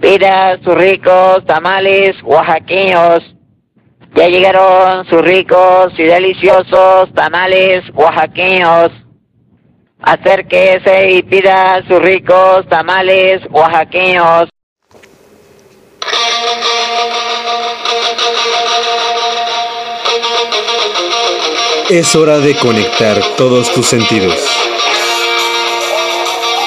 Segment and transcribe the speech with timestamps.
[0.00, 3.18] Pida sus ricos tamales oaxaqueños.
[4.14, 8.92] Ya llegaron sus ricos y deliciosos tamales oaxaqueños.
[10.00, 14.48] Acérquese y pida sus ricos tamales oaxaqueños.
[21.90, 24.36] Es hora de conectar todos tus sentidos.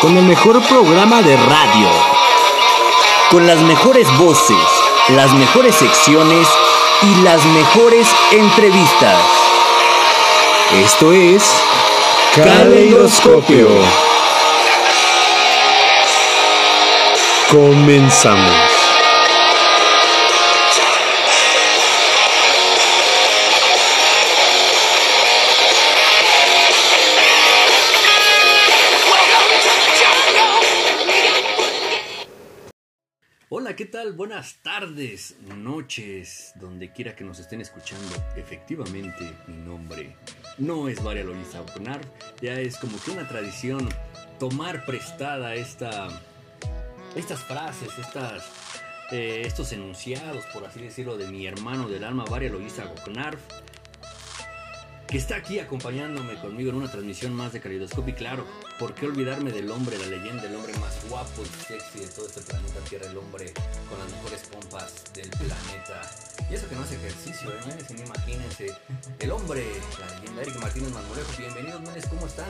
[0.01, 2.10] Con el mejor programa de radio.
[3.31, 4.57] Con las mejores voces,
[5.07, 6.45] las mejores secciones
[7.01, 9.17] y las mejores entrevistas.
[10.83, 11.41] Esto es
[12.35, 13.69] Caleidoscopio.
[17.49, 18.80] Comenzamos.
[33.81, 34.13] ¿Qué tal?
[34.13, 38.13] Buenas tardes, noches, donde quiera que nos estén escuchando.
[38.35, 40.15] Efectivamente, mi nombre
[40.59, 41.99] no es María Luisa Oconar,
[42.43, 43.89] ya es como que una tradición
[44.37, 46.09] tomar prestada esta,
[47.15, 47.89] estas frases,
[49.11, 53.35] eh, estos enunciados, por así decirlo, de mi hermano del alma, Varia Loisa Goconar,
[55.11, 58.13] que está aquí acompañándome conmigo en una transmisión más de Calidoscopio.
[58.13, 58.47] Y claro,
[58.79, 62.27] ¿por qué olvidarme del hombre, la leyenda, el hombre más guapo y sexy de todo
[62.27, 63.51] este planeta Tierra, el hombre
[63.89, 66.01] con las mejores pompas del planeta?
[66.49, 67.59] Y eso que no hace ejercicio, ¿eh?
[67.67, 68.73] Menes, imagínense.
[69.19, 69.65] El hombre,
[69.99, 71.31] la leyenda, Eric Martínez Marmolejo.
[71.37, 72.49] Bienvenidos, Menes, ¿cómo están?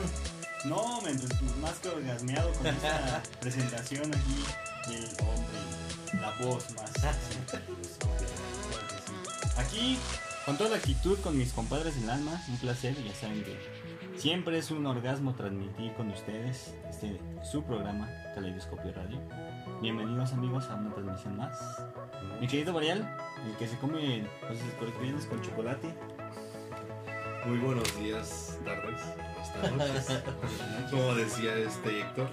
[0.64, 4.44] No, men, pues más que orgasmeado con esta presentación aquí
[4.86, 5.58] del hombre,
[6.20, 6.92] la voz más.
[9.58, 9.98] Aquí,
[10.44, 13.56] con toda la actitud, con mis compadres del alma, un placer, ya saben que
[14.16, 19.20] siempre es un orgasmo transmitir con ustedes este su programa Caleidoscopio Radio.
[19.80, 21.58] Bienvenidos amigos a una transmisión más.
[22.40, 25.94] Mi querido Varial, el que se come los escorpiones con chocolate.
[27.46, 29.00] Muy buenos días, tardes,
[29.40, 30.22] hasta noches.
[30.90, 32.28] Como decía este Héctor,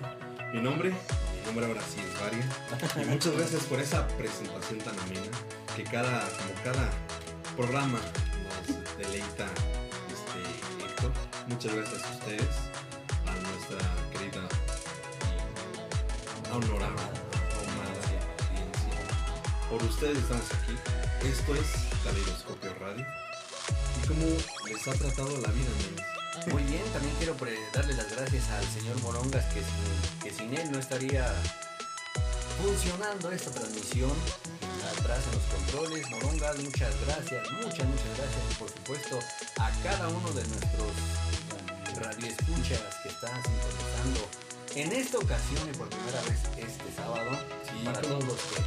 [0.53, 3.05] mi nombre, mi nombre ahora sí es Varia.
[3.05, 5.31] Y muchas gracias por esa presentación tan amena
[5.75, 6.89] que cada, como cada
[7.59, 7.99] programa
[8.67, 9.45] nos deleita
[10.07, 10.39] este
[10.85, 11.11] Héctor.
[11.47, 12.55] Muchas gracias a ustedes,
[13.27, 13.79] a nuestra
[14.13, 14.47] querida
[16.53, 16.95] y.
[19.69, 20.73] Por ustedes estamos aquí.
[21.27, 21.67] Esto es
[22.05, 23.05] Caleidoscopio Radio.
[23.97, 24.25] ¿Y cómo
[24.65, 26.53] les ha tratado la vida?
[26.53, 27.35] Muy bien, también quiero
[27.73, 29.43] darle las gracias al señor Morongas,
[30.23, 31.27] que sin él no estaría
[32.63, 34.13] funcionando esta transmisión.
[34.83, 38.41] Atrás en los controles, Morongas, muchas gracias, muchas, muchas gracias.
[38.51, 39.19] Y por supuesto,
[39.57, 40.91] a cada uno de nuestros
[41.99, 44.29] radioescuchas que están sintonizando
[44.75, 47.31] en esta ocasión y por primera vez este sábado.
[47.65, 48.61] Sí, para todos los que,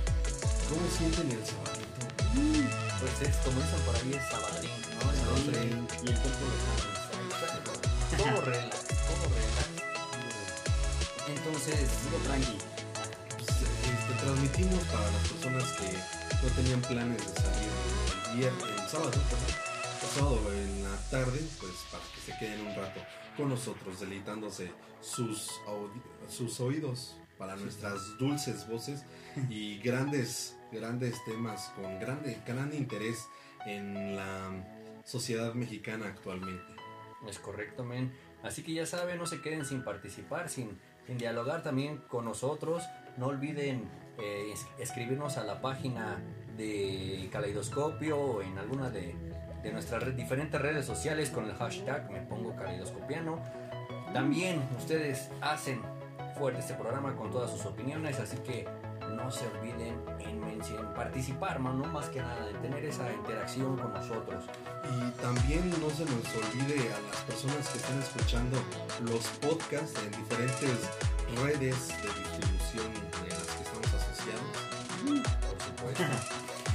[0.69, 1.93] ¿Cómo sienten el sabadito?
[2.33, 5.13] pues es como por ahí, es sabadrín, ¿no?
[5.13, 5.57] Entonces,
[6.03, 9.69] Y el cuerpo lo todo relax, todo relax.
[11.29, 12.72] Entonces, Digo tranqui.
[14.23, 17.69] Transmitimos para las personas que no tenían planes de salir
[18.31, 19.11] el viernes, el sábado,
[20.47, 23.01] el en la tarde, pues para que se queden un rato
[23.37, 25.51] con nosotros, deleitándose sus,
[26.29, 29.05] sus oídos para nuestras dulces voces
[29.51, 33.27] y grandes, grandes temas con grande, gran interés
[33.67, 34.53] en la
[35.05, 36.77] sociedad mexicana actualmente.
[37.27, 38.13] Es correcto, men.
[38.45, 40.79] Así que ya saben, no se queden sin participar, sin,
[41.09, 42.85] sin dialogar también con nosotros.
[43.17, 46.19] No olviden eh, es- escribirnos a la página
[46.57, 49.15] de Caleidoscopio o en alguna de,
[49.63, 53.39] de nuestras diferentes redes sociales con el hashtag Me Pongo Caleidoscopiano.
[54.13, 55.81] También ustedes hacen
[56.39, 58.69] fuerte este programa con todas sus opiniones, así que
[59.17, 63.93] no se olviden en, en participar, mano, más que nada, en tener esa interacción con
[63.93, 64.45] nosotros.
[64.85, 68.59] Y también no se nos olvide a las personas que están escuchando
[69.05, 70.91] los podcasts en diferentes
[71.43, 72.87] redes de distribución
[73.23, 73.92] en las que estamos.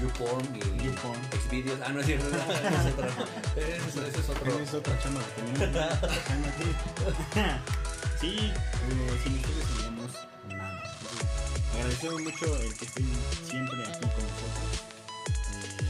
[0.02, 1.20] YouPorn y YouPorn.
[1.48, 1.80] Xvideos.
[1.84, 2.38] Ah, no es cierto, esa
[2.80, 3.08] es otra.
[3.56, 4.60] Ese es, ese es otro.
[4.60, 5.88] Es otra chamba que tenemos.
[8.20, 10.12] Sí, eh, sin ustedes seríamos
[10.50, 10.82] nada.
[11.76, 13.08] Agradecemos mucho el que estén
[13.48, 14.72] siempre aquí con nosotros.
[15.54, 15.86] Eh,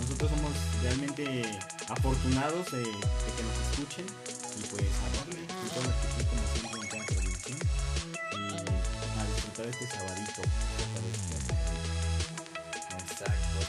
[0.00, 0.52] nosotros somos
[0.82, 1.44] realmente
[1.90, 4.06] afortunados de, de que nos escuchen
[4.56, 7.58] y pues a darle con toda la actitud como siempre en cada transmisión
[8.32, 8.44] y
[9.20, 10.42] a disfrutar este sabadito.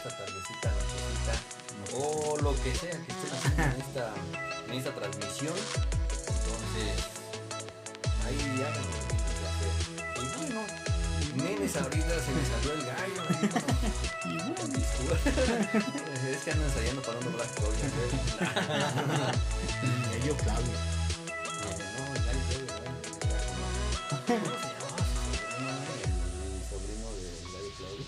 [0.04, 1.34] Esta tardecita, nochecita.
[1.96, 4.14] O lo que sea que estén haciendo en esta,
[4.68, 5.56] en esta transmisión.
[6.12, 6.92] Entonces,
[8.26, 9.74] ahí hacer.
[10.18, 10.62] Y bueno,
[11.36, 13.24] menes ahorita se me salió el gallo.
[16.32, 17.76] es que ando ensayando para un doblaje hoy.
[19.84, 20.78] El gallo Claudio.
[21.64, 22.92] No, el gallo Claudio,
[24.28, 25.78] ¿Cómo se llamaba su sobrino?
[26.44, 27.08] El sobrino
[27.54, 28.04] gallo Claudio.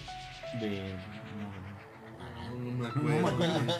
[0.59, 1.14] De.
[2.75, 3.73] Me No me acuerdo.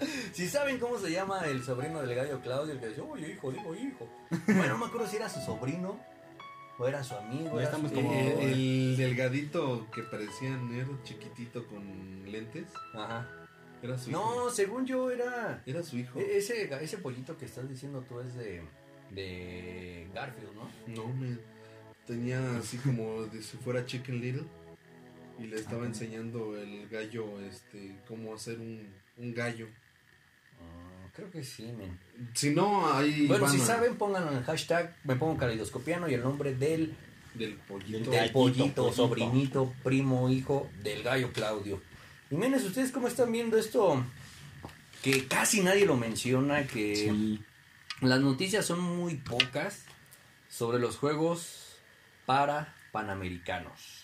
[0.32, 3.50] Si saben cómo se llama el sobrino del gallo Claudio, el que dice, oye hijo,
[3.50, 4.08] digo hijo.
[4.46, 5.98] Bueno, no me acuerdo si era su sobrino
[6.78, 7.50] o era su amigo.
[7.56, 13.28] Ya era estamos su- como- Eh, el delgadito que parecía nerd chiquitito con lentes Ajá.
[13.82, 14.20] era su hijo.
[14.44, 15.60] No, según yo era...
[15.66, 16.20] Era su hijo.
[16.20, 18.62] e- Ese, ese pollito que estás diciendo tú es de,
[19.10, 20.68] de Garfield, ¿no?
[20.94, 21.36] No, me
[22.06, 24.44] tenía así como de si fuera Chicken Little
[25.38, 28.86] y le estaba enseñando el gallo este cómo hacer un,
[29.16, 29.68] un gallo.
[30.60, 31.98] Ah, creo que sí, men.
[32.34, 36.08] Si no, ahí Bueno, van si a- saben, pónganlo en el hashtag, me pongo caleidoscopiano
[36.08, 36.94] y el nombre del,
[37.34, 38.10] del pollito.
[38.10, 38.92] Del pollito, pollito.
[38.92, 41.80] sobrinito, primo, hijo del gallo Claudio.
[42.30, 44.04] Y menes, ¿ustedes cómo están viendo esto?
[45.02, 47.42] Que casi nadie lo menciona, que Sí.
[48.00, 49.84] las noticias son muy pocas
[50.48, 51.76] sobre los Juegos
[52.26, 53.97] para Panamericanos.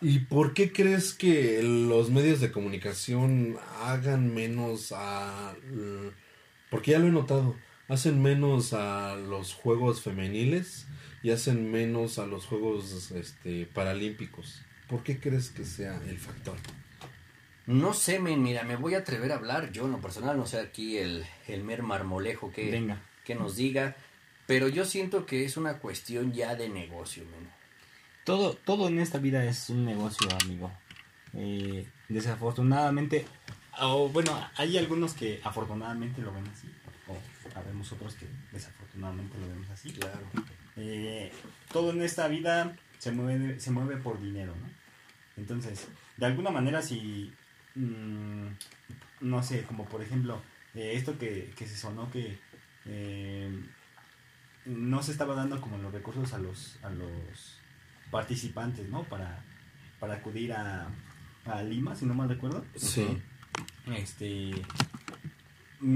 [0.00, 5.54] ¿Y por qué crees que los medios de comunicación hagan menos a...
[6.70, 7.56] Porque ya lo he notado,
[7.88, 10.86] hacen menos a los Juegos femeniles
[11.22, 14.62] y hacen menos a los Juegos este, Paralímpicos.
[14.88, 16.56] ¿Por qué crees que sea el factor?
[17.66, 19.72] No sé, men, mira, me voy a atrever a hablar.
[19.72, 23.02] Yo en lo personal no sé aquí el, el mer marmolejo que, Venga.
[23.24, 23.96] que nos diga.
[24.46, 27.55] Pero yo siento que es una cuestión ya de negocio, men.
[28.26, 30.72] Todo, todo en esta vida es un negocio, amigo.
[31.32, 33.24] Eh, desafortunadamente,
[33.80, 36.68] o bueno, hay algunos que afortunadamente lo ven así,
[37.06, 39.92] o habemos otros que desafortunadamente lo vemos así.
[39.92, 40.26] Claro.
[40.74, 41.30] Eh,
[41.72, 44.68] todo en esta vida se mueve, se mueve por dinero, ¿no?
[45.36, 45.86] Entonces,
[46.16, 47.32] de alguna manera, si,
[47.76, 48.48] mm,
[49.20, 50.42] no sé, como por ejemplo,
[50.74, 52.40] eh, esto que, que se sonó que
[52.86, 53.50] eh,
[54.64, 57.60] no se estaba dando como los recursos a los, a los
[58.10, 59.04] participantes, ¿no?
[59.04, 59.44] Para,
[60.00, 60.88] para acudir a,
[61.44, 62.64] a Lima, si no mal recuerdo.
[62.76, 63.06] Sí.
[63.86, 64.50] Este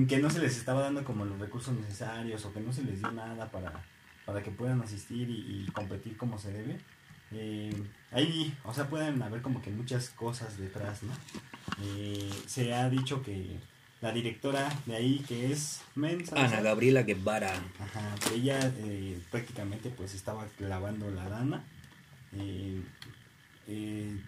[0.09, 3.01] que no se les estaba dando como los recursos necesarios o que no se les
[3.01, 3.73] dio nada para,
[4.27, 6.79] para que puedan asistir y, y competir como se debe.
[7.33, 7.73] Eh,
[8.11, 11.13] ahí, o sea, pueden haber como que muchas cosas detrás, ¿no?
[11.83, 13.59] Eh, se ha dicho que
[14.01, 17.55] la directora de ahí, que es Men Salazar, Gabriela Guevara.
[17.79, 21.65] Ajá, que ella eh, prácticamente pues estaba clavando la lana.
[22.37, 22.83] Eh,
[23.69, 24.21] eh,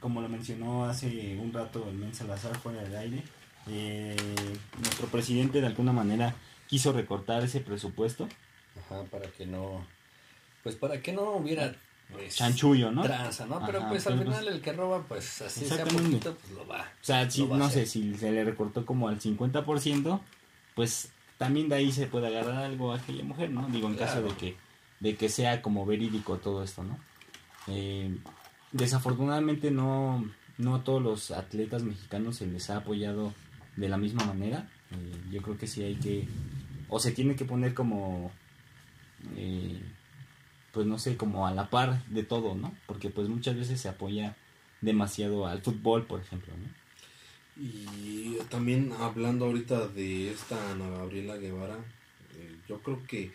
[0.00, 3.22] como lo mencionó hace un rato el Men Salazar fuera del aire,
[3.68, 4.16] eh,
[4.78, 6.34] nuestro presidente de alguna manera
[6.66, 8.28] quiso recortar ese presupuesto.
[8.78, 9.84] Ajá, para que no.
[10.62, 11.74] Pues para que no hubiera.
[12.10, 13.02] Pues, Chanchullo, ¿no?
[13.02, 13.64] Tranza, ¿no?
[13.64, 16.80] Pero pues al final pues, el que roba, pues así sea poquito, pues lo va.
[16.80, 20.20] O sea, si, va no sé, si se le recortó como al 50%,
[20.74, 23.68] pues también de ahí se puede agarrar algo a aquella mujer, ¿no?
[23.68, 24.56] Digo, en caso de que,
[24.98, 26.98] de que sea como verídico todo esto, ¿no?
[27.70, 28.18] Eh,
[28.72, 30.28] desafortunadamente no,
[30.58, 33.32] no a todos los atletas mexicanos se les ha apoyado
[33.76, 34.68] de la misma manera.
[34.90, 36.26] Eh, yo creo que sí hay que,
[36.88, 38.30] o se tiene que poner como,
[39.36, 39.80] eh,
[40.72, 42.74] pues no sé, como a la par de todo, ¿no?
[42.86, 44.36] Porque pues muchas veces se apoya
[44.80, 46.80] demasiado al fútbol, por ejemplo, ¿no?
[47.62, 51.76] Y también hablando ahorita de esta Ana Gabriela Guevara,
[52.66, 53.32] yo creo que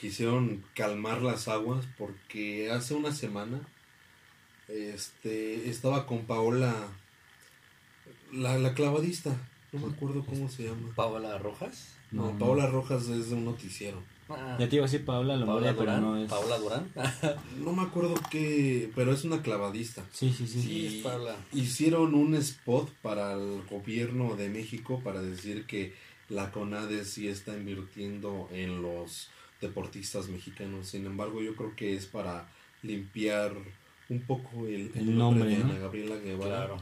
[0.00, 3.60] quisieron calmar las aguas porque hace una semana
[4.68, 6.74] este estaba con Paola
[8.32, 9.36] la, la clavadista,
[9.72, 10.92] no me acuerdo cómo se llama.
[10.94, 11.94] Paola Rojas.
[12.12, 14.02] No, No, Paola Rojas es de un noticiero.
[14.28, 16.00] Ah, Ya te iba a decir Paola pero Durán.
[16.02, 16.30] no es.
[16.30, 16.88] Paola Durán.
[17.58, 20.04] No me acuerdo qué, pero es una clavadista.
[20.12, 20.62] Sí, sí, sí.
[20.62, 21.36] Sí, es Paola.
[21.52, 25.94] Hicieron un spot para el gobierno de México para decir que
[26.28, 29.28] la CONADE sí está invirtiendo en los
[29.60, 30.88] deportistas mexicanos.
[30.88, 32.48] Sin embargo, yo creo que es para
[32.82, 33.52] limpiar
[34.08, 35.64] un poco el, El nombre, de ¿no?
[35.66, 36.66] Ana Gabriela Guevara.
[36.66, 36.76] Claro.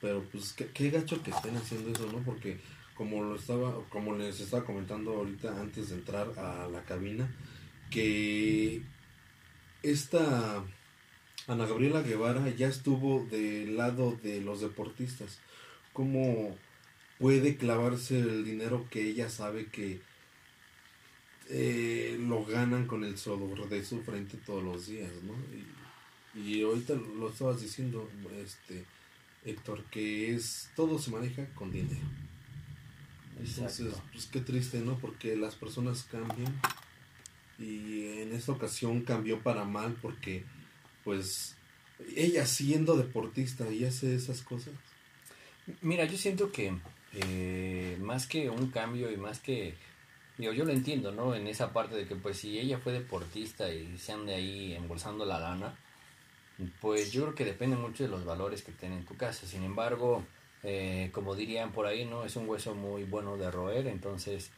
[0.00, 2.18] Pero pues qué, qué gacho que estén haciendo eso, ¿no?
[2.18, 2.58] Porque
[2.94, 7.28] como lo estaba, como les estaba comentando ahorita antes de entrar a la cabina,
[7.90, 8.82] que
[9.82, 10.64] esta
[11.46, 15.38] Ana Gabriela Guevara ya estuvo del lado de los deportistas.
[15.92, 16.56] ¿Cómo
[17.18, 20.00] puede clavarse el dinero que ella sabe que
[21.48, 25.34] eh, lo ganan con el sudor de su frente todos los días, ¿no?
[25.54, 28.08] Y, y ahorita lo estabas diciendo,
[28.42, 28.84] este
[29.44, 32.04] Héctor, que es todo se maneja con dinero.
[33.38, 34.02] Entonces, Exacto.
[34.12, 34.98] pues qué triste, ¿no?
[34.98, 36.60] Porque las personas cambian
[37.58, 40.44] y en esta ocasión cambió para mal porque
[41.04, 41.56] pues
[42.14, 44.74] ella siendo deportista y hace esas cosas.
[45.80, 46.76] Mira, yo siento que
[47.12, 49.74] eh, más que un cambio y más que
[50.38, 51.34] Digo, yo lo entiendo, ¿no?
[51.34, 55.24] En esa parte de que, pues, si ella fue deportista y se anda ahí embolsando
[55.24, 55.74] la lana,
[56.80, 59.46] pues yo creo que depende mucho de los valores que tiene en tu casa.
[59.46, 60.24] Sin embargo,
[60.62, 62.24] eh, como dirían por ahí, ¿no?
[62.24, 64.50] Es un hueso muy bueno de roer, entonces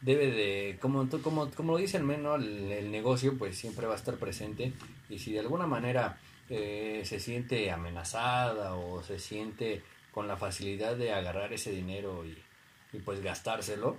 [0.00, 3.96] debe de, como, como, como lo dice el menos, el, negocio pues siempre va a
[3.96, 4.72] estar presente
[5.08, 6.18] y si de alguna manera
[6.50, 12.98] eh, se siente amenazada o se siente con la facilidad de agarrar ese dinero y
[12.98, 13.96] pues gastárselo,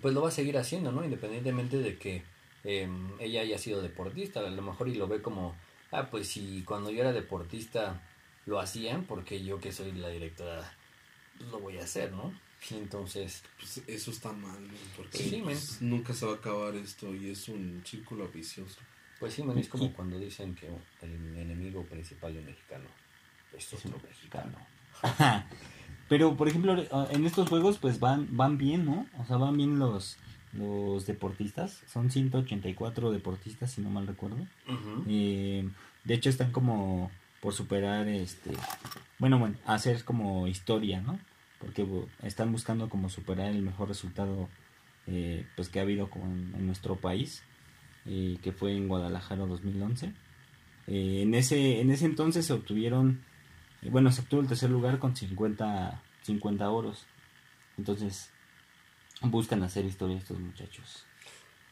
[0.00, 1.04] pues lo va a seguir haciendo, ¿no?
[1.04, 2.22] Independientemente de que
[2.64, 5.56] em, ella haya sido deportista, a lo mejor y lo ve como,
[5.90, 8.02] ah, pues si cuando yo era deportista
[8.46, 10.72] lo hacían, porque yo que soy la directora
[11.36, 12.32] pues, lo voy a hacer, ¿no?
[12.70, 13.42] entonces...
[13.56, 14.74] Pues eso está mal, ¿no?
[14.96, 18.80] Porque pues, nunca se va a acabar esto y es un círculo vicioso.
[19.20, 20.66] Pues sí, man, es como cuando dicen que
[21.02, 22.88] el enemigo principal de un mexicano
[23.56, 24.58] es otro mexicano.
[26.08, 29.06] Pero, por ejemplo, ah, en estos juegos, pues van, van bien, ¿no?
[29.18, 30.16] O sea, van bien los,
[30.52, 31.82] los deportistas.
[31.86, 34.46] Son 184 deportistas, si no mal recuerdo.
[35.06, 35.68] Eh,
[36.04, 37.10] de hecho, están como
[37.40, 38.50] por superar, este,
[39.18, 41.18] bueno, bueno, hacer como historia, ¿no?
[41.60, 41.86] Porque
[42.22, 44.48] están buscando como superar el mejor resultado,
[45.06, 47.42] eh, pues que ha habido como en, nuestro país,
[48.06, 50.12] eh, que fue en Guadalajara 2011.
[50.86, 53.20] en ese, en ese entonces se obtuvieron
[53.82, 57.06] bueno, se obtuvo el tercer lugar con 50, 50 oros.
[57.76, 58.30] Entonces,
[59.22, 61.04] buscan hacer historia estos muchachos.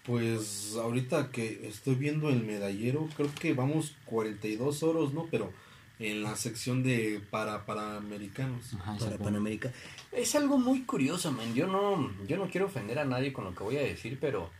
[0.04, 5.26] Pues ahorita que estoy viendo el medallero, creo que vamos 42 oros, ¿no?
[5.30, 5.52] Pero
[5.98, 8.76] en la sección de para para americanos.
[8.98, 9.72] para Panamérica.
[10.12, 11.54] Es algo muy curioso, man.
[11.54, 14.50] Yo no yo no quiero ofender a nadie con lo que voy a decir, pero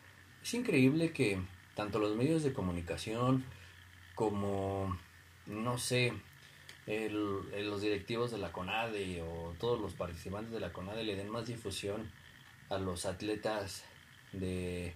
[0.43, 1.41] es increíble que
[1.75, 3.45] tanto los medios de comunicación
[4.15, 4.97] como
[5.47, 6.13] no sé,
[6.87, 11.29] el, los directivos de la CONADE o todos los participantes de la CONADE le den
[11.29, 12.11] más difusión
[12.69, 13.85] a los atletas
[14.33, 14.95] de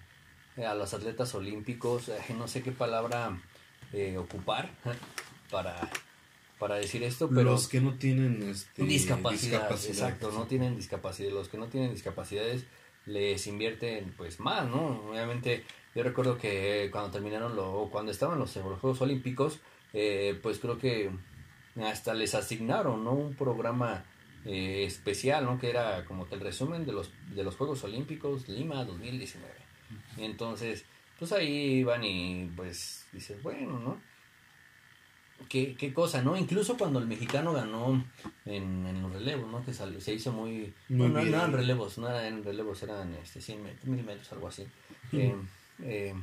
[0.56, 2.10] a los atletas olímpicos.
[2.36, 3.40] No sé qué palabra
[3.92, 4.70] eh, ocupar
[5.50, 5.90] para
[6.60, 11.48] para decir esto pero los que no tienen este, discapacidad, exacto no tienen discapacidad los
[11.48, 12.66] que no tienen discapacidades
[13.06, 18.52] les invierten pues más no obviamente yo recuerdo que cuando terminaron lo cuando estaban los,
[18.52, 19.58] Juegos Olímpicos
[19.94, 21.10] eh, pues creo que
[21.82, 23.12] hasta les asignaron ¿no?
[23.12, 24.04] un programa
[24.44, 25.58] eh, especial, ¿no?
[25.58, 29.52] que era como que el resumen de los, de los Juegos Olímpicos Lima 2019.
[30.16, 30.84] Y entonces,
[31.18, 34.00] pues ahí iban y pues dices, bueno, ¿no?
[35.48, 36.36] ¿Qué, qué cosa, ¿no?
[36.36, 38.04] Incluso cuando el mexicano ganó
[38.44, 39.64] en, en los relevos, ¿no?
[39.64, 40.74] Que se hizo muy...
[40.88, 44.66] no, no, eran relevos, no eran relevos, eran este, 100 mil metros, algo así.
[45.12, 45.34] Eh,
[45.82, 46.14] eh,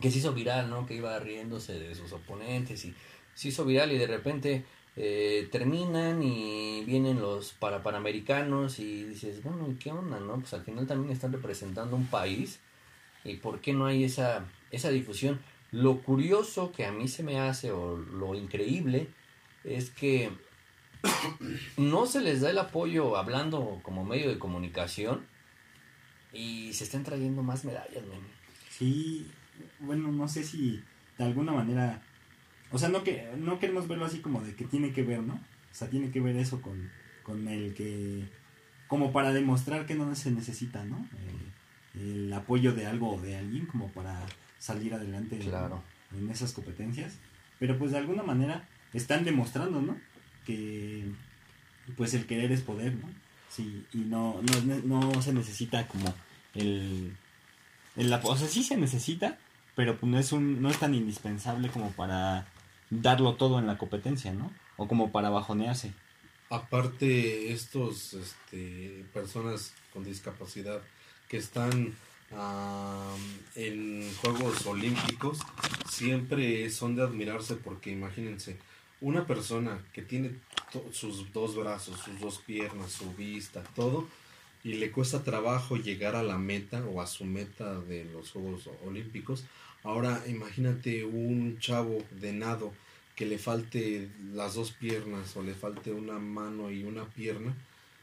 [0.00, 0.86] que se hizo viral, ¿no?
[0.86, 2.94] Que iba riéndose de sus oponentes y
[3.34, 4.64] se hizo viral y de repente
[4.96, 10.20] eh, terminan y vienen los para panamericanos y dices, bueno, ¿qué onda?
[10.20, 12.60] no Pues al final también están representando un país
[13.24, 15.40] y ¿por qué no hay esa, esa difusión?
[15.72, 19.08] Lo curioso que a mí se me hace o lo increíble
[19.64, 20.30] es que
[21.76, 25.26] no se les da el apoyo hablando como medio de comunicación
[26.32, 28.20] y se están trayendo más medallas, man.
[28.70, 29.30] Sí,
[29.80, 30.82] bueno, no sé si
[31.18, 32.02] de alguna manera
[32.74, 35.34] o sea, no, que, no queremos verlo así como de que tiene que ver, ¿no?
[35.34, 36.90] O sea, tiene que ver eso con,
[37.22, 38.24] con el que...
[38.88, 41.08] Como para demostrar que no se necesita, ¿no?
[41.94, 44.26] El, apoyo de algo o de alguien como para
[44.58, 47.16] salir adelante en, esas competencias.
[47.60, 49.96] Pero pues de alguna manera están demostrando, ¿no?
[50.44, 51.06] Que
[51.96, 53.08] pues el querer es poder, ¿no?
[53.48, 54.40] Sí, y no,
[54.84, 56.12] no, no se necesita como
[56.54, 57.16] el,
[57.94, 58.12] el...
[58.12, 59.38] O sea, sí se necesita,
[59.76, 62.48] pero pues no es, un, no es tan indispensable como para
[62.90, 64.52] darlo todo en la competencia, ¿no?
[64.76, 65.92] O como para bajonearse.
[66.50, 70.80] Aparte, estos este, personas con discapacidad
[71.28, 71.94] que están
[73.54, 75.38] en Juegos Olímpicos
[75.88, 78.58] siempre son de admirarse porque imagínense,
[79.00, 80.32] una persona que tiene
[80.92, 84.08] sus dos brazos, sus dos piernas, su vista, todo,
[84.64, 88.68] y le cuesta trabajo llegar a la meta o a su meta de los Juegos
[88.84, 89.44] Olímpicos,
[89.84, 92.72] ahora imagínate un chavo de nado
[93.14, 97.54] que le falte las dos piernas o le falte una mano y una pierna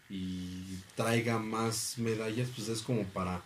[0.10, 3.44] y traiga más medallas, pues es como para...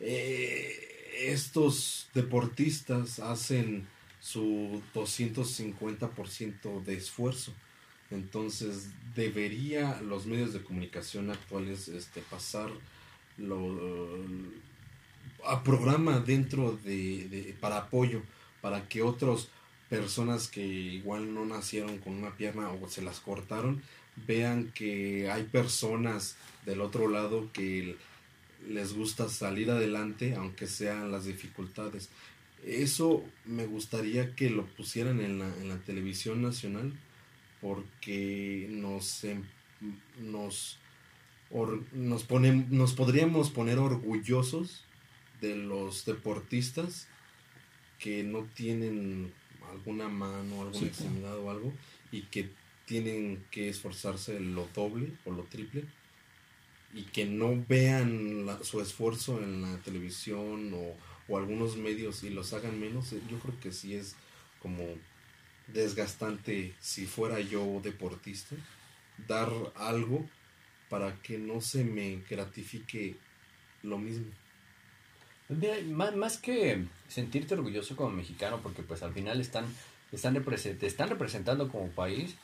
[0.00, 3.86] Eh, estos deportistas hacen
[4.20, 7.52] su 250% de esfuerzo.
[8.10, 12.70] Entonces debería los medios de comunicación actuales este, pasar
[13.38, 14.18] lo,
[15.64, 18.22] programa dentro de, para apoyo
[18.60, 19.48] para que otros
[19.88, 23.82] personas que igual no nacieron con una pierna o se las cortaron,
[24.26, 27.96] vean que hay personas del otro lado que
[28.68, 32.08] les gusta salir adelante aunque sean las dificultades.
[32.64, 36.92] Eso me gustaría que lo pusieran en la, en la televisión nacional
[37.60, 39.44] porque nos, em-
[40.20, 40.78] nos,
[41.92, 42.26] nos,
[42.70, 44.84] nos podríamos poner orgullosos
[45.42, 47.08] de los deportistas
[47.98, 49.34] que no tienen
[49.70, 51.72] alguna mano, alguna Sí, extremidad o algo
[52.12, 52.56] y que
[52.86, 55.86] tienen que esforzarse lo doble o lo triple
[56.92, 62.30] y que no vean la- su esfuerzo en la televisión o, o algunos medios y
[62.30, 64.16] los hagan menos, eh, yo creo que sí es
[64.58, 64.84] como
[65.66, 68.56] desgastante si fuera yo deportista,
[69.16, 70.30] dar algo
[70.88, 73.24] para que no se me gratifique
[73.82, 74.32] lo mismo.
[75.90, 79.64] Más, más que sentirte orgulloso como mexicano, porque pues al final están,
[80.12, 82.36] están, te están representando como país,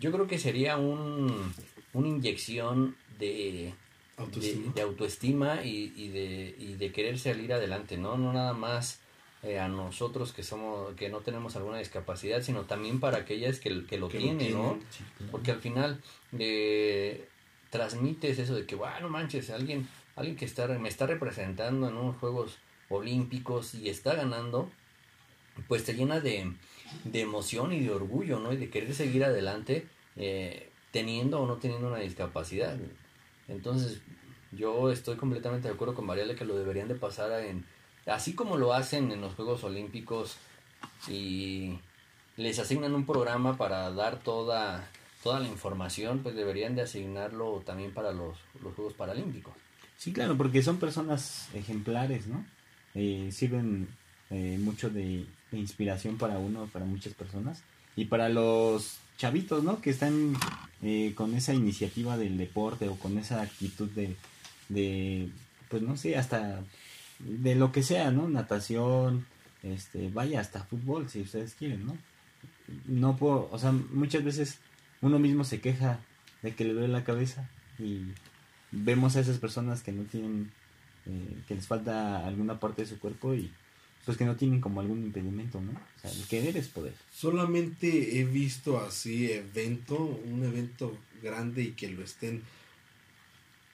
[0.00, 1.52] yo creo que sería un,
[1.92, 3.74] una inyección de,
[4.16, 4.66] Autoestima.
[4.66, 8.16] de, de autoestima y, y de, y de querer salir adelante, ¿no?
[8.18, 9.00] No nada más
[9.42, 13.86] eh, a nosotros que somos, que no tenemos alguna discapacidad, sino también para aquellas que,
[13.86, 14.70] que lo Que tienen, ¿no?
[14.70, 14.86] tienen.
[14.90, 15.30] Sí, claro.
[15.32, 16.00] Porque al final
[16.38, 17.28] eh,
[17.70, 21.96] transmites eso de que, bueno, no manches, alguien, alguien que está, me está representando en
[21.96, 22.58] unos Juegos
[22.88, 24.70] Olímpicos y está ganando,
[25.68, 26.52] pues te llena de,
[27.04, 28.52] de emoción y de orgullo, ¿no?
[28.52, 32.76] Y de querer seguir adelante eh, teniendo o no teniendo una discapacidad.
[33.46, 34.00] Entonces,
[34.52, 37.64] yo estoy completamente de acuerdo con Mariela que lo deberían de pasar en,
[38.06, 40.36] así como lo hacen en los Juegos Olímpicos
[41.06, 41.78] y
[42.36, 44.90] les asignan un programa para dar toda,
[45.22, 49.54] toda la información, pues deberían de asignarlo también para los, los Juegos Paralímpicos.
[49.98, 52.46] Sí, claro, porque son personas ejemplares, ¿no?
[52.94, 53.88] Eh, sirven
[54.30, 57.64] eh, mucho de, inspiración para uno, para muchas personas.
[57.96, 59.80] Y para los chavitos, ¿no?
[59.80, 60.34] Que están
[60.82, 64.14] eh, con esa iniciativa del deporte o con esa actitud de,
[64.68, 65.30] de,
[65.68, 66.62] pues no sé, hasta
[67.18, 68.28] de lo que sea, ¿no?
[68.28, 69.26] Natación,
[69.64, 71.98] este, vaya, hasta fútbol, si ustedes quieren, ¿no?
[72.86, 74.58] No puedo, o sea, muchas veces
[75.00, 75.98] uno mismo se queja
[76.42, 78.02] de que le duele la cabeza y
[78.70, 80.50] vemos a esas personas que no tienen,
[81.06, 83.50] eh, que les falta alguna parte de su cuerpo y
[84.04, 85.72] pues que no tienen como algún impedimento, ¿no?
[85.72, 86.94] O sea, el querer es poder.
[87.12, 92.42] Solamente he visto así evento, un evento grande y que lo estén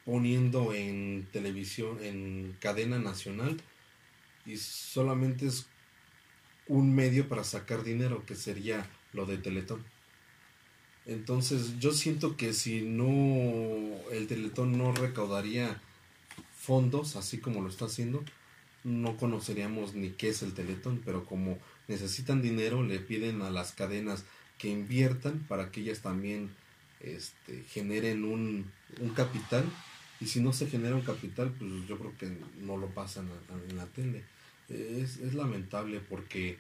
[0.05, 3.57] poniendo en televisión, en cadena nacional
[4.45, 5.67] y solamente es
[6.67, 9.85] un medio para sacar dinero que sería lo de Teletón.
[11.07, 13.09] Entonces yo siento que si no
[14.11, 15.81] el Teletón no recaudaría
[16.59, 18.25] fondos así como lo está haciendo,
[18.85, 23.73] no conoceríamos ni qué es el Teletón, pero como necesitan dinero, le piden a las
[23.73, 24.25] cadenas
[24.59, 26.51] que inviertan para que ellas también
[27.01, 29.65] este, generen un, un capital.
[30.21, 33.71] Y si no se genera un capital, pues yo creo que no lo pasan a-
[33.71, 34.23] en la tele.
[34.69, 36.57] Es, es lamentable porque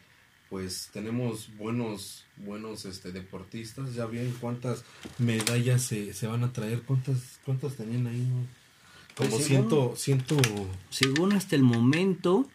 [0.54, 4.84] pues tenemos buenos buenos este deportistas ya bien cuántas
[5.18, 8.46] medallas se, se van a traer cuántas cuántas tenían ahí no?
[9.16, 10.36] como Pues ciento ciento
[10.90, 12.48] Según hasta el momento,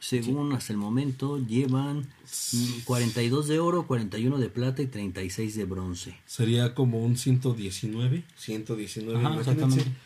[0.00, 2.08] según hasta el momento, llevan
[2.52, 6.16] mm, 42 de oro, 41 de plata y 36 de bronce.
[6.26, 10.00] sería como un 119 119 Ajá, imagínense exactamente.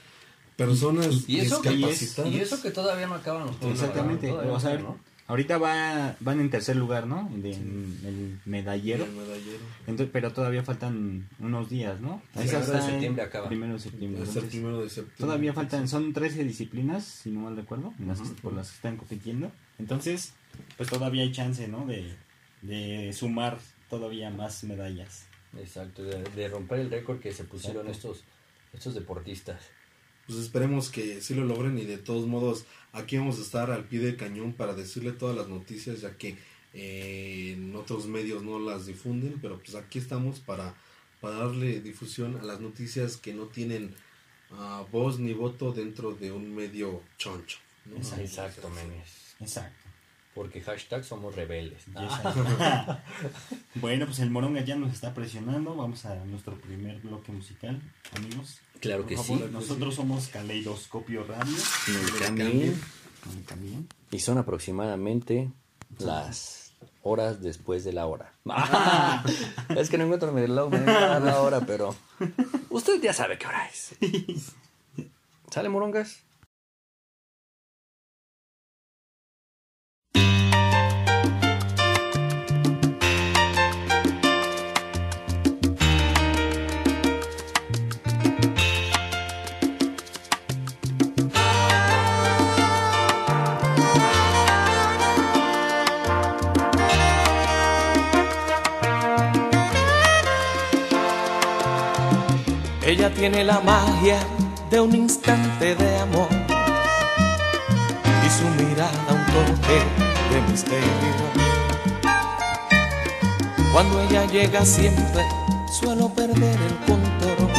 [0.57, 4.31] personas Y eso, que, y, es- discapacitadas y eso que todavía no acaban los Exactamente.
[4.31, 5.10] O sea, acaban, ¿no?
[5.31, 7.31] Ahorita va, van en tercer lugar, ¿no?
[7.33, 9.05] De- en el medallero.
[9.05, 12.21] el medallero Entonces, pero todavía faltan unos días, ¿no?
[12.35, 13.49] El Esa primero de septiembre acaba.
[13.49, 14.23] Primero de septiembre.
[14.23, 18.09] es el primero de septiembre Todavía faltan, son 13 disciplinas, si no mal recuerdo, en
[18.09, 19.51] las que- por las que están compitiendo.
[19.79, 20.33] Entonces,
[20.77, 21.87] pues todavía hay chance, ¿no?
[21.87, 22.15] De,
[22.63, 25.27] de sumar todavía más medallas.
[25.59, 28.13] Exacto, de, de romper el récord que se pusieron Exacto.
[28.13, 28.25] estos,
[28.75, 29.61] estos deportistas.
[30.31, 33.85] Pues esperemos que sí lo logren y de todos modos aquí vamos a estar al
[33.85, 36.37] pie del cañón para decirle todas las noticias ya que
[36.73, 40.75] eh, en otros medios no las difunden pero pues aquí estamos para,
[41.21, 43.93] para darle difusión a las noticias que no tienen
[44.53, 47.97] ah, voz ni voto dentro de un medio choncho ¿no?
[47.97, 48.23] Exacto.
[48.25, 49.35] Exacto, menes.
[49.41, 49.89] Exacto.
[50.33, 51.83] Porque hashtag somos rebeldes.
[51.89, 53.03] Esa-
[53.75, 55.75] bueno, pues el Moronga ya nos está presionando.
[55.75, 57.83] Vamos a nuestro primer bloque musical,
[58.15, 58.61] amigos.
[58.81, 59.49] Claro que favor, sí.
[59.53, 61.57] Nosotros somos Caleidoscopio Radio.
[61.89, 62.81] No le cambien.
[63.27, 63.89] No cambien.
[64.11, 65.51] Y son aproximadamente
[65.99, 68.33] las horas después de la hora.
[69.77, 71.95] es que no encuentro mi reloj, me da la hora, pero
[72.71, 73.93] usted ya sabe qué hora es.
[75.51, 76.21] ¿Sale, morongas?
[102.91, 104.19] Ella tiene la magia
[104.69, 106.27] de un instante de amor
[108.27, 109.79] y su mirada un toque
[110.29, 110.89] de misterio.
[113.73, 115.23] Cuando ella llega siempre
[115.73, 117.53] suelo perder el control.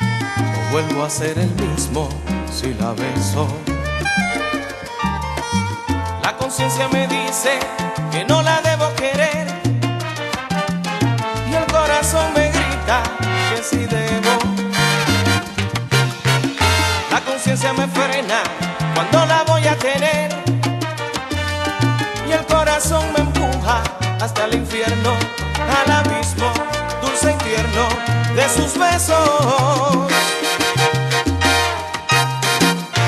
[0.00, 2.08] No vuelvo a ser el mismo
[2.52, 3.48] si la beso.
[6.22, 7.58] La conciencia me dice
[8.12, 8.83] que no la debo
[17.72, 18.42] Me frena
[18.94, 20.30] cuando la voy a tener
[22.28, 23.82] y el corazón me empuja
[24.20, 25.16] hasta el infierno,
[25.58, 26.52] al abismo
[27.00, 27.88] dulce y tierno
[28.36, 30.06] de sus besos.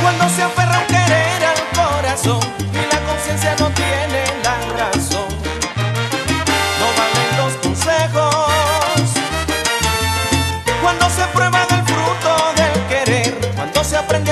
[0.02, 2.40] Cuando se aferra un querer al corazón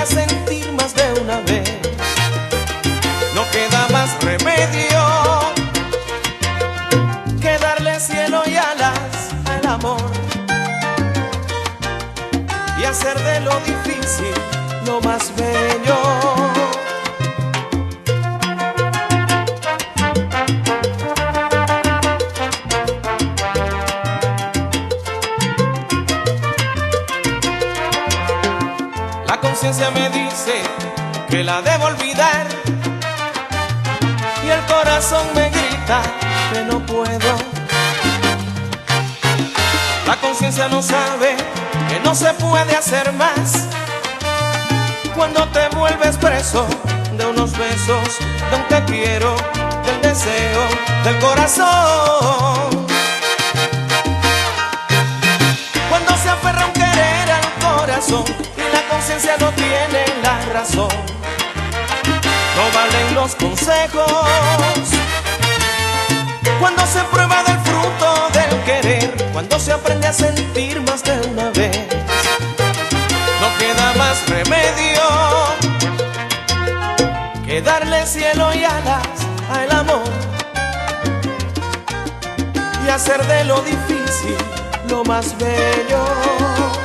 [0.06, 1.70] sentir más de una vez,
[3.34, 5.00] no queda más remedio
[7.40, 10.10] que darle cielo y alas al amor
[12.78, 14.34] y hacer de lo difícil
[14.86, 15.53] lo más bello.
[43.12, 43.68] Más
[45.16, 46.66] cuando te vuelves preso
[47.16, 48.18] de unos besos,
[48.50, 49.34] de un te quiero,
[49.84, 50.62] del deseo,
[51.02, 52.86] del corazón.
[55.88, 58.24] Cuando se aferra un querer al corazón
[58.56, 60.88] y la conciencia no tiene la razón,
[62.56, 64.04] no valen los consejos.
[66.60, 70.93] Cuando se prueba del fruto del querer, cuando se aprende a sentir más
[74.44, 75.02] remedio
[77.44, 79.06] que darle cielo y alas
[79.50, 80.04] al amor
[82.84, 84.36] y hacer de lo difícil
[84.88, 86.83] lo más bello.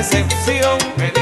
[0.00, 1.19] Decepción.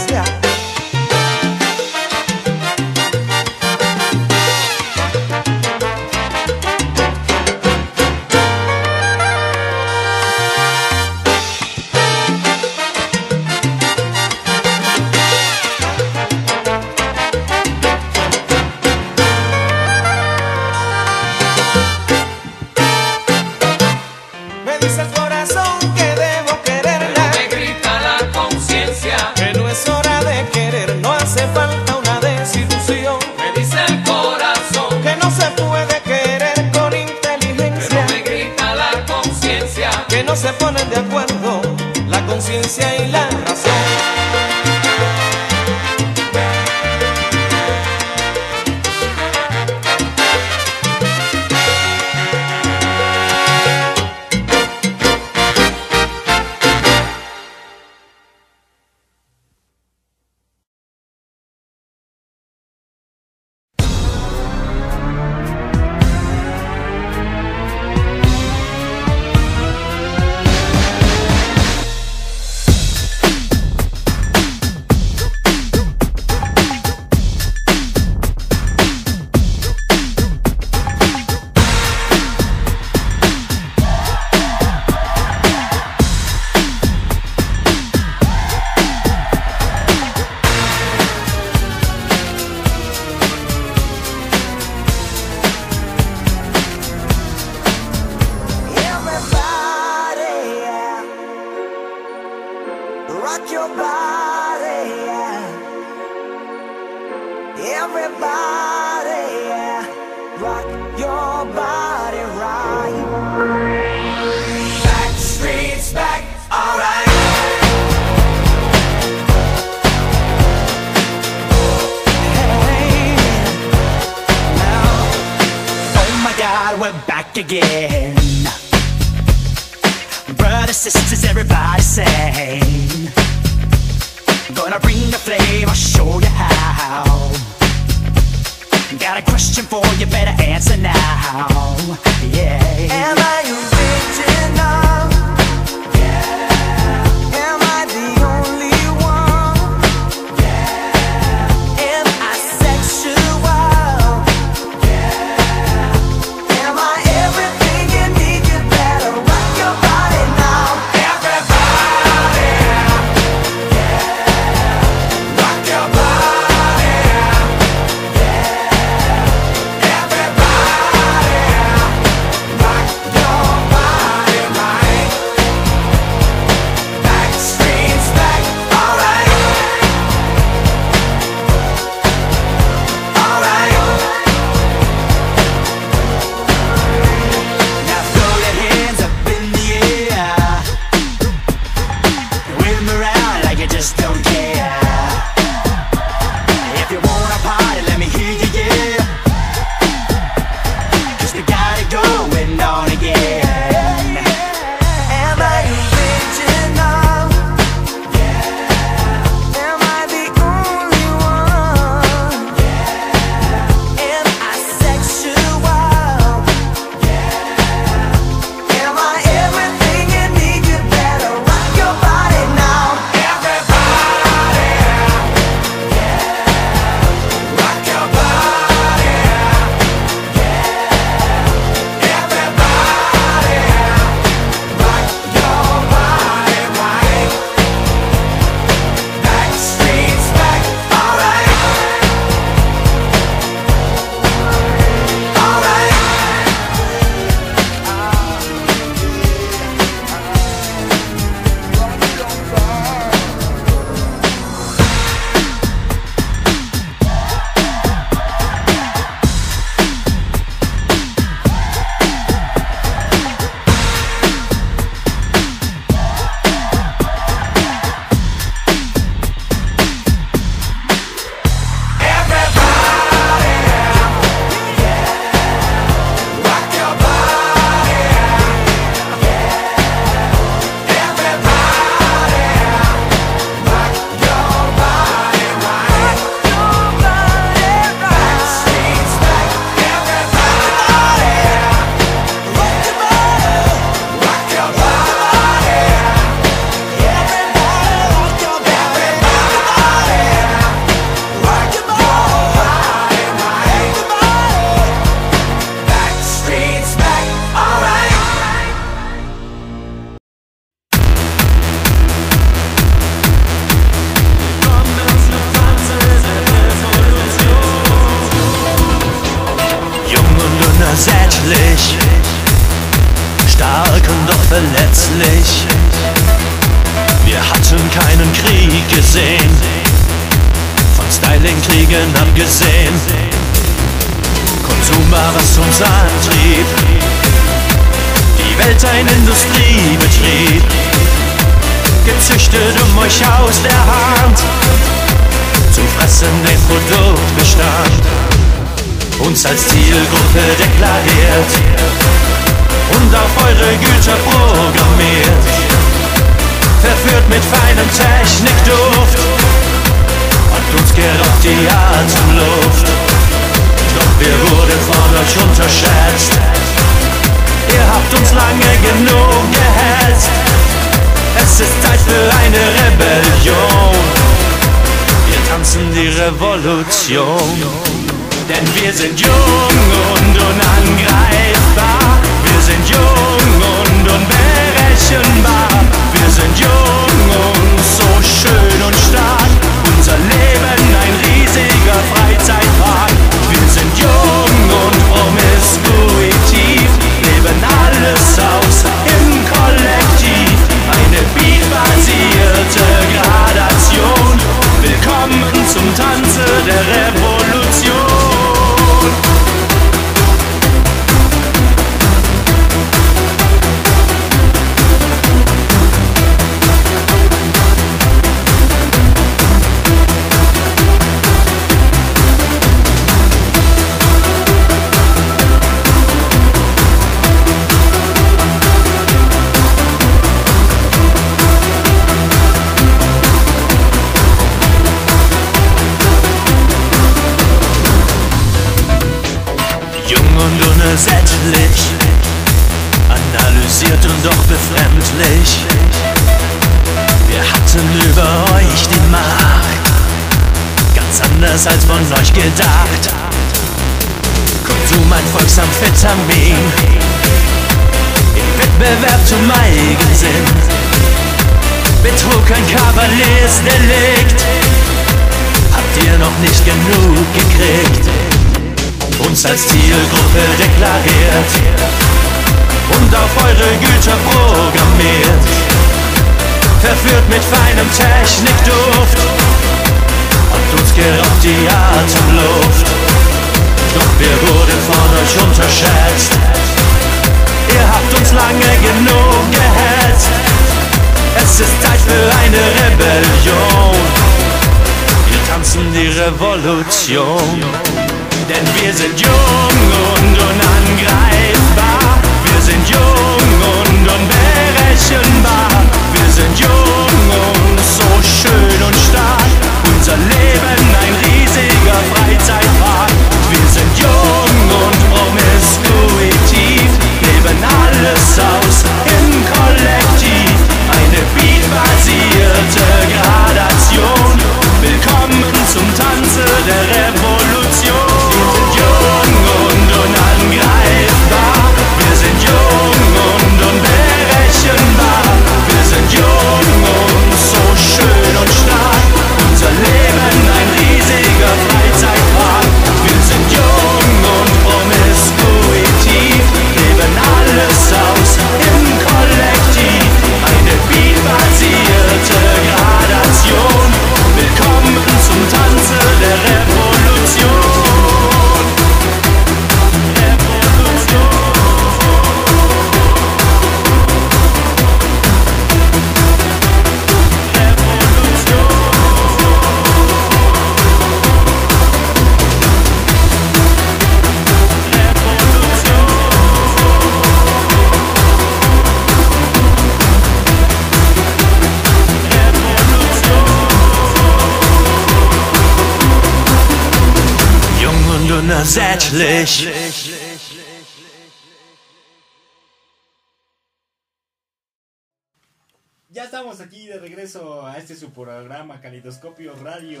[599.22, 600.00] Programa Calidoscopio Radio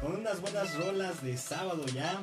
[0.00, 2.20] con unas buenas rolas de sábado ya,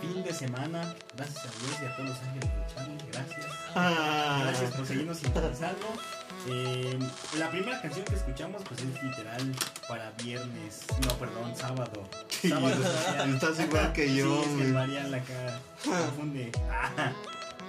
[0.00, 0.94] fin de semana.
[1.16, 3.46] Gracias a Dios y a todos los ángeles de Charlie, gracias.
[3.74, 5.86] Gracias por seguirnos sintonizando.
[6.48, 6.98] Eh,
[7.38, 9.52] la primera canción que escuchamos pues es literal
[9.88, 12.08] para viernes, no perdón, sábado.
[12.28, 12.76] Sábado.
[13.34, 14.72] Estás igual que yo, Sí, es que.
[14.72, 16.52] Marian la cara confunde.
[16.70, 17.12] Ah,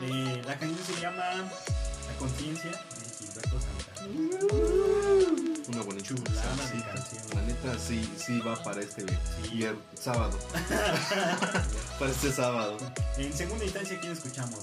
[0.01, 4.93] eh, la canción se llama La conciencia de Gilberto Santana.
[5.68, 7.24] Una buena Chulada de sí, canción.
[7.36, 9.05] La neta sí, sí va para este
[9.51, 10.38] vier- sábado.
[11.99, 12.78] para este sábado.
[13.18, 14.59] En segunda instancia, ¿quién escuchamos?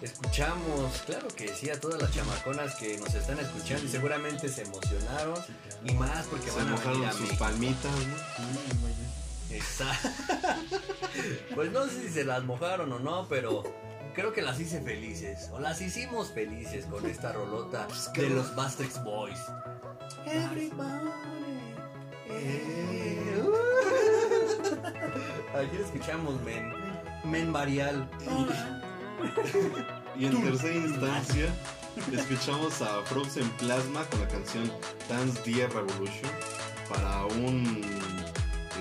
[0.00, 4.62] Escuchamos, claro que sí, a todas las chamaconas que nos están escuchando y seguramente se
[4.62, 5.38] emocionaron
[5.84, 8.16] y más porque Se van a venir mojaron a sus palmitas, ¿no?
[8.36, 9.58] Sí, güey.
[9.58, 10.08] Exacto.
[11.54, 13.64] Pues no sé si se las mojaron o no, pero
[14.18, 15.48] creo que las hice felices.
[15.52, 19.38] O las hicimos felices con esta rolota de los Bastrix Boys.
[25.54, 26.72] Aquí escuchamos, men.
[27.22, 28.10] Men Varial.
[30.16, 31.46] Y en tercera instancia,
[32.12, 34.72] escuchamos a Frozen Plasma con la canción
[35.08, 36.32] Dance Dear Revolution
[36.88, 37.82] para un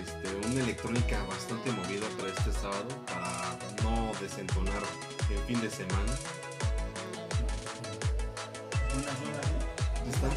[0.02, 3.67] este, una electrónica bastante movida para este sábado, para
[4.22, 4.84] desentonar
[5.30, 6.14] en fin de semana.
[10.10, 10.28] Está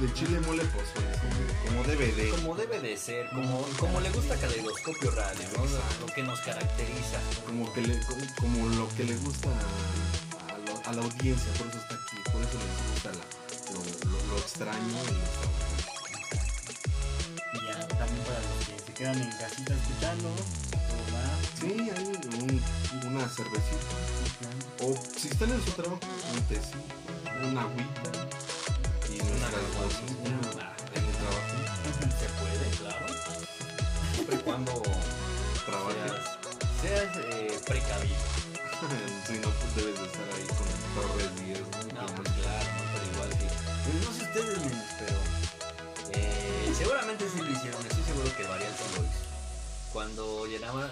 [0.00, 2.30] de chile mole pozole, como, como debe de.
[2.30, 5.64] Como debe de ser, como, como le gusta Caleidoscopio Radio, ¿no?
[6.06, 7.18] Lo que nos caracteriza.
[7.46, 11.52] como que le, como, como lo que le gusta a, a lo- a la audiencia,
[11.58, 13.80] por eso está aquí, por eso les gusta la- lo,
[14.10, 14.98] lo- lo extraño
[17.52, 20.28] y ya también para los que se quedan en casita escuchando.
[21.60, 22.04] Sí, hay
[22.40, 22.62] un-
[23.08, 23.94] una cervecita.
[24.80, 25.98] O si están en su trabajo,
[26.32, 26.78] un tecito,
[27.50, 28.12] una agüita
[29.10, 30.02] y nuestras cosas.
[30.24, 31.56] una- En el trabajo,
[32.18, 33.06] Se puede, claro.
[34.14, 34.82] Siempre y cuando
[35.66, 36.38] trabajas.
[36.80, 38.16] seas, seas, eh, precavido.
[39.26, 41.60] si no, pues debes de estar ahí con Torres 10.
[41.60, 42.02] ¿no?
[42.02, 43.46] No, pues claro, no, pero igual sí.
[43.84, 44.58] Pues no sé ustedes,
[44.98, 45.18] pero
[46.14, 47.80] eh, seguramente sí lo hicieron.
[47.86, 49.27] Estoy seguro que lo hizo.
[49.92, 50.90] Cuando llenabas,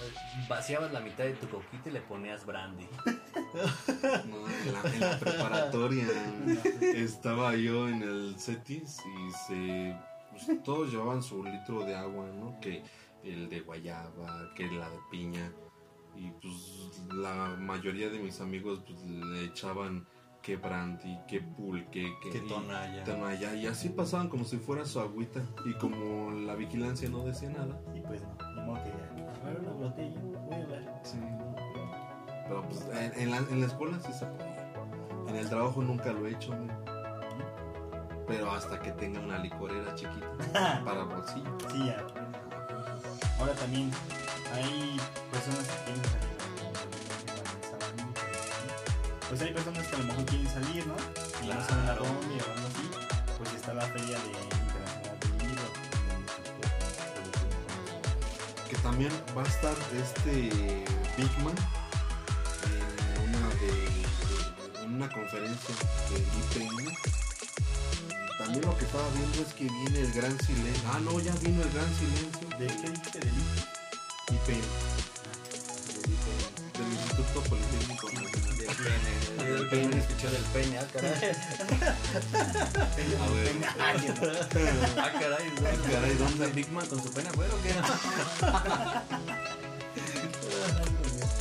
[0.49, 2.86] vaciabas la mitad de tu coquita y le ponías brandy.
[4.26, 6.07] No, en, la, preparatoria
[6.80, 9.97] estaba yo en el CETIS y se,
[10.30, 12.59] pues, todos llevaban su litro de agua, ¿no?
[12.61, 12.82] Que
[13.22, 15.53] el de guayaba, que la de piña.
[16.16, 20.07] Y pues la mayoría de mis amigos pues, le echaban
[20.47, 23.03] que brandy, que pulque, que, Que tonalla.
[23.03, 25.40] tonalla, Y así pasaban como si fuera su agüita.
[25.64, 27.76] Y como la vigilancia no decía nada.
[27.92, 30.88] Y pues no, ni modo que diga, a ver una botella, voy a ver.
[31.03, 31.18] Sí.
[32.47, 34.72] Pero pues en, en la, en la escuela sí se podía.
[35.26, 36.53] En el trabajo nunca lo he hecho.
[36.57, 36.70] güey.
[38.28, 40.28] Pero hasta que tenga una licorera chiquita
[40.84, 41.59] para bolsillo.
[41.72, 42.07] Sí, ya.
[43.40, 43.90] Ahora también
[44.55, 44.97] hay
[45.32, 46.36] personas que salir.
[49.29, 50.95] Pues hay personas que a lo mejor quieren salir, ¿no?
[51.43, 52.05] Y no saben a Claro.
[52.05, 52.91] dónde o algo así.
[53.39, 55.62] Pues está la feria de internacional del libro.
[58.70, 60.85] Que también va a estar este
[61.16, 61.55] Big Man
[62.66, 65.74] en una, de, en una conferencia
[66.11, 66.97] de IPN.
[68.39, 70.83] También lo que estaba viendo es que viene el gran silencio.
[70.93, 72.49] Ah, no, ya vino el gran silencio.
[72.59, 73.35] ¿De qué dijiste del.
[76.77, 78.45] Del Instituto Politécnico Nacional.
[78.66, 79.48] Del pene.
[79.50, 81.12] Del pene, escuchó del pene, ah, caray.
[84.96, 85.46] Ah, caray.
[85.92, 86.64] Caray, ¿dónde?
[86.88, 87.72] Con su pene afuera o qué?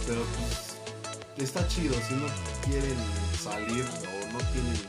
[0.06, 0.76] Pero pues
[1.38, 2.28] está chido si no
[2.64, 2.98] quieren
[3.44, 4.80] salir o no tienen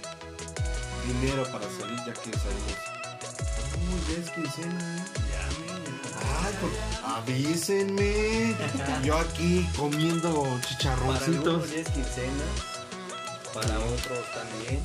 [1.06, 2.96] dinero para salir ya que salimos.
[4.34, 4.96] Quincena.
[4.98, 5.25] ¿eh?
[6.46, 6.54] Ay,
[7.16, 8.54] avísenme.
[9.04, 11.70] Yo aquí comiendo Para chicharroncitos.
[11.72, 12.44] ya es quincena,
[13.52, 14.80] para otros también.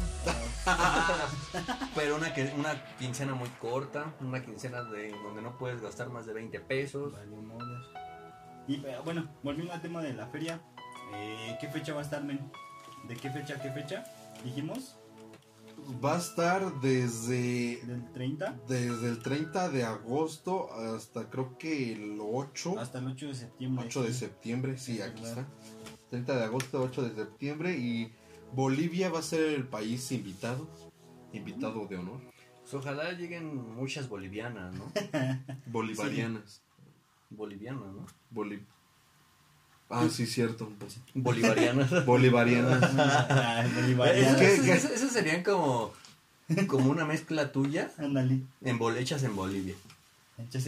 [1.95, 6.25] Pero una, que- una quincena muy corta, una quincena de donde no puedes gastar más
[6.25, 7.13] de 20 pesos.
[8.67, 10.61] Y eh, bueno, volviendo al tema de la feria,
[11.13, 12.51] eh, ¿qué fecha va a estar, men?
[13.07, 14.03] ¿De qué fecha a qué fecha?
[14.43, 14.97] Dijimos,
[16.03, 22.17] Va a estar desde, del 30 desde el 30 de agosto hasta creo que el
[22.21, 22.79] 8.
[22.79, 23.85] hasta el 8 de septiembre.
[23.87, 25.39] 8 de septiembre, sí, Es aquí verdad.
[25.47, 26.09] está.
[26.11, 28.11] 30 de agosto, 8 de septiembre y
[28.53, 30.67] Bolivia va a ser el país invitado,
[31.33, 32.19] invitado de honor,
[32.61, 34.85] Pues ojalá lleguen muchas bolivianas, ¿no?
[35.67, 36.61] bolivarianas.
[37.29, 38.05] Bolivianas, ¿no?
[38.29, 38.65] Boli-
[39.91, 40.69] ah, sí, cierto.
[41.13, 42.05] Bolivarianas.
[42.05, 42.81] Bolivarianas.
[42.97, 44.37] Ah, bolivariano.
[44.37, 44.73] Esas, ¿Qué- qué?
[44.73, 45.93] esas- esas serían como,
[46.67, 48.39] como una mezcla tuya Ándale.
[48.61, 49.75] en bolechas en Bolivia.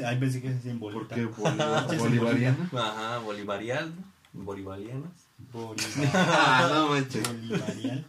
[0.05, 1.15] Ay, pensé que se hacía en ¿Por bolita.
[1.15, 2.69] qué boli- bolivariana?
[2.73, 3.91] Ajá, bolivarial,
[4.33, 5.11] bolivarianas.
[5.51, 6.11] Bolivariano.
[6.13, 7.23] Ah, no manches.
[7.27, 8.03] Bolivariano.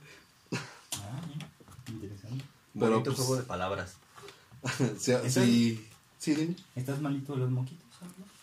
[0.53, 1.47] Ah, mira,
[1.89, 2.45] interesante.
[2.75, 3.95] Pero, Bonito pues- juego de palabras.
[4.99, 5.85] Sí, sí,
[6.19, 6.55] sí, dime.
[6.77, 7.84] ¿Estás malito de los moquitos?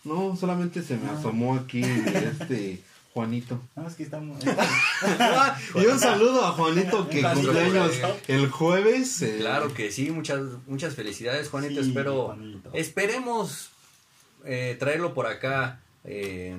[0.04, 0.14] No?
[0.30, 2.82] No, solamente se me asomó aquí este
[3.14, 3.60] Juanito.
[3.76, 4.42] Nada más que estamos.
[5.74, 7.92] y un saludo a Juanito que cumpleaños
[8.28, 9.20] el jueves.
[9.22, 11.82] eh, Claro que sí, muchas, muchas felicidades, Juanito.
[11.82, 12.70] Sí, Espero, Juanito.
[12.72, 13.70] esperemos
[14.44, 16.56] eh, traerlo por acá eh,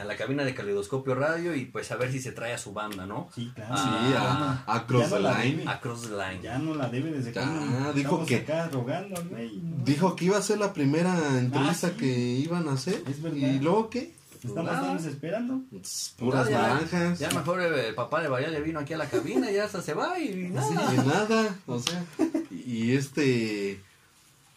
[0.00, 2.72] a la cabina de Caleidoscopio Radio y pues a ver si se trae a su
[2.72, 3.28] banda, ¿no?
[3.34, 3.76] Sí, claro.
[3.76, 5.56] Sí, Ah, a, a Cross Ya no the la Line.
[5.58, 5.70] debe.
[5.70, 6.40] Across the Line.
[6.42, 9.56] Ya no la debe desde Ya, cuando dijo estamos que- acá rogando, güey.
[9.58, 9.84] ¿no?
[9.84, 11.96] Dijo que iba a ser la primera entrevista Ah, sí.
[11.98, 13.02] que iban a hacer.
[13.08, 13.36] Es verdad.
[13.38, 14.14] ¿Y luego qué?
[14.42, 14.86] Estamos Nada.
[14.92, 15.60] todos esperando.
[15.70, 17.18] Pues, Puras Ah, ya, naranjas.
[17.18, 19.82] Ya mejor eh, el papá de Bahía ya vino aquí a la cabina, ya hasta
[19.82, 20.94] se va y Sí, nada.
[20.94, 22.04] y nada, o sea,
[22.50, 23.80] y este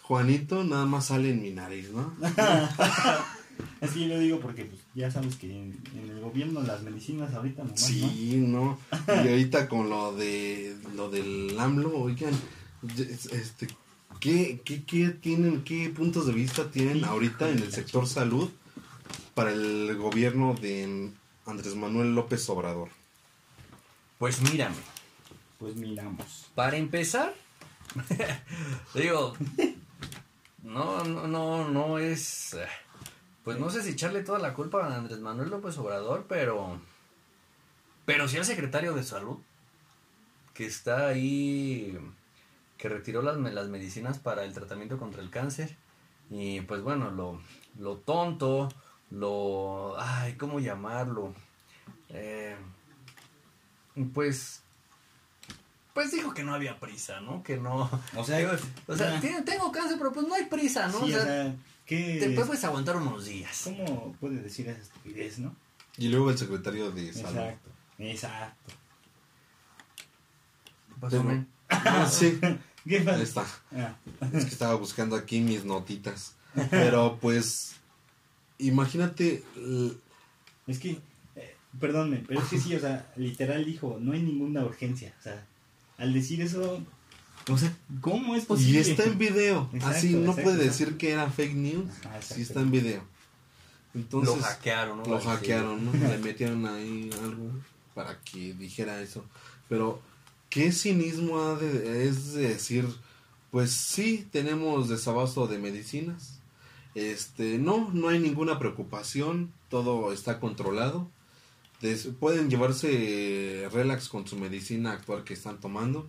[0.03, 2.13] Juanito nada más sale en mi nariz, ¿no?
[3.81, 7.63] Así lo digo porque pues, ya sabes que en, en el gobierno las medicinas ahorita
[7.63, 7.87] nomás, ¿no?
[7.87, 8.79] Sí, no.
[9.07, 12.33] Y ahorita con lo de lo del AMLO, oigan,
[12.97, 13.67] este
[14.19, 18.49] ¿qué, qué, qué tienen, qué puntos de vista tienen ahorita en el sector salud
[19.33, 21.11] para el gobierno de
[21.45, 22.89] Andrés Manuel López Obrador?
[24.17, 24.75] Pues mírame,
[25.57, 26.47] Pues miramos.
[26.55, 27.33] para empezar,
[28.93, 29.33] digo,
[30.63, 32.65] no, no, no, no es, eh,
[33.43, 36.79] pues no sé si echarle toda la culpa a Andrés Manuel López Obrador, pero,
[38.05, 39.37] pero sí al secretario de salud,
[40.53, 41.97] que está ahí,
[42.77, 45.75] que retiró las, las medicinas para el tratamiento contra el cáncer,
[46.29, 47.41] y pues bueno, lo,
[47.79, 48.69] lo tonto,
[49.09, 51.33] lo, ay, ¿cómo llamarlo?
[52.09, 52.55] Eh,
[54.13, 54.63] pues
[55.99, 57.43] pues dijo que no había prisa, ¿no?
[57.43, 57.89] Que no.
[58.15, 58.51] O sea, Digo,
[58.87, 61.05] o sea, tengo cáncer, pero pues no hay prisa, ¿no?
[61.05, 61.53] Sí, o sea,
[61.89, 63.61] ¿qué te puedes aguantar unos días.
[63.63, 65.55] ¿Cómo puede decir esa estupidez, no?
[65.97, 67.39] Y luego el secretario de salud.
[67.39, 68.73] Exacto, exacto.
[70.87, 71.45] ¿Qué pasó, Pero-?
[71.69, 72.39] Ah, sí,
[72.87, 73.45] ¿Qué ahí está.
[73.71, 73.95] Ah,
[74.33, 76.35] Es que estaba buscando aquí mis notitas.
[76.71, 77.75] Pero pues
[78.57, 79.43] imagínate,
[80.67, 80.99] Es que,
[81.35, 85.13] eh, perdónme, pero es que sí, o sea, literal dijo, no hay ninguna urgencia.
[85.19, 85.45] O sea,
[85.97, 86.83] al decir eso,
[87.49, 88.79] o sea, ¿cómo es y posible?
[88.81, 90.71] está en video, Exacto, así no exacto, puede exacto.
[90.85, 92.35] decir que era fake news, Ajá, exacto.
[92.35, 93.03] sí está en video.
[93.95, 95.05] Entonces, lo hackearon, ¿no?
[95.05, 95.91] lo hackearon, ¿no?
[96.07, 97.51] Le metieron ahí algo
[97.95, 99.25] para que dijera eso.
[99.67, 99.99] Pero,
[100.49, 102.85] ¿qué cinismo ha de, es de decir,
[103.51, 106.39] pues sí, tenemos desabasto de medicinas?
[106.95, 111.07] Este, no, no hay ninguna preocupación, todo está controlado.
[111.81, 116.07] Des- pueden llevarse relax con su medicina actual que están tomando.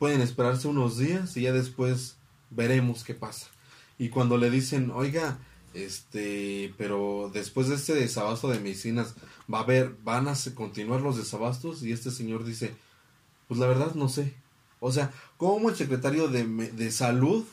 [0.00, 2.16] Pueden esperarse unos días y ya después
[2.48, 3.48] veremos qué pasa.
[3.98, 5.36] Y cuando le dicen, oiga,
[5.74, 9.14] este, pero después de este desabasto de medicinas,
[9.52, 12.72] va a haber, van a continuar los desabastos y este señor dice,
[13.46, 14.32] pues la verdad no sé.
[14.80, 17.44] O sea, ¿cómo el secretario de, de salud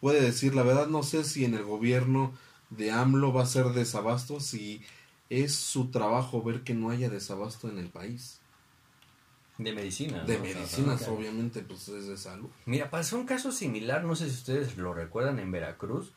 [0.00, 2.32] puede decir, la verdad no sé si en el gobierno
[2.70, 4.82] de AMLO va a ser desabasto, si
[5.30, 8.38] es su trabajo ver que no haya desabasto en el país?
[9.62, 10.24] De medicina.
[10.24, 10.42] De ¿no?
[10.42, 12.48] O sea, medicinas, obviamente, pues es de salud.
[12.66, 16.12] Mira, pasó un caso similar, no sé si ustedes lo recuerdan en Veracruz,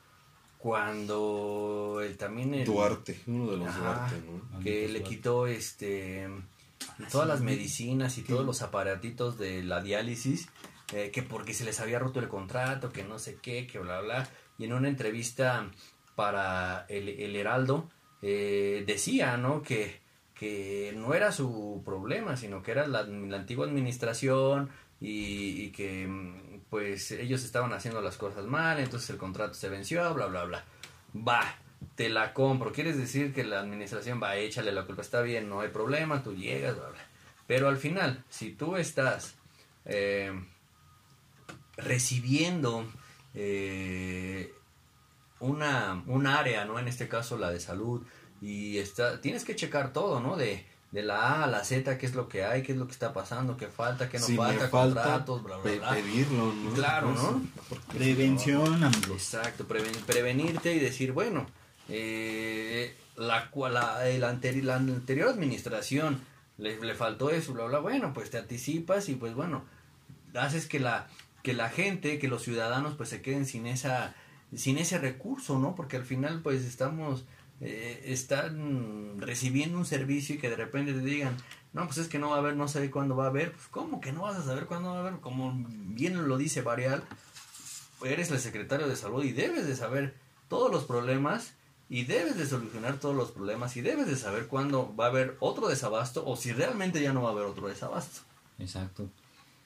[0.66, 3.80] cuando el, también el, Duarte, uno de los Ajá.
[3.82, 4.60] Duarte, ¿no?
[4.62, 6.28] que le quitó este
[7.12, 10.50] todas las medicinas y todos los aparatitos de la diálisis
[10.92, 14.02] eh, que porque se les había roto el contrato que no sé qué que bla
[14.02, 14.28] bla
[14.58, 15.70] y en una entrevista
[16.16, 17.88] para el, el Heraldo
[18.24, 20.00] eh, decía no que
[20.36, 24.70] que no era su problema sino que era la, antigua administración
[25.00, 29.70] y, y que mm, pues ellos estaban haciendo las cosas mal entonces el contrato se
[29.70, 30.64] venció bla bla bla
[31.16, 31.56] va
[31.96, 32.72] te la compro.
[32.72, 36.34] Quieres decir que la administración va, échale la culpa, está bien, no hay problema, tú
[36.36, 37.08] llegas, bla, bla.
[37.48, 39.36] Pero al final, si tú estás
[39.86, 40.34] eh,
[41.78, 42.86] recibiendo
[43.34, 44.54] eh,
[45.40, 46.80] una, un área, ¿no?
[46.80, 48.04] En este caso la de salud,
[48.42, 50.36] y está, tienes que checar todo, ¿no?
[50.38, 52.86] De, de la A a la Z, qué es lo que hay, qué es lo
[52.86, 55.90] que está pasando, qué falta, qué no si falta, falta, contratos, bla, bla, bla.
[55.92, 56.74] pedirlo, ¿no?
[56.74, 57.42] Claro, ¿no?
[57.94, 58.84] Prevención.
[59.12, 61.46] Exacto, preven- prevenirte y decir, bueno,
[61.90, 66.22] eh, la, la, el anteri- la anterior administración
[66.58, 69.64] le, le faltó eso, bla, bla, bueno, pues te anticipas y pues bueno,
[70.36, 71.08] haces que la,
[71.44, 74.16] que la gente, que los ciudadanos pues se queden sin esa,
[74.56, 75.76] sin ese recurso, ¿no?
[75.76, 77.26] Porque al final pues estamos,
[77.62, 81.38] eh, están recibiendo un servicio y que de repente te digan,
[81.74, 83.68] no, pues es que no va a haber, no sé cuándo va a haber, pues
[83.68, 85.20] ¿cómo que no vas a saber cuándo va a haber?
[85.20, 87.04] Como bien lo dice Varial,
[88.04, 90.16] eres el secretario de salud y debes de saber
[90.48, 91.54] todos los problemas
[91.90, 95.38] y debes de solucionar todos los problemas y debes de saber cuándo va a haber
[95.40, 98.22] otro desabasto o si realmente ya no va a haber otro desabasto.
[98.60, 99.10] Exacto.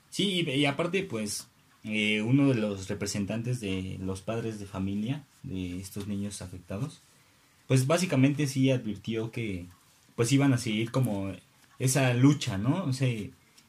[0.09, 1.47] Sí, y, y aparte, pues,
[1.83, 7.01] eh, uno de los representantes de los padres de familia de estos niños afectados,
[7.69, 9.67] pues básicamente sí advirtió que
[10.15, 11.31] pues iban a seguir como
[11.77, 12.83] esa lucha, ¿no?
[12.83, 13.07] O sea,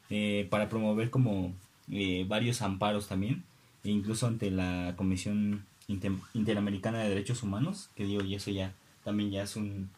[0.09, 1.53] eh, para promover como
[1.91, 3.43] eh, varios amparos también,
[3.83, 8.73] e incluso ante la Comisión Inter- Interamericana de Derechos Humanos, que digo, y eso ya
[9.03, 9.89] también ya es un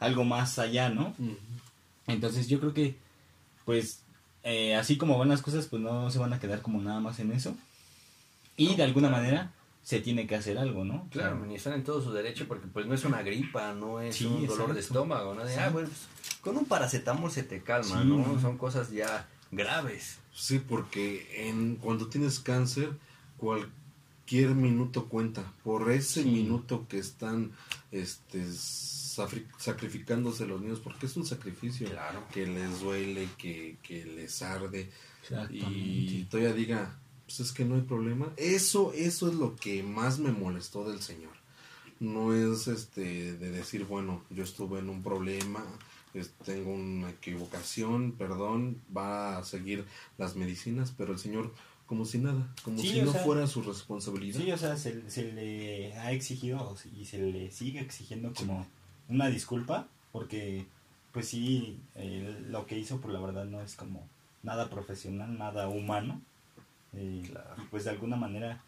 [0.00, 1.14] algo más allá, ¿no?
[2.06, 2.94] Entonces yo creo que,
[3.64, 4.02] pues,
[4.44, 7.18] eh, así como van las cosas, pues no se van a quedar como nada más
[7.20, 7.56] en eso.
[8.56, 9.52] Y de alguna manera
[9.86, 11.06] se tiene que hacer algo, ¿no?
[11.12, 13.72] Claro, O sea, y están en todo su derecho porque pues no es una gripa,
[13.72, 15.44] no es Sí, un dolor de estómago, ¿no?
[15.44, 18.40] De, ah, bueno, pues, con un paracetamol se te calma, Sí, ¿no?
[18.40, 20.18] Son cosas ya graves.
[20.34, 22.90] Sí, porque en, cuando tienes cáncer,
[23.36, 25.44] cualquier minuto cuenta.
[25.62, 26.28] Por ese Sí.
[26.30, 27.52] minuto que están
[27.92, 28.44] este,
[29.58, 32.24] sacrificándose los niños, porque es un sacrificio Claro.
[32.32, 34.90] que les duele, que, que les arde.
[35.50, 38.32] Y todavía diga, pues es que no hay problema.
[38.36, 41.32] Eso, eso es lo que más me molestó del Señor.
[42.00, 45.64] No es este de decir, bueno, yo estuve en un problema,
[46.14, 49.84] es- tengo una equivocación, perdón, va a seguir
[50.18, 51.52] las medicinas, pero el Señor
[51.86, 54.40] como si nada, como Sí, si no sea, fuera su responsabilidad.
[54.40, 58.66] Sí, o sea, se, se le ha exigido y se le sigue exigiendo como
[59.08, 60.66] una disculpa, porque
[61.12, 64.06] pues sí, eh, lo que hizo, por la verdad, no es como
[64.42, 66.20] nada profesional, nada humano.
[66.94, 67.22] Eh,
[67.58, 68.62] Y pues de alguna manera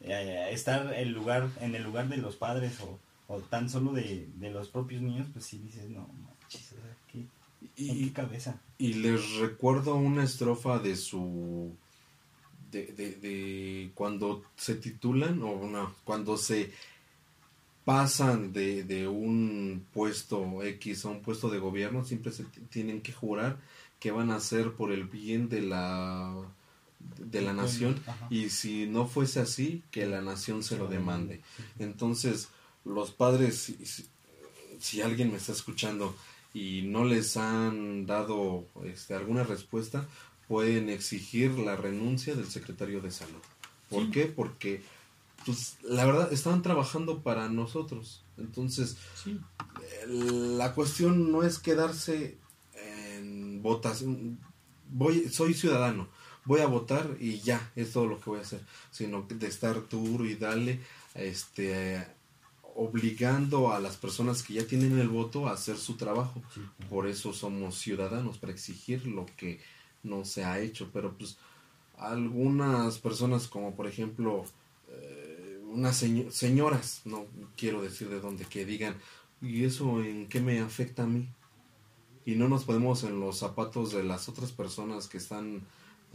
[0.00, 2.98] eh, estar el lugar, en el lugar de los padres o,
[3.28, 6.74] o tan solo de, de los propios niños, pues sí dices, no, manches,
[7.12, 7.28] ¿qué- ¿en
[7.76, 8.60] y, qué cabeza?
[8.78, 11.74] y les recuerdo una estrofa de su
[12.70, 16.70] de, de, de cuando se titulan o no, cuando se
[17.84, 23.12] pasan de, de un puesto X a un puesto de gobierno siempre se tienen que
[23.12, 23.58] jurar
[23.98, 26.34] que van a hacer por el bien de la
[27.18, 31.40] de la nación y si no fuese así que la nación se lo demande
[31.78, 32.48] entonces
[32.84, 34.06] los padres, si, si-
[34.78, 36.16] si alguien me está escuchando
[36.54, 40.06] y no les han dado este, alguna respuesta,
[40.48, 43.42] pueden exigir la renuncia del secretario de salud.
[43.90, 44.10] ¿Por Sí.
[44.10, 44.24] qué?
[44.26, 44.82] Porque,
[45.44, 48.24] pues, la verdad, estaban trabajando para nosotros.
[48.38, 49.38] Entonces, Sí.
[50.08, 52.38] la cuestión no es quedarse
[52.74, 54.38] en votación.
[54.90, 56.08] Voy, soy ciudadano,
[56.44, 58.60] voy a votar y ya, es todo lo que voy a hacer.
[58.90, 60.80] Sino de estar duro y darle,
[61.14, 62.04] este,
[62.74, 66.42] obligando a las personas que ya tienen el voto a hacer su trabajo.
[66.54, 66.60] Sí.
[66.88, 69.60] Por eso somos ciudadanos, para exigir lo que
[70.02, 70.90] no se ha hecho.
[70.92, 71.36] Pero pues
[71.98, 74.44] algunas personas como por ejemplo
[74.88, 77.26] eh, unas seño- señoras, no
[77.56, 78.96] quiero decir de dónde, que digan,
[79.42, 81.28] ¿y eso en qué me afecta a mí?
[82.24, 85.60] Y no nos ponemos en los zapatos de las otras personas que están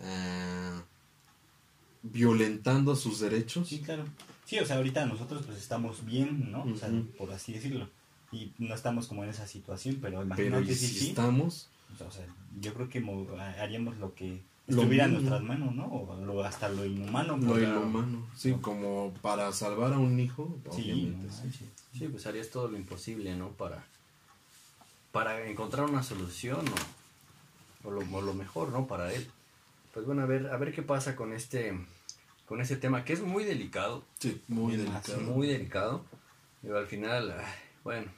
[0.01, 0.79] eh,
[2.03, 3.67] violentando sus derechos.
[3.69, 4.03] Sí, claro.
[4.45, 6.63] Sí, o sea, ahorita nosotros pues estamos bien, ¿no?
[6.63, 7.89] O sea, por así decirlo.
[8.31, 11.09] Y no estamos como en esa situación, pero imagínate ¿y si si sí.
[11.09, 11.67] estamos,
[12.07, 12.25] O sea,
[12.59, 13.27] yo creo que mo-
[13.59, 15.85] haríamos lo que Lo estuviera en nuestras manos, ¿no?
[15.85, 17.37] O lo- hasta lo inhumano.
[17.37, 21.39] lo por- inhumano, sí, como para salvar a un hijo, Sí, obviamente, no sí.
[21.41, 21.69] manches.
[21.97, 23.49] Sí, pues harías todo lo imposible, ¿no?
[23.51, 23.85] Para,
[25.11, 26.65] para encontrar una solución
[27.83, 28.85] o, o lo, o lo mejor, ¿no?
[28.85, 29.25] Para él.
[29.95, 31.73] Pues bueno, a ver, a ver qué pasa con este,
[32.45, 35.21] con este tema, que es muy delicado, Sí, muy delicado.
[35.21, 36.03] muy delicado.
[36.61, 37.45] Pero al final, ay,
[37.85, 38.11] bueno,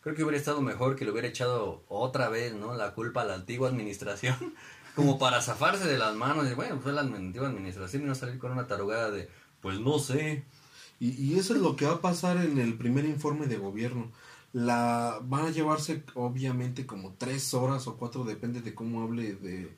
[0.00, 2.74] creo que hubiera estado mejor que le hubiera echado otra vez, ¿no?
[2.74, 4.34] La culpa a la antigua administración,
[4.96, 6.50] como para zafarse de las manos.
[6.50, 9.28] Y bueno, fue la antigua administración y no salir con una tarugada de,
[9.60, 10.42] pues no sé.
[10.98, 14.10] Y, y eso es lo que va a pasar en el primer informe de gobierno.
[14.52, 19.70] La van a llevarse obviamente como tres horas o cuatro, depende de cómo hable de,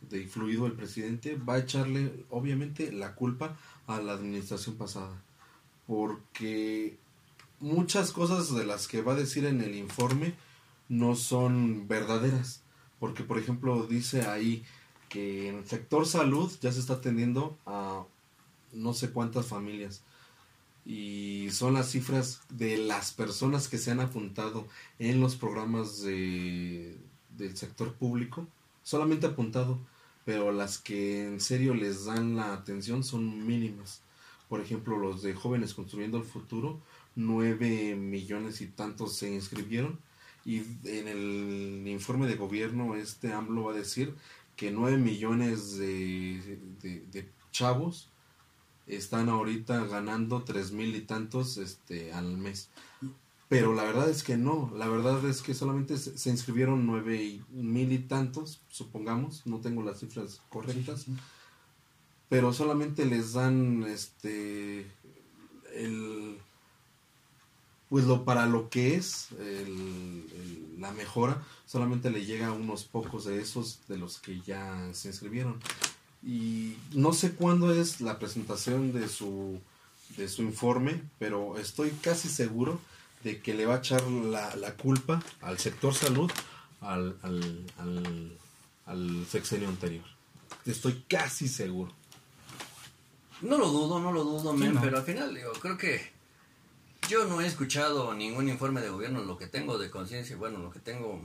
[0.00, 1.36] de fluido el presidente.
[1.36, 5.22] Va a echarle obviamente la culpa a la administración pasada.
[5.86, 6.96] Porque
[7.60, 10.34] muchas cosas de las que va a decir en el informe
[10.88, 12.62] no son verdaderas.
[13.00, 14.64] Porque por ejemplo dice ahí
[15.08, 18.04] que en el sector salud ya se está atendiendo a
[18.72, 20.02] no sé cuántas familias
[20.86, 24.68] y son las cifras de las personas que se han apuntado
[25.00, 26.96] en los programas de,
[27.36, 28.46] del sector público,
[28.86, 29.80] solamente apuntado,
[30.24, 34.00] pero las que en serio les dan la atención son mínimas.
[34.48, 36.80] Por ejemplo, los de Jóvenes Construyendo el Futuro,
[37.16, 39.98] nueve millones y tantos se inscribieron
[40.44, 44.14] y en el informe de gobierno este AMLO va a decir
[44.54, 48.08] que nueve millones de, de- de chavos
[48.86, 52.68] están ahorita ganando tres mil y tantos este al mes
[53.48, 57.22] pero la verdad es que no la verdad es que solamente se, se inscribieron nueve
[57.22, 61.06] y- mil y tantos supongamos no tengo las cifras correctas
[62.28, 64.86] pero solamente les dan este
[65.74, 66.38] el
[67.88, 72.84] pues lo para lo que es el- el- la mejora solamente le llega a unos
[72.84, 75.58] pocos de esos de los que ya se inscribieron.
[76.22, 79.60] Y no sé cuándo es la presentación de su
[80.16, 82.80] de su informe pero estoy casi seguro
[83.24, 86.30] de que le va a echar la, la culpa al sector salud
[86.80, 88.38] al, al, al,
[88.86, 90.04] al sexenio anterior
[90.66, 91.92] estoy casi seguro
[93.42, 94.80] No lo dudo, no lo dudo, men, no.
[94.80, 96.10] pero al final, digo, creo que
[97.08, 100.70] yo no he escuchado ningún informe de gobierno, lo que tengo de conciencia, bueno, lo
[100.70, 101.20] que tengo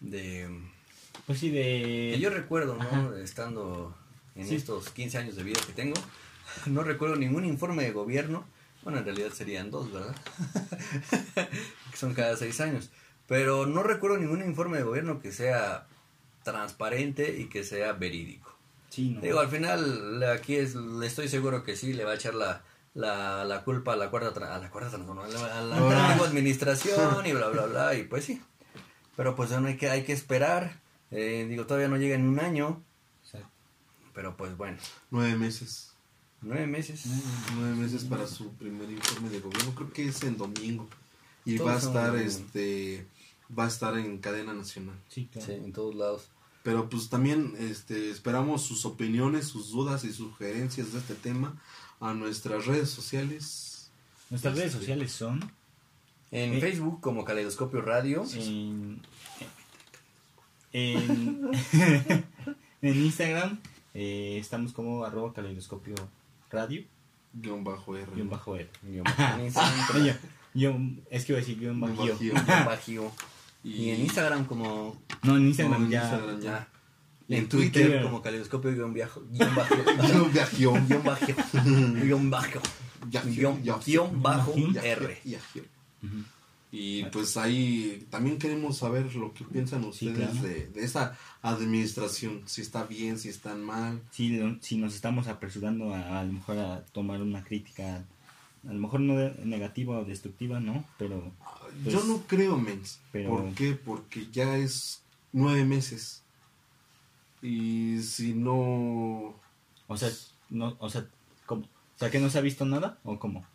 [0.00, 0.48] de...
[1.26, 2.10] Pues sí, de...
[2.14, 2.82] Que yo recuerdo, ¿no?
[2.82, 3.10] Ajá.
[3.22, 3.96] Estando
[4.34, 4.56] en Sí.
[4.56, 5.94] estos 15 años de vida que tengo,
[6.66, 8.44] no recuerdo ningún informe de gobierno,
[8.88, 10.16] bueno, en realidad serían dos, ¿verdad?
[11.90, 12.88] Que Son cada seis años,
[13.26, 15.86] pero no recuerdo ningún informe de gobierno que sea
[16.42, 18.56] transparente y que sea verídico.
[18.88, 19.20] Sí, no.
[19.20, 22.62] Digo, al final, aquí es, le estoy seguro que sí, le va a echar la,
[22.94, 27.26] la, la culpa a la cuarta, a la cuarta a la, a la antigua administración
[27.26, 28.42] y bla, bla, bla, y pues sí.
[29.16, 30.80] Pero pues bueno, hay que, hay que esperar.
[31.10, 32.82] Eh, digo, todavía no llega en un año,
[34.14, 34.78] pero pues bueno,
[35.10, 35.92] nueve meses
[36.42, 37.04] nueve meses.
[37.56, 40.88] nueve meses para su primer informe de gobierno creo que es en domingo
[41.44, 43.06] y Todos va a estar este
[43.58, 45.46] va a estar en cadena nacional Sí, claro.
[45.46, 46.28] Sí, en todos lados.
[46.62, 51.54] Pero pues también este, esperamos sus opiniones, sus dudas y sugerencias de este tema
[52.00, 53.90] a nuestras redes sociales.
[54.30, 55.40] Nuestras redes sociales son
[56.30, 56.60] En Eh.
[56.60, 58.24] Facebook como Caleidoscopio Radio.
[58.34, 59.00] en,
[60.72, 61.50] en,
[62.82, 63.58] en Instagram
[63.94, 65.94] eh, estamos como arroba caleidoscopio
[66.50, 66.82] radio
[67.32, 68.06] Guión bajo R.
[68.14, 68.68] guion bajo R.
[68.84, 70.18] En Instagram como- Guión-
[70.54, 72.18] guión- es que iba a decir guion Guión bajo bajío.
[72.18, 73.12] guion bajío.
[73.64, 76.02] Y en Instagram como No, en Instagram No, en ya.
[76.02, 76.68] Instagram ya.
[77.28, 78.02] En En Twitter, Twitter.
[78.02, 80.72] como caleidoscopio guion viajo, guion bajo, Guión bajío.
[80.86, 81.26] guion bajo,
[82.02, 82.60] guion bajo.
[83.24, 85.20] Guión, guion bajo R.
[85.24, 85.68] Yagir.
[86.70, 90.46] Y pues ahí también queremos saber lo que piensan Sí, ustedes claro.
[90.48, 94.02] de, de esa administración, si está bien, si están mal.
[94.10, 98.04] si, si nos estamos apresurando a, a lo mejor a tomar una crítica,
[98.68, 100.84] a lo mejor no de- negativa o destructiva, ¿no?
[100.98, 101.32] Pero
[101.84, 103.00] Pues, Yo no creo, mens.
[103.12, 103.72] pero- ¿Por qué?
[103.72, 105.00] Porque ya es
[105.32, 106.22] nueve meses.
[107.40, 109.34] Y si no...
[109.86, 110.10] O sea,
[110.50, 111.06] no, o sea,
[111.46, 111.62] ¿cómo?
[111.62, 113.46] O sea, que no se ha visto nada o cómo?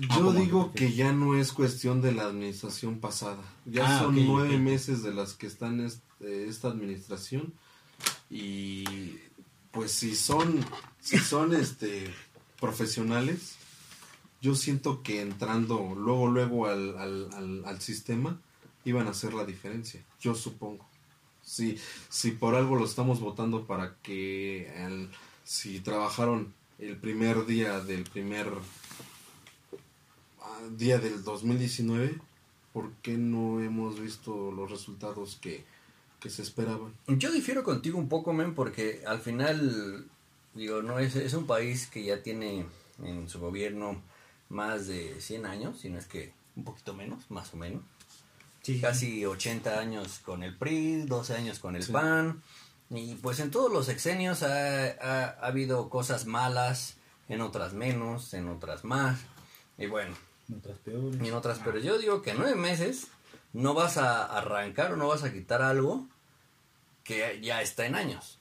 [0.00, 0.32] Yo ¿cómo?
[0.32, 3.42] digo que ya no es cuestión de la administración pasada.
[3.64, 7.52] Ya Ah, son nueve meses de las que están est- eh, esta administración.
[8.30, 8.84] Y
[9.70, 10.64] pues si son,
[11.00, 12.12] si son este
[12.60, 13.56] profesionales,
[14.40, 18.40] yo siento que entrando luego, luego al, al, al, al sistema,
[18.84, 20.02] iban a hacer la diferencia.
[20.20, 20.86] Yo supongo.
[21.42, 21.78] Si,
[22.08, 25.10] si por algo lo estamos votando para que el-
[25.44, 28.60] si trabajaron el primer día del primer ah,
[30.76, 32.18] día del 2019,
[32.72, 35.64] ¿por qué no hemos visto los resultados que,
[36.20, 36.92] que se esperaban?
[37.08, 40.06] Yo difiero contigo un poco, men, porque al final,
[40.54, 42.66] digo, no es, es un país que ya tiene
[43.02, 44.00] en su gobierno
[44.48, 47.82] más de 100 años, si no es que un poquito menos, más o menos.
[48.62, 51.92] Sí, Casi 80 años con el PRI, 12 años con el Sí.
[51.92, 52.42] PAN.
[52.90, 56.96] Y pues en todos los sexenios ha, ha- ha habido cosas malas,
[57.28, 59.20] en otras menos, en otras más.
[59.78, 60.14] Y bueno,
[60.54, 61.20] otras peores.
[61.22, 63.08] y en otras, pero yo digo que en nueve meses
[63.52, 66.06] no vas a arrancar o no vas a quitar algo
[67.04, 68.38] que ya está en años.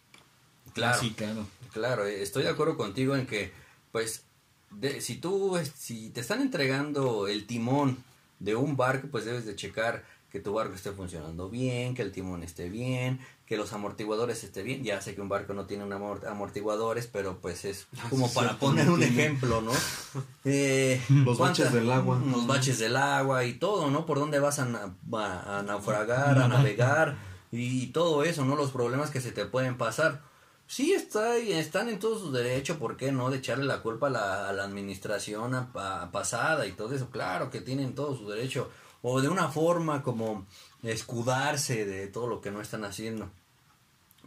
[0.74, 1.48] Claro, Ah, Sí, claro.
[1.72, 3.54] claro, eh, estoy de acuerdo contigo en que,
[3.92, 4.24] pues,
[4.72, 8.04] de- si tú, si te están entregando el timón
[8.40, 10.04] de un barco, pues debes de checar
[10.36, 14.66] que tu barco esté funcionando bien, que el timón esté bien, que los amortiguadores estén
[14.66, 14.84] bien.
[14.84, 18.30] Ya sé que un barco no tiene un amort- amortiguadores, pero pues es como Ah,
[18.30, 19.14] sí, para poner un tiene.
[19.24, 19.72] ejemplo, ¿no?
[20.44, 22.22] Eh, Los ¿cuánta- baches del agua.
[22.30, 24.06] Los baches del agua y todo, ¿no?
[24.06, 27.16] Por dónde vas a, na- a- a naufragar, a navegar
[27.50, 28.58] y todo eso, ¿no?
[28.58, 30.22] Los problemas que se te pueden pasar.
[30.68, 33.30] Sí, está, están en todo su derecho, ¿por qué no?
[33.30, 37.10] De echarle la culpa a la, a la administración a- a- pasada y todo eso.
[37.10, 38.70] Claro que tienen todo su derecho.
[39.08, 40.48] O de una forma como
[40.82, 43.30] escudarse de todo lo que no están haciendo.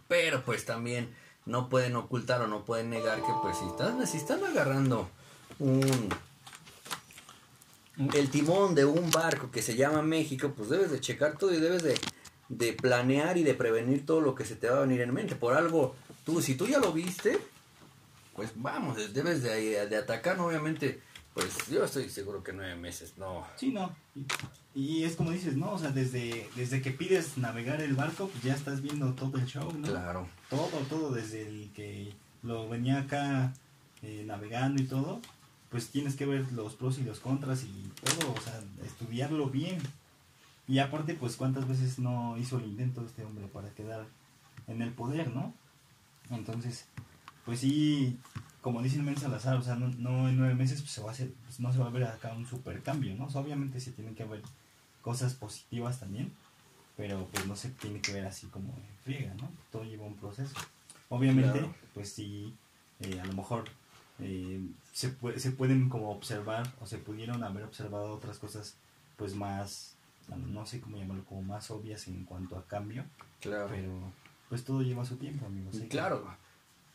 [0.07, 1.13] Pero pues también
[1.47, 5.11] no pueden ocultar o no pueden negar que pues si están, si están agarrando
[5.59, 6.09] un
[8.15, 11.59] el timón de un barco que se llama México, pues debes de checar todo y
[11.59, 11.99] debes de,
[12.49, 15.35] de planear y de prevenir todo lo que se te va a venir en mente.
[15.35, 17.41] Por algo, tú, si tú ya lo viste,
[18.37, 21.01] pues vamos, debes de, de atacar, obviamente,
[21.39, 23.47] pues yo estoy seguro que nueve meses, no.
[23.55, 23.95] Sí, no.
[24.75, 25.71] Y, y es como dices, ¿no?
[25.71, 29.47] O sea, desde, desde que pides navegar el barco, pues ya estás viendo todo el
[29.47, 29.87] show, ¿no?
[29.87, 30.27] Claro.
[30.51, 32.13] Todo, todo, desde el que
[32.43, 33.55] lo venía acá
[34.03, 35.21] eh, navegando y todo,
[35.71, 39.79] pues tienes que ver los pros y los contras y todo, o sea, estudiarlo bien.
[40.67, 44.07] Y aparte, pues cuántas veces no hizo el intento este hombre para quedar
[44.67, 45.55] en el poder, ¿no?
[46.31, 46.87] Entonces,
[47.45, 48.19] pues sí,
[48.63, 51.09] como dice el men Salazar, o sea, no, no en nueve meses pues se va
[51.11, 53.27] a hacer, pues no se va a ver acá un super cambio, ¿no?
[53.27, 54.43] O sea, obviamente se tienen que ver
[55.03, 56.33] cosas positivas también,
[56.97, 59.49] pero pues no se tiene que ver así como en friega, ¿no?
[59.71, 60.55] Todo lleva un proceso.
[61.09, 61.75] Obviamente, Claro.
[61.95, 62.55] pues sí,
[63.01, 63.65] eh, a lo mejor
[64.21, 64.61] eh,
[64.93, 68.75] se, pue- se pueden como observar o se pudieron haber observado otras cosas
[69.17, 69.95] pues más,
[70.49, 73.05] no sé cómo llamarlo, como más obvias en cuanto a cambio,
[73.41, 73.69] Claro.
[73.71, 74.13] pero
[74.49, 75.77] pues todo lleva su tiempo, amigos.
[75.77, 76.27] que- Claro,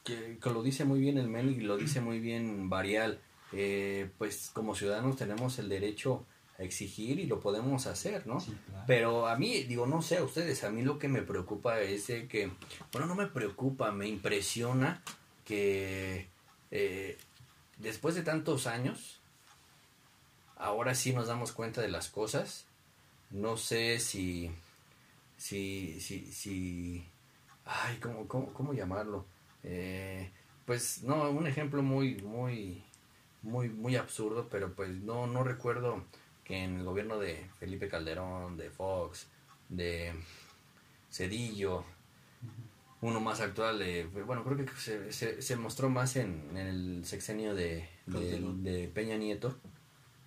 [0.03, 3.19] que, que lo dice muy bien el Mel y lo dice muy bien Varial.
[3.55, 6.25] Eh, pues como ciudadanos tenemos el derecho
[6.57, 8.39] a exigir y lo podemos hacer, ¿no?
[8.39, 8.83] Sí, claro.
[8.87, 12.07] Pero a mí, digo, no sé a ustedes, a mí lo que me preocupa es
[12.07, 12.51] de que,
[12.91, 15.03] bueno, no me preocupa, me impresiona
[15.45, 16.27] que
[16.71, 17.17] eh,
[17.77, 19.19] después de tantos años,
[20.55, 22.65] ahora sí nos damos cuenta de las cosas.
[23.29, 24.51] No sé si,
[25.37, 27.05] si, si, si,
[27.65, 29.25] ay, ¿cómo, cómo, cómo llamarlo?
[29.63, 30.29] Eh,
[30.65, 32.83] pues no, un ejemplo muy, muy,
[33.41, 36.03] muy, muy absurdo, pero pues no, no recuerdo
[36.43, 39.27] que en el gobierno de Felipe Calderón, de Fox,
[39.69, 40.13] de
[41.11, 41.83] Cedillo,
[43.01, 47.05] uno más actual, de, bueno, creo que se, se, se mostró más en, en el
[47.05, 49.57] sexenio de, de Peña Nieto,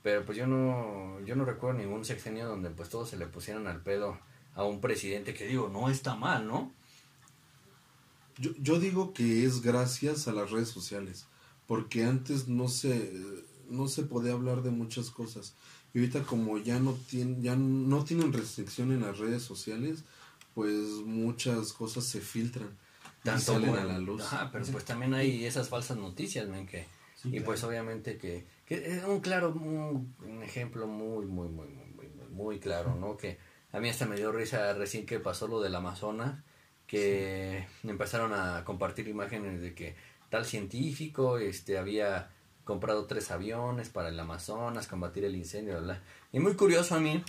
[0.02, 3.66] pero pues yo no, yo no recuerdo ningún sexenio donde pues todos se le pusieran
[3.66, 4.18] al pedo
[4.54, 6.72] a un presidente que digo, no está mal, ¿no?
[8.38, 11.26] Yo, yo digo que es gracias a las redes sociales,
[11.66, 13.12] porque antes no se,
[13.68, 15.54] no se podía hablar de muchas cosas.
[15.94, 20.04] Y ahorita como ya no, tienen, ya no tienen restricción en las redes sociales,
[20.54, 20.72] pues
[21.04, 22.76] muchas cosas se filtran
[23.24, 24.22] y salen como- a la luz.
[24.22, 26.86] Ajá, pero pues también hay esas falsas noticias, men, que,
[27.22, 27.44] Sí, y claro.
[27.46, 32.08] pues obviamente que, Que es un claro, un, un ejemplo muy, muy, muy, muy, muy,
[32.08, 33.16] muy, muy claro, ¿no?
[33.16, 33.38] Que
[33.72, 36.42] a mí hasta me dio risa recién que pasó lo del Amazonas,
[36.86, 39.96] que empezaron a compartir imágenes de que
[40.30, 42.30] tal científico este había
[42.64, 46.02] comprado tres aviones para el Amazonas, combatir el incendio, bla, bla.
[46.32, 47.22] Y muy curioso a mí,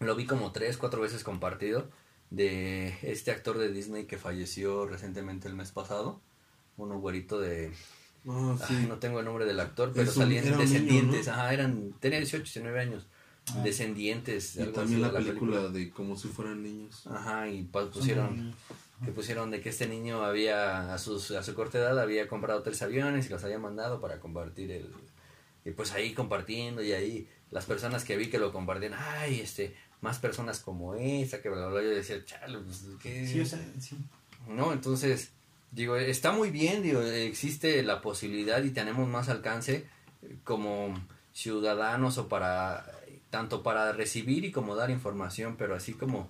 [0.00, 1.88] lo vi como tres, cuatro veces compartido,
[2.30, 6.20] de este actor de Disney que falleció recientemente el mes pasado,
[6.76, 7.72] un güerito de...
[8.28, 8.74] Ah, sí.
[8.76, 11.32] Ay, no tengo el nombre del actor, pero salían niño, descendientes, ¿no?
[11.32, 13.06] ajá, eran, tenía 18, 19 años,
[13.62, 14.56] descendientes.
[14.56, 17.06] Y algo también así la de película de como si fueran niños.
[17.06, 18.54] Ajá, y pa- pusieron,
[19.04, 22.62] que pusieron de que este niño había, a, sus, a su corta edad, había comprado
[22.62, 24.90] tres aviones y los había mandado para compartir el...
[25.64, 29.74] Y pues ahí compartiendo y ahí las personas que vi que lo compartían, ay, este,
[30.00, 33.26] más personas como esa, que bla, bla, yo decía, chale, pues, ¿qué?
[33.26, 33.96] Sí, o sea, sí.
[34.48, 34.72] ¿no?
[34.72, 35.30] Entonces,
[35.72, 39.86] digo, está muy bien, digo, existe la posibilidad y tenemos más alcance
[40.44, 40.94] como
[41.32, 42.90] ciudadanos o para,
[43.30, 46.28] tanto para recibir y como dar información, pero así como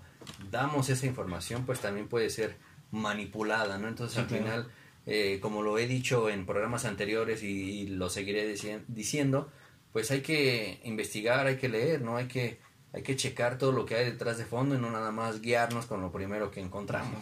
[0.51, 2.57] damos esa información, pues también puede ser
[2.91, 3.89] manipulada, ¿no?
[3.89, 4.43] Entonces, Sí, al claro.
[4.45, 4.69] final,
[5.07, 7.47] eh, como lo he dicho en programas anteriores y,
[7.83, 9.51] y lo seguiré dici- diciendo,
[9.93, 12.17] pues hay que investigar, hay que leer, ¿no?
[12.17, 12.59] Hay que,
[12.93, 15.87] hay que checar todo lo que hay detrás de fondo y no nada más guiarnos
[15.87, 17.21] con lo primero que encontramos.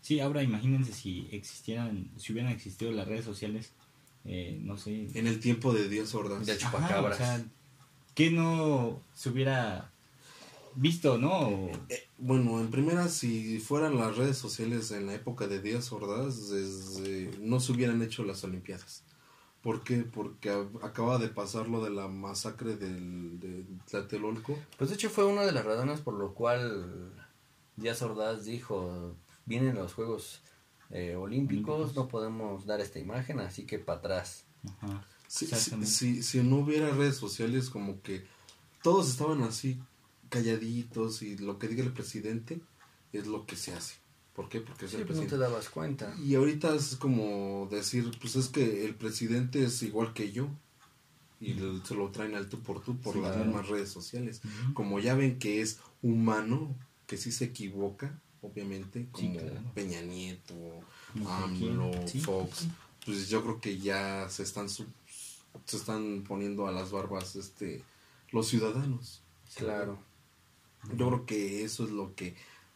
[0.00, 3.72] Sí, ahora imagínense si existieran, si hubieran existido las redes sociales,
[4.26, 5.08] eh, no sé.
[5.14, 6.44] En el tiempo de Díaz Ordaz.
[6.44, 7.14] De Ajá, chupacabras.
[7.14, 7.42] o sea,
[8.14, 9.90] que no se hubiera
[10.76, 11.48] visto, ¿no?
[11.88, 16.48] Eh, bueno, en primera, si fueran las redes sociales en la época de Díaz Ordaz,
[16.50, 19.02] desde- no se hubieran hecho las Olimpiadas.
[19.62, 19.98] ¿Por qué?
[20.02, 24.58] Porque a- acaba de pasar lo de la masacre del, de Tlatelolco.
[24.76, 27.12] Pues de hecho fue una de las razones por lo cual
[27.76, 29.14] Díaz Ordaz dijo,
[29.46, 30.42] vienen los Juegos
[30.90, 31.96] eh, olímpicos, Olímpicos.
[31.96, 34.44] no podemos dar esta imagen, así que para atrás.
[34.82, 38.24] Ajá, Si, si, si- si no hubiera redes sociales, como que
[38.82, 39.78] todos estaban así
[40.28, 42.60] calladitos y lo que diga el presidente
[43.12, 43.94] es lo que se hace.
[44.34, 44.60] ¿Por qué?
[44.60, 45.50] Porque es Sí, el pues no te presidente.
[45.50, 46.14] dabas cuenta.
[46.24, 50.48] Y ahorita es como decir, pues es que el presidente es igual que yo.
[51.40, 53.44] Y le- se lo traen al tú por tú por Sí, las claro.
[53.46, 54.40] mismas redes sociales.
[54.72, 56.74] Como ya ven que es humano,
[57.06, 59.62] que sí se equivoca, obviamente, Sí, como claro.
[59.74, 60.54] Peña Nieto,
[61.26, 61.90] AMLO,
[62.22, 62.66] Fox,
[63.04, 64.68] pues yo creo que ya se están
[65.64, 67.82] se están poniendo a las barbas este
[68.32, 69.22] los ciudadanos.
[69.56, 69.98] Claro.
[70.96, 72.34] Yo creo que eso es lo que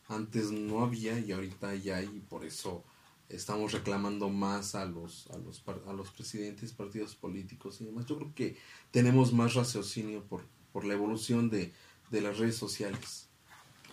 [0.09, 2.83] antes no había y ahorita ya hay y por eso
[3.29, 8.07] estamos reclamando más a los a los par- a los presidentes, partidos políticos y demás.
[8.07, 8.57] Yo creo que
[8.91, 11.73] tenemos más raciocinio por por la evolución de,
[12.11, 13.27] de las redes sociales.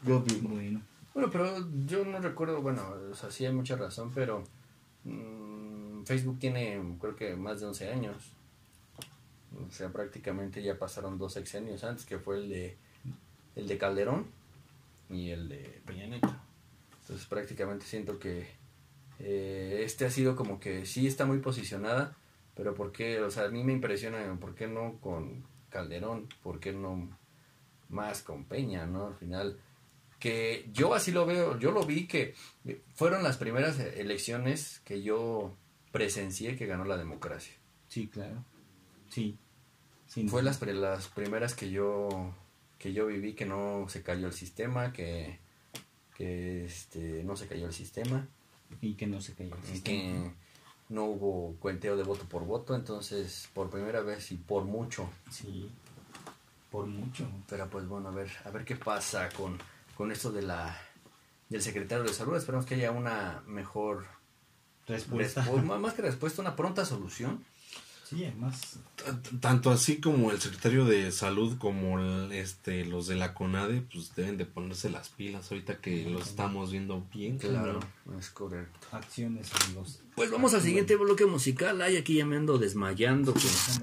[0.05, 0.81] Yo digo, Bueno,
[1.13, 4.43] Bueno, pero yo no recuerdo, bueno, o sea, sí hay mucha razón, pero
[5.05, 8.15] mm, Facebook tiene creo que más de 11 años.
[9.67, 12.77] O sea, prácticamente ya pasaron dos sexenios antes, que fue el de
[13.55, 14.25] el de Calderón
[15.09, 16.35] y el de Peña Nieto.
[17.01, 18.47] Entonces prácticamente siento que
[19.19, 22.15] eh, este ha sido como que sí está muy posicionada,
[22.55, 23.21] pero ¿por qué?
[23.21, 26.27] O sea, a mí me impresiona, ¿por qué no con Calderón?
[26.43, 27.09] ¿Por qué no
[27.89, 29.07] más con Peña, no?
[29.07, 29.59] Al final,
[30.19, 32.33] que yo así lo veo, yo lo vi que
[32.95, 35.55] fueron las primeras elecciones que yo
[35.91, 37.53] presencié que ganó la democracia.
[37.87, 38.43] sí, claro.
[39.09, 39.37] Sí.
[40.15, 42.33] Sí, Fue las, las primeras que yo
[42.79, 45.39] que yo viví que no se cayó el sistema, que,
[46.15, 48.27] que este, no se cayó el sistema,
[48.81, 49.83] Y que no se cayó el y sistema.
[49.83, 50.31] que
[50.89, 55.09] no hubo cuenteo de voto por voto, entonces por primera vez y por mucho.
[55.31, 55.69] Sí.
[56.71, 57.27] Por mucho.
[57.49, 59.57] Pero pues bueno, a ver, a ver qué pasa con,
[59.97, 60.77] con esto de la
[61.49, 62.35] del secretario de salud.
[62.37, 64.05] Esperemos que haya una mejor
[64.87, 65.43] Respuesta.
[65.45, 67.43] respu- más- más que respuesta, una pronta solución.
[68.07, 68.77] Sí, además.
[69.41, 74.13] tanto así como el secretario de salud como el- este los de la CONADE pues
[74.15, 77.39] deben de ponerse las pilas ahorita que lo estamos viendo bien.
[77.39, 77.79] Claro,
[78.19, 78.87] es correcto.
[78.91, 80.01] Acciones los.
[80.15, 81.81] Pues vamos al siguiente bloque musical.
[81.81, 83.33] Ay, aquí ya me ando desmayando.
[83.33, 83.79] pues.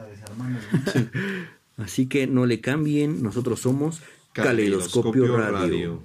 [1.77, 3.23] Así que no le cambien.
[3.23, 4.01] Nosotros somos
[4.33, 6.03] Caleidoscopio, Radio.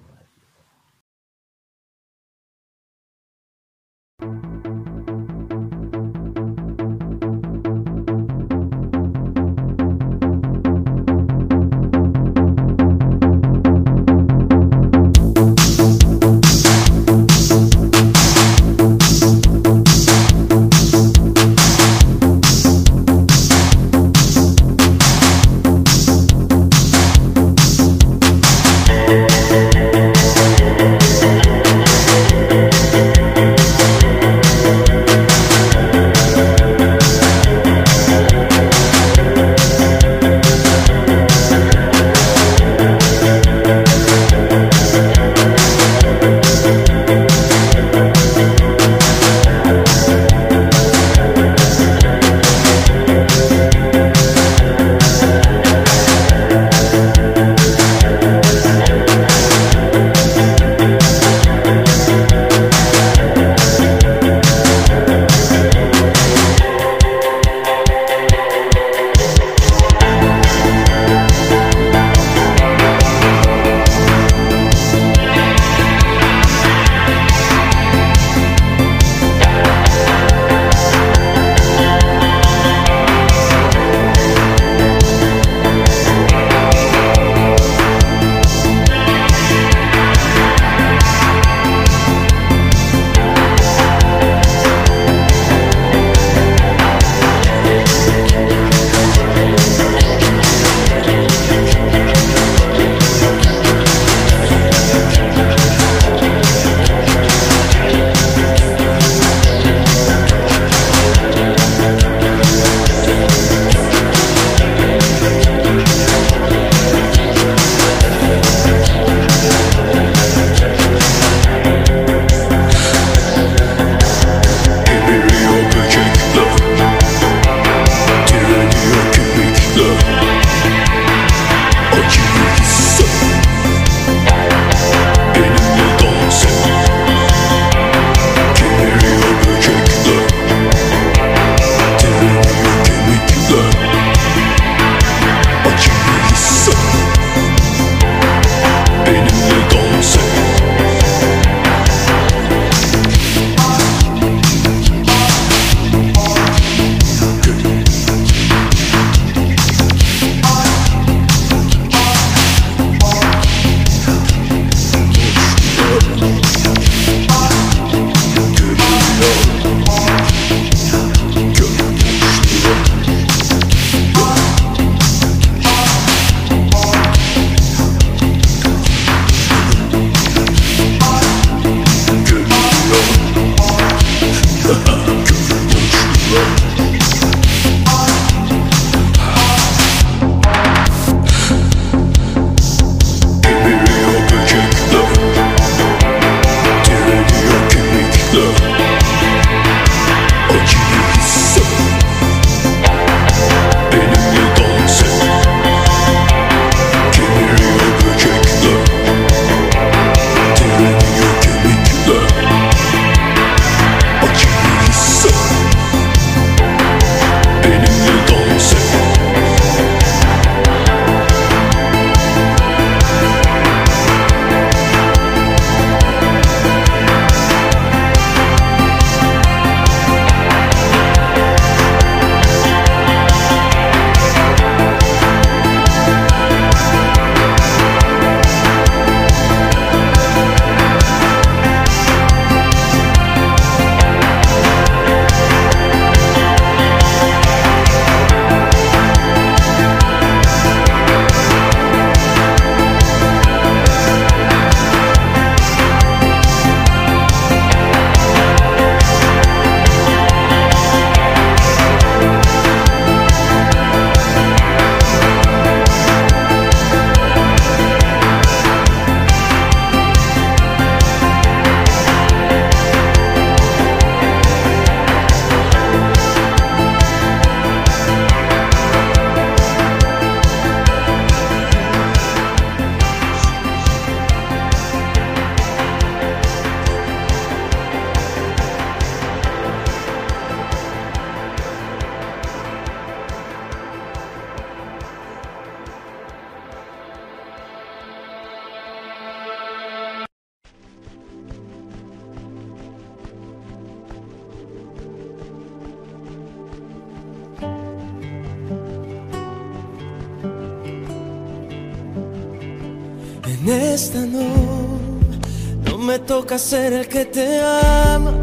[316.58, 318.34] Ser el que te ama,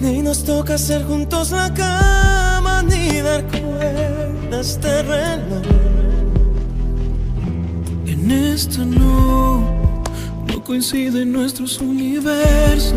[0.00, 5.62] ni nos toca hacer juntos la cama, ni dar cuerda a este reloj.
[8.06, 9.60] En esta no,
[10.46, 12.94] no coinciden nuestros universos.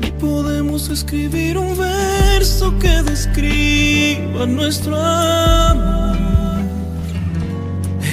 [0.00, 6.16] Ni podemos escribir un verso que describa nuestro amor.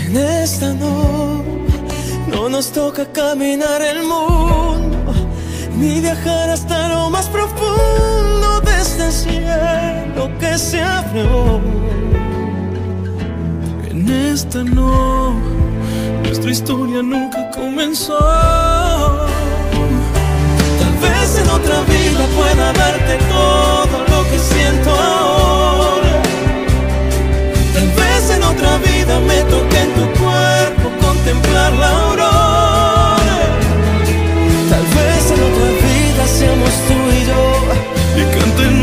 [0.08, 1.44] En esta no,
[2.28, 4.81] no nos toca caminar el mundo,
[5.82, 11.60] ni viajar hasta lo más profundo de este cielo que se abrió.
[13.90, 15.34] En esta no,
[16.24, 18.20] nuestra historia nunca comenzó.
[20.82, 26.22] Tal vez en otra vida pueda darte todo lo que siento ahora.
[27.74, 32.71] Tal vez en otra vida me toque en tu cuerpo contemplar la aurora.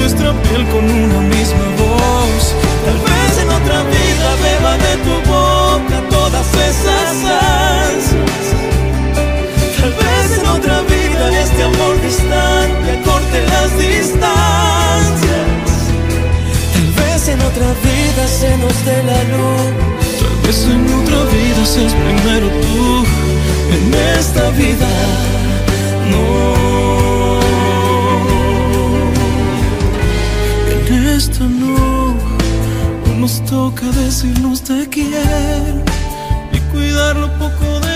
[0.09, 2.55] Nuestra piel con una misma voz.
[2.87, 7.15] Tal vez en otra vida beba de tu boca todas esas
[7.85, 8.45] ansias.
[9.79, 15.49] Tal vez en otra vida este amor distante corte las distancias.
[16.73, 19.71] Tal vez en otra vida se nos dé la luz.
[20.21, 23.05] Tal vez en otra vida seas primero tú.
[23.77, 24.89] En esta vida
[26.11, 26.98] no.
[31.41, 32.17] No
[33.21, 35.85] nos toca decirnos te quiero
[36.53, 37.88] y cuidar lo poco de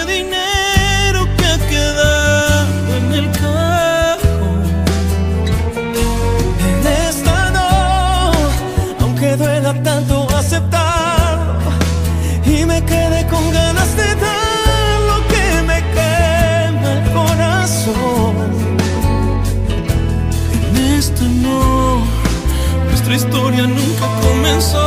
[23.12, 24.80] nuestra historia nunca comenzó.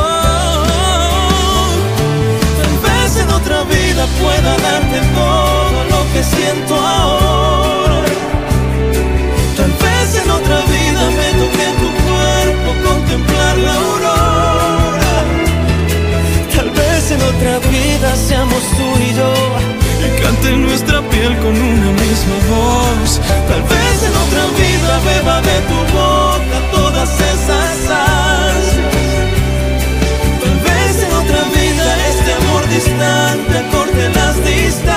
[2.60, 8.02] Tal vez en otra vida pueda darte todo lo que siento ahora.
[9.56, 15.24] Tal vez en otra vida me toque tu cuerpo contemplar la aurora.
[16.56, 19.32] Tal vez en otra vida seamos tú y yo.
[20.22, 23.20] Cante nuestra piel con una misma voz.
[23.48, 26.25] Tal vez en otra vida beba de tu boca
[32.76, 34.92] distante acorte las distancias.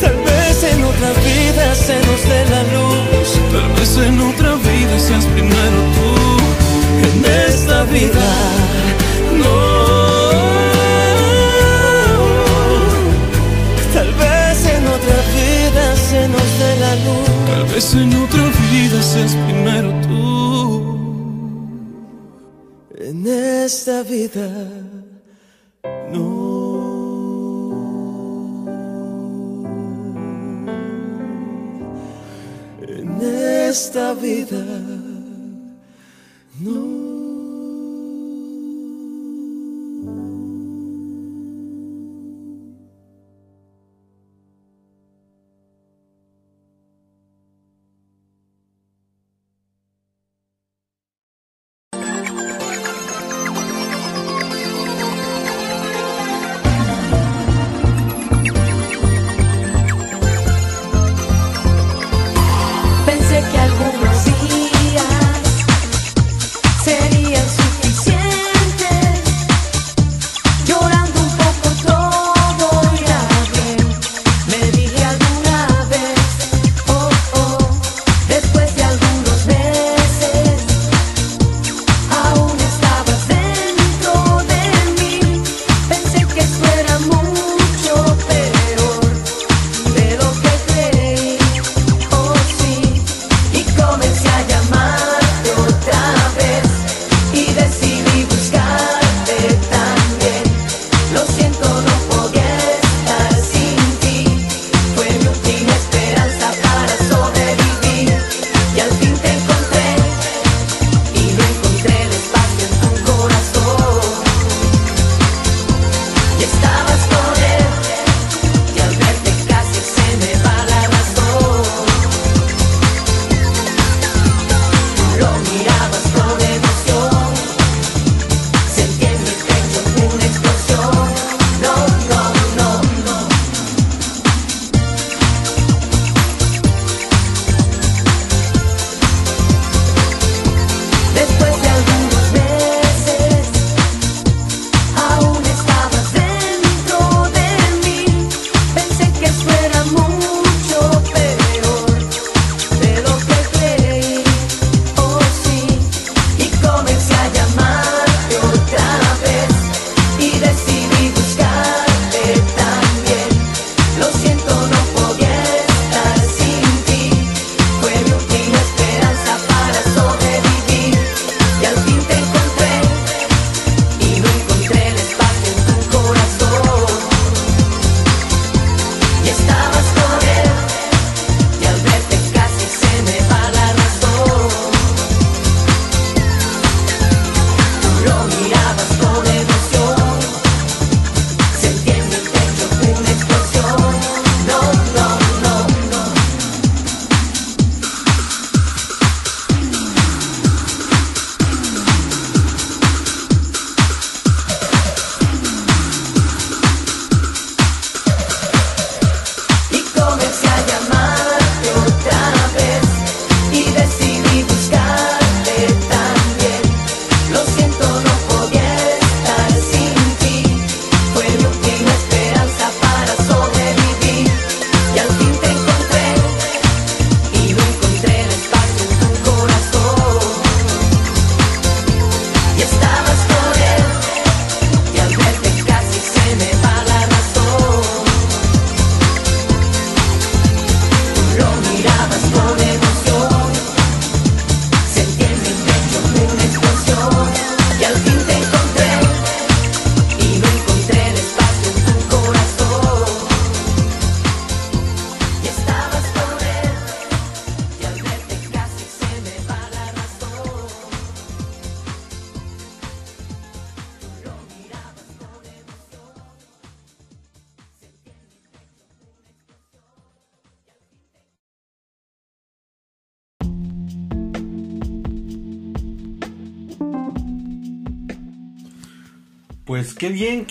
[0.00, 3.28] Tal vez en otra vida se nos dé la luz.
[3.54, 6.10] Tal vez en otra vida seas primero tú.
[7.08, 7.14] En
[7.48, 8.28] esta vida
[9.40, 9.56] no.
[13.94, 17.28] Tal vez en otra vida se nos dé la luz.
[17.50, 20.18] Tal vez en otra vida seas primero tú.
[22.96, 24.48] En esta vida
[33.72, 34.62] esta vida
[36.60, 36.91] no.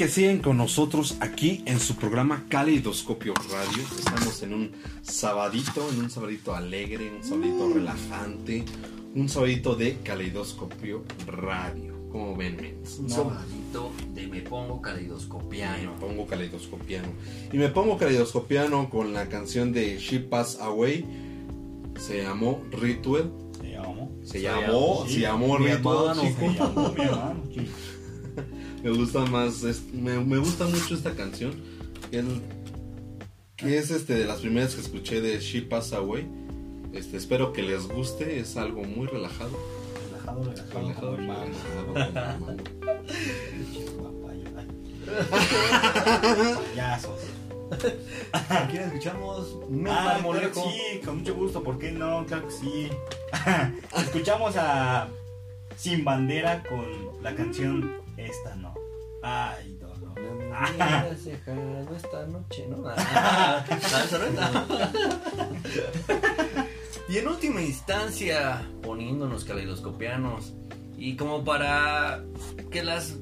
[0.01, 3.83] Que siguen con nosotros aquí en su programa Caleidoscopio Radio.
[3.99, 4.71] Estamos en un
[5.03, 8.65] sabadito, en un sabadito alegre, un sabadito relajante,
[9.13, 11.93] un sabadito de Caleidoscopio Radio.
[12.11, 12.79] ¿Cómo ven?
[12.99, 15.93] Un sabadito de me pongo Me caleidoscopiano.
[15.99, 17.09] pongo caleidoscopiano.
[17.53, 21.05] Y me pongo caleidoscopiano con la canción de She Pass Away.
[21.99, 23.31] Se llamó Ritual.
[23.61, 24.11] Se llamó.
[24.23, 26.39] Se llamó, se llamó Mi Ritual, hermano, chico.
[26.39, 27.67] Se llamó mi hermano, sí.
[28.83, 31.53] Me gusta más, es- me, me gusta mucho esta canción.
[32.09, 32.25] Que es,
[33.57, 36.27] que es, este de las primeras que escuché de She Pass Away.
[36.93, 39.51] Este, espero que les guste, es algo muy relajado.
[40.11, 41.51] Relajado, relajado, Relajado, relajado,
[41.87, 42.63] como hermano.
[46.75, 47.19] Ya sos.
[48.69, 49.57] ¿Quién escuchamos?
[49.89, 52.25] Ah, claro sí, con mucho gusto, ¿por qué no?
[52.25, 52.89] Claro que sí.
[53.97, 55.07] Escuchamos a
[55.77, 56.85] Sin Bandera con
[57.23, 58.73] la canción Esta no.
[59.23, 60.15] Ay, no, no.
[60.15, 62.83] Dejado esta noche, ¿no?
[62.87, 63.65] Ah,
[67.09, 70.53] y en última instancia, poniéndonos caleidoscopianos,
[70.97, 72.23] y como para
[72.71, 73.17] que las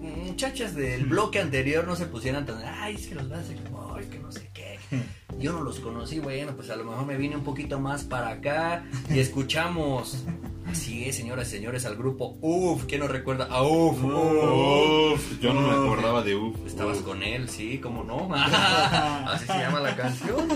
[0.00, 4.06] muchachas del bloque anterior no se pusieran tan, ay, es que los vas a ay,
[4.06, 4.50] que no sé.
[5.38, 8.30] Yo no los conocí, bueno, pues a lo mejor me vine un poquito más para
[8.30, 10.24] acá y escuchamos.
[10.66, 12.86] Así es, señoras y señores, al grupo UF.
[12.86, 14.02] ¿Quién nos recuerda a UF?
[14.02, 16.56] Uf, yo no me acordaba de Uf.
[16.66, 17.04] Estabas Uf.
[17.04, 18.28] con él, sí, cómo no.
[18.34, 20.50] Así se llama la canción.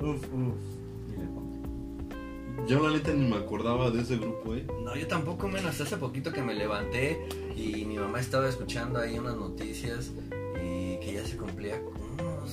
[0.00, 0.54] Uf, uf.
[1.08, 2.66] Y le pongo.
[2.68, 4.66] Yo la neta ni me acordaba de ese grupo, eh.
[4.84, 7.18] No, yo tampoco, menos hace poquito que me levanté
[7.56, 10.12] y mi mamá estaba escuchando ahí unas noticias
[10.62, 11.80] y que ya se cumplía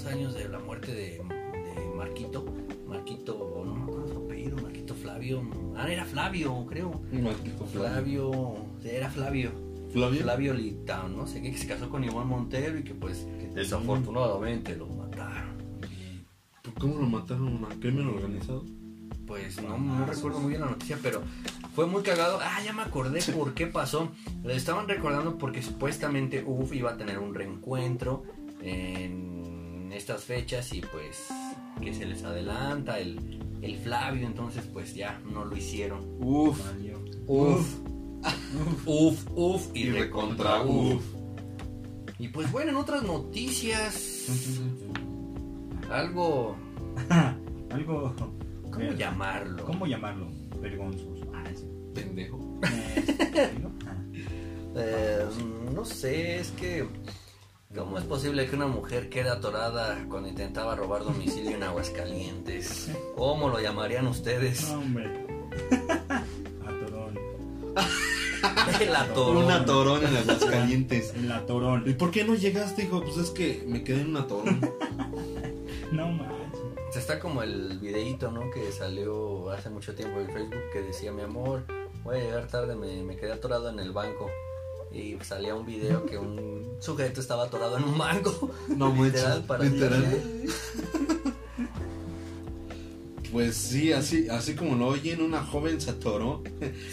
[0.05, 2.45] años de la muerte de, de Marquito.
[2.87, 5.43] Marquito, no me acuerdo su apellido, Marquito Flavio.
[5.75, 7.01] Ah, era Flavio, creo.
[7.11, 9.51] Maldito Flavio, sí, era Flavio.
[9.91, 10.21] Flavio.
[10.23, 14.75] Flavio Litao, no sé qué, que se casó con Iván Montero y que pues desafortunadamente
[14.75, 15.57] lo mataron.
[16.63, 17.65] ¿Por ¿Cómo lo mataron?
[17.65, 18.65] ¿A crimen organizado?
[19.27, 21.21] Pues no, no recuerdo muy bien la noticia, pero
[21.75, 22.39] fue muy cagado.
[22.41, 24.11] Ah, ya me acordé por qué pasó.
[24.43, 28.23] Le estaban recordando porque supuestamente UF iba a tener un reencuentro
[28.61, 29.22] en
[30.03, 31.29] estas fechas y pues
[31.81, 36.01] que se les adelanta el, el Flavio, entonces pues ya no lo hicieron.
[36.19, 36.59] Uf.
[37.25, 37.79] Uf,
[38.85, 40.95] uf, uf y, Y recontra uf.
[40.95, 41.03] uf.
[42.19, 44.27] Y pues bueno, en otras noticias,
[45.89, 46.57] algo,
[47.71, 48.13] Algo.
[48.71, 49.63] ¿cómo llamarlo?
[49.65, 50.27] ¿Cómo llamarlo?
[50.59, 51.31] Vergonzoso.
[51.33, 51.65] Ah, sí.
[51.95, 52.59] Pendejo.
[52.63, 53.53] Eh.
[54.75, 55.23] Eh,
[55.71, 56.83] no sé, es que.
[57.75, 62.91] ¿Cómo es posible que una mujer quede atorada cuando intentaba robar domicilio en Aguascalientes?
[63.15, 64.69] ¿Cómo lo llamarían ustedes?
[64.69, 65.25] No, hombre.
[66.63, 67.19] Atorón.
[68.79, 69.45] El atorón.
[69.45, 71.13] Un atorón en las calientes.
[71.15, 71.83] El atorón.
[71.87, 73.01] ¿Y por qué no llegaste, hijo?
[73.01, 74.59] Pues es que me quedé en un atorón.
[75.91, 76.95] No manches.
[76.95, 78.49] Está como el videíto, ¿no?
[78.49, 81.65] Que salió hace mucho tiempo en Facebook que decía, mi amor,
[82.03, 84.27] voy a llegar tarde, me, me quedé atorado en el banco.
[84.93, 88.51] Y salía un video que un sujeto estaba atorado en un banco.
[88.77, 90.05] No Literal, para literal.
[93.31, 96.43] Pues sí, así, así como lo oyen, una joven se atoró.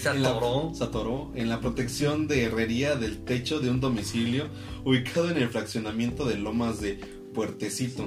[0.01, 0.72] Se en la- atoró.
[0.74, 4.47] se atoró en la protección de herrería del techo de un domicilio
[4.85, 6.94] ubicado en el fraccionamiento de Lomas de
[7.35, 8.06] Puertecito,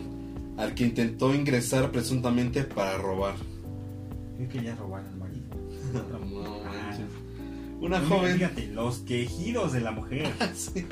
[0.57, 3.35] al que intentó ingresar presuntamente para robar.
[4.39, 5.43] Yo quería robar al marido.
[7.83, 8.33] Una Mira, joven.
[8.37, 10.31] Fíjate, los quejidos de la mujer.
[10.55, 10.85] Sí.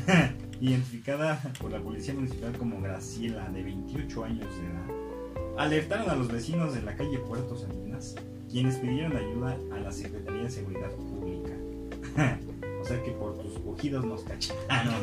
[0.60, 6.28] Identificada por la policía municipal como Graciela, de 28 años de edad, alertaron a los
[6.28, 8.14] vecinos de la calle Puerto Salinas,
[8.50, 11.52] quienes pidieron ayuda a la Secretaría de Seguridad Pública.
[12.80, 14.94] o sea que por tus cogidos nos cacharon.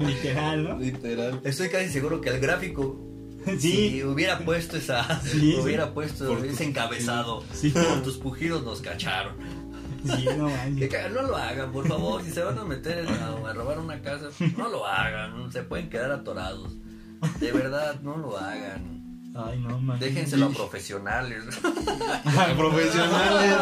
[0.00, 0.78] Literal, ¿no?
[0.78, 1.40] Literal.
[1.44, 3.12] Estoy casi seguro que el gráfico
[3.44, 5.90] Sí, Si hubiera puesto esa, Sí, hubiera sí.
[5.94, 7.44] puesto Por ese encabezado.
[7.52, 7.70] Sí.
[7.70, 9.34] Por tus pujidos nos cacharon.
[10.04, 12.22] Sí, no Que lo hagan, por favor.
[12.22, 15.50] Si se van a meter en a, a robar una casa, no lo hagan.
[15.52, 16.72] Se pueden quedar atorados.
[17.40, 19.02] De verdad, no lo hagan.
[19.34, 19.96] Ay, no.
[19.96, 21.44] Déjenselo a profesionales.
[22.56, 23.56] Profesionales.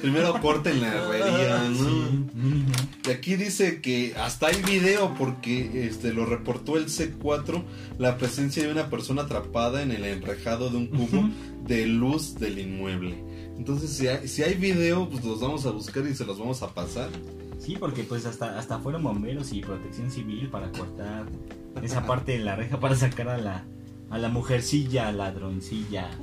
[0.00, 1.84] Primero corten la herrería, ¿no?
[1.84, 2.72] Sí, mínimo.
[3.06, 7.64] Y aquí dice que hasta hay video porque este lo reportó el C4
[7.98, 11.28] la presencia de una persona atrapada en el enrejado de un cubo
[11.66, 13.24] de luz del inmueble.
[13.58, 16.62] Entonces si hay, si hay video, pues los vamos a buscar y se los vamos
[16.62, 17.10] a pasar.
[17.58, 21.26] Sí, porque pues hasta, hasta fueron bomberos y protección civil para cortar
[21.82, 23.64] esa parte de la reja para sacar a la,
[24.10, 26.08] a la mujercilla, ladroncilla.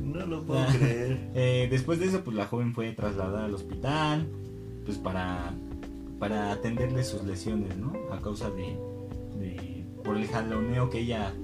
[0.00, 1.18] No lo puedo creer.
[1.34, 4.26] Eh, después de eso, pues la joven fue trasladada al hospital.
[4.84, 5.54] pues para,
[6.18, 7.92] para atenderle sus lesiones, ¿no?
[8.12, 8.76] A causa de,
[9.38, 11.34] de por el jaloneo que ella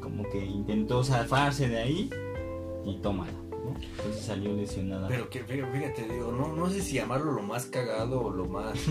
[0.00, 2.10] como que intentó zafarse de ahí
[2.86, 3.74] y tómala, ¿no?
[3.80, 5.08] Entonces salió lesionada.
[5.08, 8.46] Pero que fí- fíjate, digo, no, no sé si llamarlo lo más cagado o lo
[8.46, 8.78] más.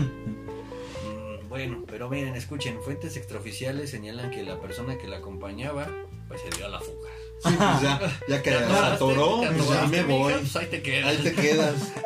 [1.06, 5.86] Mm, bueno, pero miren, escuchen, fuentes extraoficiales señalan que la persona que la acompañaba,
[6.26, 7.10] pues se dio a la fuga.
[7.44, 10.32] Sí, pues ya, ya que atoró, Te pues ya atoraste, me voy.
[10.32, 11.06] pues ahí te quedas.
[11.10, 11.92] Ahí te quedas.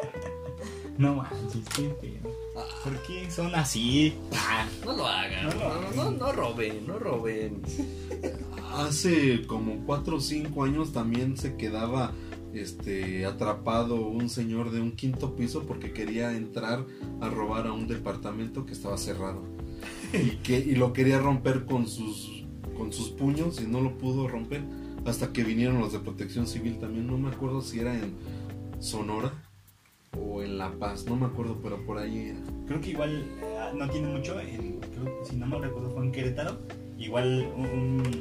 [0.99, 2.31] No manches, qué feo.
[2.85, 4.19] ¿Por qué son así?
[4.35, 5.97] Ah, No lo hagan, No no, lo hagan.
[5.97, 7.63] no, no roben, no roben.
[8.73, 12.13] Hace como 4 o 5 años también se quedaba
[12.55, 16.85] este atrapado un señor de un quinto piso porque quería entrar
[17.21, 19.43] a robar a un departamento que estaba cerrado.
[20.13, 22.45] Y que y lo quería romper con sus
[22.77, 24.63] con sus puños y no lo pudo romper
[25.05, 28.15] hasta que vinieron los de Protección Civil también, no me acuerdo si era en
[28.79, 29.33] Sonora
[30.19, 32.41] o en La Paz, no me acuerdo, pero por ahí era.
[32.67, 36.13] creo que igual eh, no tiene mucho, en- creo, si no mal recuerdo fue en
[36.13, 36.59] Querétaro,
[36.99, 38.21] igual un, un- un-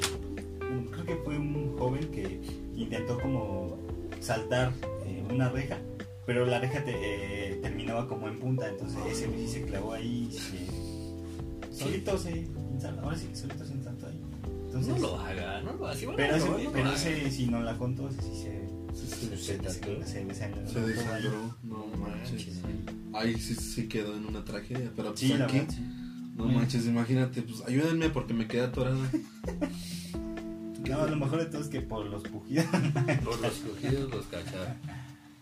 [1.04, 2.40] creo que fue un joven que
[2.76, 3.78] intentó como
[4.20, 4.72] saltar
[5.06, 5.78] eh, una reja,
[6.26, 10.28] pero la reja te- eh, terminaba como en punta, entonces ese güey se clavó ahí,
[10.30, 14.20] se- solito se insaltó, ahora sí que solito se insaltó ahí.
[14.66, 15.98] Entonces, No lo hagan, no lo hagan.
[15.98, 16.96] si van a pero ese, robar, no lo pero hagan.
[16.96, 18.60] ese si no la contó, ese sí se...
[19.36, 22.48] Se, desangró, no manches.
[23.14, 25.80] Ahí sí, sí quedó en una tragedia, pero pues aquí, verdad, sí.
[26.36, 28.98] no manches, imagínate, pues ayúdenme porque me quedé atorada.
[30.90, 32.66] No, lo mejor de todo es que por los pujidos.
[33.24, 34.76] Por los cogidos, los cacharon.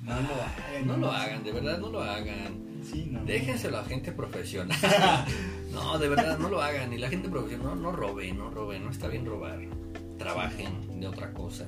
[0.02, 0.86] No lo hagan.
[0.86, 2.82] No lo hagan, de verdad, no lo hagan.
[2.84, 3.24] Sí, no.
[3.24, 4.78] Déjenselo a gente profesional.
[5.68, 6.92] No, de verdad, no lo hagan.
[6.94, 8.84] Y la gente profesional, no, no roben, no roben.
[8.84, 9.60] No está bien robar.
[10.16, 11.66] Trabajen de otra cosa.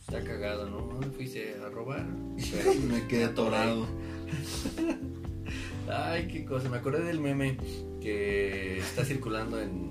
[0.00, 0.80] Está cagado, ¿no?
[0.80, 2.04] ¿Dónde fuiste a robar?
[2.88, 3.86] Me quedé atorado.
[5.90, 6.68] Ay, qué cosa.
[6.68, 7.56] Me acordé del meme
[8.02, 9.90] que está circulando en,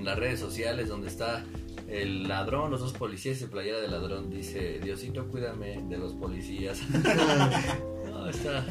[0.00, 1.44] en las redes sociales donde está
[1.86, 4.30] el ladrón, los dos policías y playera de ladrón.
[4.30, 6.80] Dice, Diosito, cuídame de los policías.
[8.10, 8.66] no, está...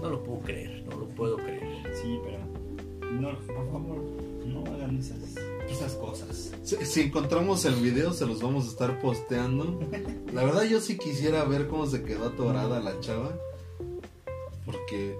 [0.00, 1.82] No lo puedo creer, no lo puedo creer.
[2.00, 2.38] Sí, pero.
[3.12, 3.98] No, por favor,
[4.46, 5.18] no hagan esas,
[5.68, 6.52] esas cosas.
[6.62, 9.80] Si, si encontramos el video, se los vamos a estar posteando.
[10.32, 13.36] La verdad, yo sí quisiera ver cómo se quedó atorada la chava.
[14.64, 15.16] Porque,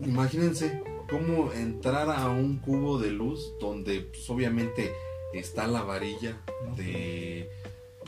[0.00, 4.92] imagínense cómo entrar a un cubo de luz donde, pues, obviamente,
[5.34, 6.40] está la varilla
[6.76, 7.50] de,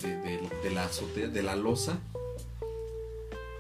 [0.03, 2.01] de, de- de la azotea, de la losa.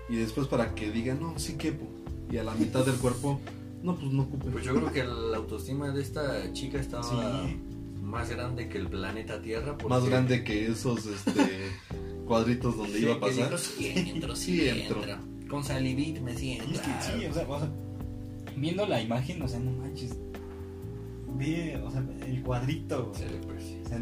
[0.09, 1.87] Y después para que digan, no, sí quepo.
[2.31, 3.41] Y a la mitad del cuerpo,
[3.83, 4.51] no, pues no ocupe.
[4.51, 7.03] Pues yo creo que la autoestima de esta chica estaba
[7.47, 7.57] Sí.
[8.03, 9.73] más grande que el planeta Tierra.
[9.79, 11.33] porque- Más grande que esos este,
[12.27, 13.45] cuadritos donde Sí, iba a que pasar.
[13.51, 15.03] dijo, sí entro, sí, Sí entro.
[15.03, 15.19] entro.
[15.49, 16.71] Con salivit me siento.
[16.73, 17.71] es que sí, o sea, o sea,
[18.57, 20.17] viendo la imagen, o sea, no manches.
[21.35, 23.13] Ve, o sea, el cuadrito.
[23.15, 23.81] Sí, pues, sí.
[23.85, 23.99] O sea,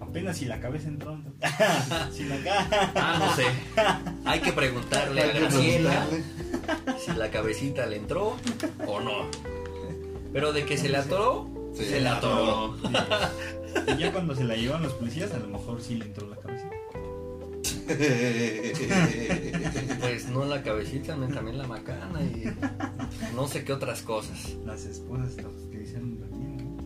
[0.00, 1.18] apenas si la cabeza entró.
[2.12, 2.92] si la cara.
[2.94, 3.44] Ah, no sé.
[4.24, 6.06] Hay que preguntarle a Graciela
[7.04, 8.36] si la cabecita le entró
[8.86, 9.30] o no.
[10.32, 12.76] Pero de que se le atoró, Sí, se le atoró.
[13.88, 16.36] Y ya cuando se la llevan los policías, a lo mejor sí le entró la
[16.36, 16.64] cabeza.
[20.00, 22.44] Pues no la cabecita, sino también la macana y
[23.34, 24.54] no sé qué otras cosas.
[24.64, 25.34] Las esposas
[25.70, 26.76] que dicen también, ¿no?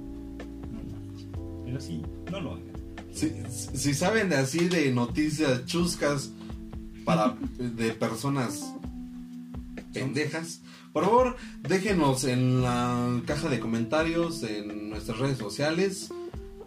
[1.64, 2.72] Pero sí, no lo hagan.
[3.12, 3.32] si,
[3.74, 6.30] si saben de así de noticias chuscas
[7.04, 8.72] para de personas
[9.92, 10.62] pendejas,
[10.92, 16.10] por favor déjenos en la caja de comentarios en nuestras redes sociales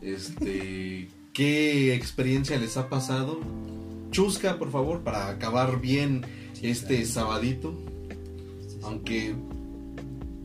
[0.02, 3.40] este qué experiencia les ha pasado.
[4.14, 6.24] Chusca, por favor, para acabar bien
[6.54, 7.10] Sí, este claro.
[7.12, 7.74] sabadito.
[8.68, 8.78] Sí.
[8.84, 9.36] Aunque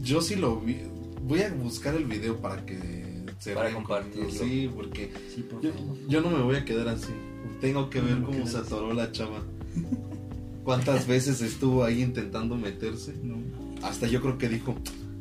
[0.00, 0.78] yo sí lo vi.
[1.22, 4.30] Voy a buscar el video para que se Para compartirlo.
[4.30, 5.96] Sí, porque Sí, por yo, favor.
[6.08, 7.12] yo no me voy a quedar así.
[7.60, 8.66] Tengo que ver No, cómo se así.
[8.66, 9.42] atoró la chava.
[10.64, 13.14] ¿Cuántas veces estuvo ahí intentando meterse?
[13.22, 13.36] No.
[13.82, 14.74] Hasta yo creo que dijo,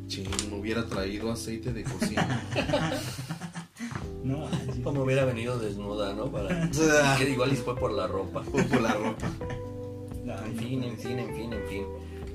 [0.08, 2.42] ching, me hubiera traído aceite de cocina.
[4.22, 4.46] No.
[4.84, 6.30] Como hubiera venido desnuda, ¿no?
[6.30, 6.70] Para
[7.18, 8.42] que igual y fue por la ropa.
[8.44, 9.26] Fue por la ropa.
[10.24, 11.84] No, En no fin, en fin, en fin, en fin.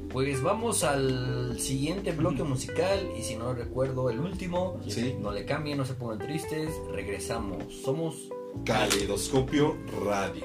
[0.10, 5.16] Pues vamos al siguiente bloque musical y si no recuerdo el último, Sí.
[5.20, 7.74] no le cambien, no se pongan tristes, regresamos.
[7.84, 8.16] Somos
[8.64, 10.44] Caleidoscopio Radio.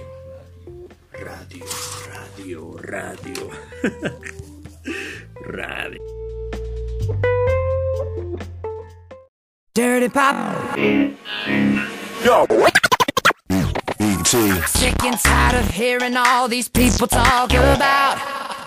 [1.12, 1.65] Radio,
[2.39, 3.51] radio, radio.
[5.43, 6.02] radio.
[9.79, 10.77] Dirty Pop.
[10.77, 12.47] Yo.
[14.67, 18.19] Sick and tired of hearing all these people talk about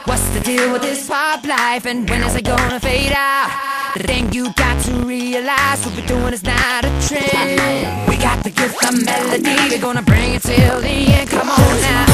[0.06, 3.52] What's the deal with this pop life and when is it gonna fade out?
[3.98, 8.08] The thing you got to realize what we're doing is not a trend.
[8.08, 11.30] We got the gift of melody, we're gonna bring it till the end.
[11.30, 12.06] Come on now.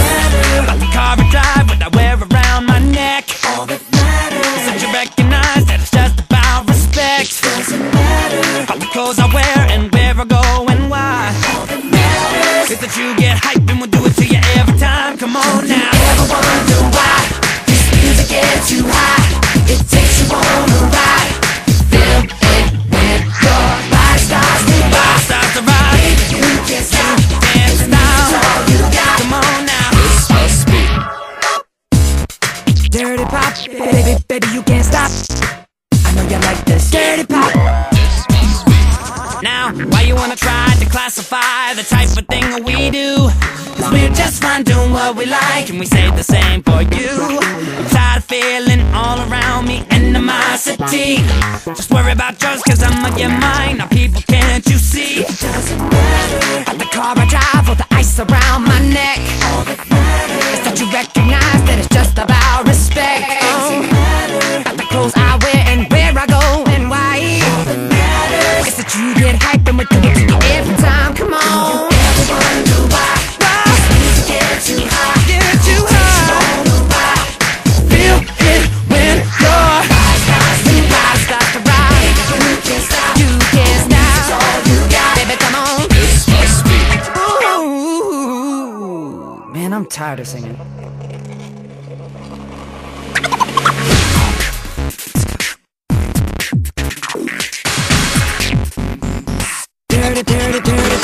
[0.64, 3.30] About the car I drive, what I wear around my neck.
[3.45, 4.65] All that matters.
[4.65, 6.27] Since you recognize that it's just
[6.98, 7.44] respect.
[7.44, 8.80] Doesn't matter.
[8.80, 11.34] The clothes I wear and where I go and why.
[11.53, 12.72] All that matters.
[12.72, 15.18] Is that you get hype and we'll do it to you every time.
[15.18, 15.91] Come on now.
[16.10, 17.18] Ever wonder why
[17.68, 19.16] this music gets you high?
[41.28, 43.30] Classify the type of thing that we do?
[43.76, 47.40] Cause we're just fine doing what we like, and we say the same for you.
[47.40, 51.22] I'm tired of feeling all around me animosity.
[51.76, 53.80] Just worry about yours, cause I'm on your mind.
[53.80, 55.24] Now, people, can't you see?
[55.24, 56.78] Doesn't matter.
[56.78, 59.20] The car I drive or the ice around my neck.
[59.52, 63.26] All that matters is that you recognize that it's just about respect.
[63.44, 64.64] Oh.
[64.64, 67.41] Got the clothes I wear and where I go and why.
[67.44, 70.27] All that matters is that you get hype and we do
[89.89, 90.55] Tired of singing.
[99.89, 100.97] Dirty, dirty, dirty.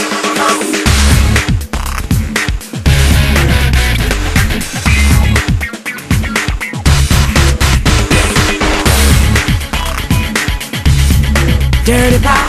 [11.85, 12.42] Dirty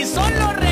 [0.00, 0.69] y son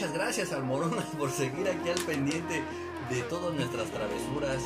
[0.00, 2.62] Muchas gracias al Moronas por seguir aquí al pendiente
[3.10, 4.62] de todas nuestras travesuras.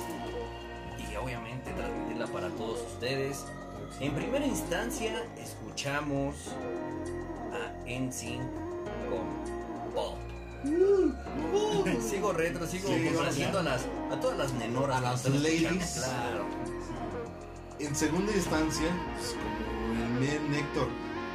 [0.97, 3.45] Y obviamente transmitirla para todos ustedes.
[3.99, 6.37] En primera instancia escuchamos
[7.53, 8.43] a NSYNC
[9.11, 10.19] con Pop.
[12.09, 14.99] sigo retro, sigo Sí, complaciendo a, las, a todas las menoras.
[14.99, 15.95] A las ladies.
[15.99, 16.45] Claro.
[17.81, 18.87] En segunda instancia,
[19.17, 20.87] pues, como el men Néctor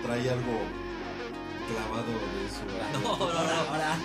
[0.04, 0.62] trae algo
[1.70, 2.64] clavado de su.
[3.00, 3.60] No, no, no.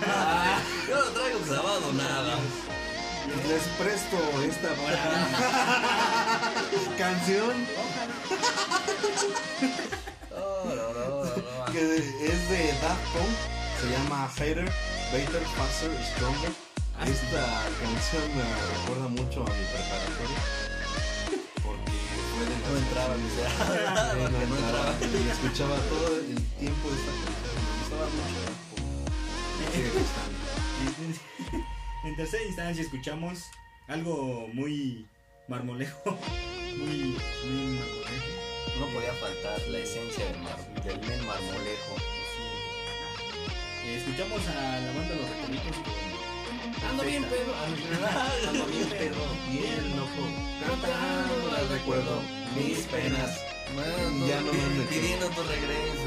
[0.07, 2.33] Ah, Yo no traigo clavado nada.
[3.47, 4.69] Les presto esta
[6.97, 7.55] canción
[11.71, 13.35] que es de Daft Punk,
[13.81, 14.65] se llama Hater,
[15.11, 16.51] Better, Faster, Stronger.
[17.05, 17.43] Esta
[17.81, 18.43] canción me
[18.77, 20.41] recuerda mucho a mi preparatoria
[22.63, 24.91] No entraba, no entraba.
[25.01, 27.44] y escuchaba todo el tiempo esta canción.
[27.95, 28.43] Gustaba mucho.
[32.03, 33.49] En tercera instancia escuchamos
[33.87, 35.07] algo muy
[35.47, 36.17] marmolejo.
[36.77, 38.29] Muy, muy marmolejo.
[38.79, 41.95] No podía faltar la esencia del, mar, del men marmolejo.
[43.85, 46.89] Eh, escuchamos a la banda Los Recoditos con.
[46.89, 47.55] Ando bien pedo.
[48.49, 49.21] Ando bien pedo.
[49.49, 50.27] Bien loco.
[50.67, 52.21] Cantando las recuerdo
[52.55, 53.41] mis penas.
[53.73, 54.51] Bueno, Ya no
[54.89, 56.05] pidiendo tu regreso,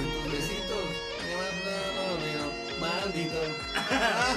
[2.81, 3.41] maldito.
[3.77, 4.37] Ah.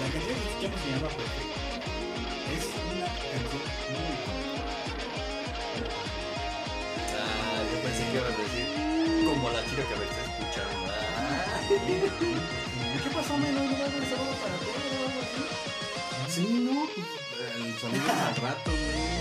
[0.00, 1.08] La canción que escuchamos se llama.
[2.54, 4.14] Es una canción muy.
[7.14, 8.66] Ah, yo pensé que ibas a decir
[9.26, 10.84] como la chica que me está escuchando.
[10.88, 11.60] Ah.
[13.02, 13.60] ¿Qué pasó, Melo?
[13.60, 14.72] ¿No vas a un saludo para ti o
[15.04, 15.42] algo así?
[16.34, 17.06] Sí, no, pues,
[17.56, 19.14] el saludo al rato, güey.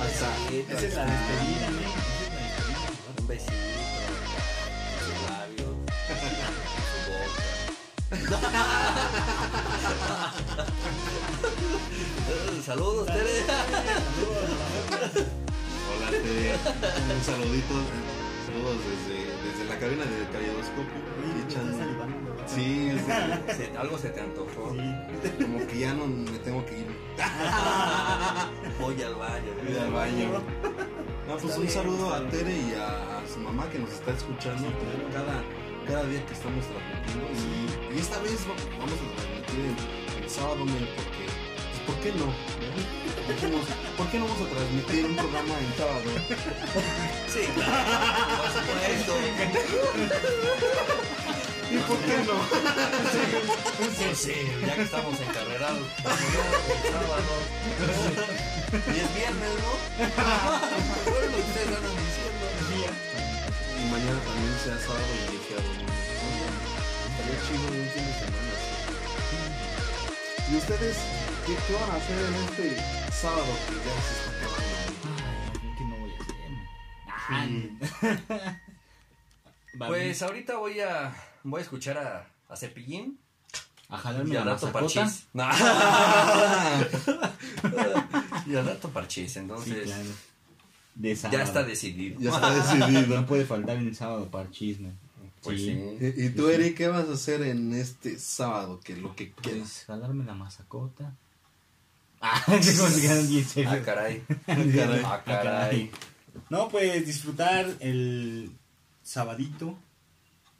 [0.00, 0.76] Hasta- besito.
[0.76, 2.25] Esa es la despedida, ¿no?
[12.66, 13.44] Saludos, Tere.
[15.88, 16.54] Hola, Tere.
[17.14, 17.74] Un saludito.
[18.46, 20.98] Saludos desde, desde la cabina de Caleidoscopio.
[21.22, 22.46] Oye, Ahí ¿te echando- estás salivando, ¿verdad?
[22.48, 22.92] Sí,
[23.56, 24.72] Se- algo se te antojó.
[24.74, 25.44] Sí.
[25.44, 26.86] como que ya no me tengo que ir.
[28.80, 29.52] Voy al baño.
[29.64, 30.42] Voy al baño.
[31.28, 32.28] No, pues un saludo a.
[32.30, 34.68] Tere y a, su mamá que nos está escuchando
[35.12, 35.42] cada,
[35.86, 37.28] cada día que estamos transmitiendo.
[37.92, 39.60] Y, y esta vez va- vamos a transmitir
[40.18, 41.26] el, el sábado, porque,
[41.86, 42.26] ¿por qué no?
[43.28, 46.10] Dijimos, ¿por qué no vamos a transmitir un programa en sábado?
[47.32, 47.72] Sí, claro.
[48.38, 49.12] Por supuesto.
[51.70, 52.36] ¿Y por qué no?
[54.14, 55.86] Sí, ya que estamos encarrerados.
[55.98, 57.34] el sábado.
[58.72, 59.72] Y es viernes, ¿no?
[61.10, 62.44] Bueno, lo que ustedes andan diciendo.
[63.76, 65.90] Y mañana también sea sábado y dije a dormir.
[67.10, 68.54] Estaría chido un fin de semana.
[70.48, 70.96] ¿Y ustedes
[71.46, 72.76] qué, qué van a hacer en este
[73.12, 74.74] sábado que ya se está acabando?
[75.78, 77.70] ¿Qué no voy a hacer?
[79.78, 81.14] Pues ahorita voy a
[81.44, 83.18] voy a escuchar a, a Cepillín
[83.88, 84.72] a jalarme y la al rato.
[84.72, 85.26] Parchís.
[85.32, 85.44] No.
[88.46, 90.02] y al rato Parchís, Sí, entonces claro.
[90.96, 91.38] De sábado.
[91.38, 92.18] ya está decidido.
[92.20, 93.20] Ya está decidido.
[93.20, 94.92] No puede faltar en el sábado parchisme.
[95.42, 95.70] Pues sí.
[96.00, 98.80] ¿Y y tú, Eric, qué vas a hacer en este sábado?
[98.82, 99.60] Que lo que quieras.
[99.60, 101.12] Pues jalarme la masacota.
[102.46, 102.72] Ah, se
[103.44, 103.72] serios.
[103.72, 104.22] Ah, caray.
[104.46, 105.02] caray.
[105.04, 105.90] Ah, caray.
[106.50, 108.50] No, pues disfrutar el
[109.02, 109.76] sabadito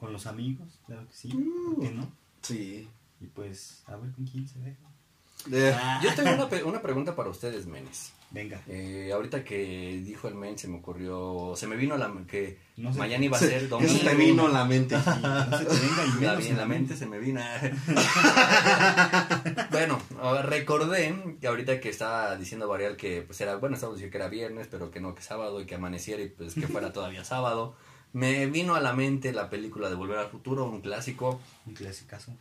[0.00, 1.28] con los amigos, claro que sí.
[1.28, 2.10] ¿Por qué no?
[2.42, 2.88] Sí.
[3.20, 4.76] Y pues a ver con quién se deja.
[5.52, 8.12] Eh, Ah, Yo tengo una, pe- una pregunta para ustedes, menes.
[8.30, 8.60] Venga.
[8.68, 12.58] Eh, ahorita que dijo el men, se me ocurrió, se me vino a la que
[12.76, 12.98] No sé.
[12.98, 13.92] mañana iba a se- ser ¿Qué domingo.
[13.92, 14.96] se te vino a la mente?
[15.22, 17.40] No se te venga y La, menos en la mente se me vino.
[19.70, 20.00] bueno,
[20.42, 24.28] recordé que ahorita que estaba diciendo Varial que pues era, bueno, estaba diciendo que era
[24.28, 27.76] viernes, pero que no, que sábado y que amaneciera y pues que fuera todavía sábado.
[28.12, 31.40] Me vino a la mente la película de Volver al Futuro, un clásico.
[31.66, 32.32] Un clasicazo.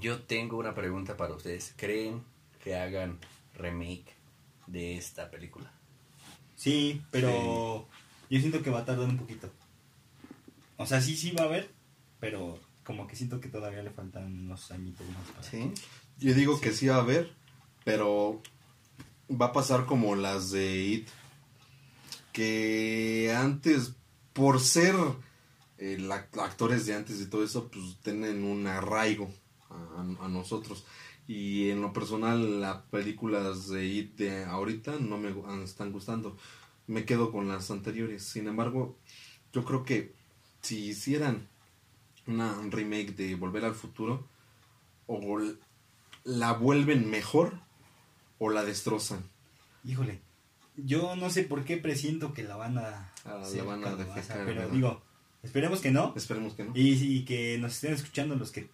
[0.00, 1.72] Yo tengo una pregunta para ustedes.
[1.76, 2.22] ¿Creen
[2.62, 3.18] que hagan
[3.56, 4.11] remake
[4.72, 5.70] de esta película?
[6.56, 7.88] Sí, pero
[8.30, 9.50] yo siento que va a tardar un poquito.
[10.76, 11.70] O sea, sí, sí va a haber,
[12.20, 15.28] pero como que siento que todavía le faltan unos añitos más.
[15.30, 15.72] para- ¿Sí?
[16.18, 17.32] Yo digo que sí va a haber,
[17.84, 18.40] pero
[19.30, 21.08] va a pasar como las de It.
[22.32, 23.92] Que antes,
[24.32, 24.94] por ser
[25.78, 29.30] eh, la- actores de antes y todo eso, pues tienen un arraigo
[29.68, 30.84] a, a nosotros.
[31.32, 36.36] Y en lo personal, las películas de It de ahorita no me gu- están gustando.
[36.86, 38.22] Me quedo con las anteriores.
[38.24, 38.98] Sin embargo,
[39.52, 40.12] yo creo que
[40.60, 41.48] si hicieran
[42.26, 44.26] una un remake de Volver al Futuro,
[45.06, 45.40] o
[46.24, 47.54] la vuelven mejor
[48.38, 49.24] o la destrozan.
[49.84, 50.20] Híjole,
[50.76, 54.14] yo no sé por qué presiento que la van a, Ah, la van a calabaza,
[54.14, 54.74] defecar, pero ¿verdad?
[54.74, 55.02] digo,
[55.42, 56.12] esperemos que no.
[56.14, 56.72] Esperemos que no.
[56.74, 58.68] Y, y que nos estén escuchando los que...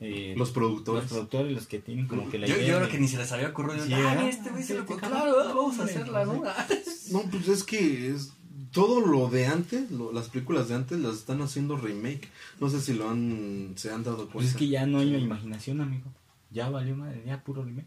[0.00, 1.02] eh, Los productores.
[1.04, 3.06] Los productores, los que tienen como que la Yo, idea yo creo de- que ni
[3.08, 3.84] se les había ocurrido.
[3.84, 4.28] Sí, Ay, ¿verdad?
[4.28, 6.42] este güey se lo claro, vamos a hacerla, ¿no?
[7.12, 8.32] No, pues es que es
[8.72, 12.28] todo lo de antes, lo- las películas de antes las están haciendo remake.
[12.60, 14.32] No sé si lo han se han dado cuenta.
[14.34, 16.04] Pues es que ya no hay imaginación, amigo.
[16.50, 17.86] Ya valió madre, ya puro remake.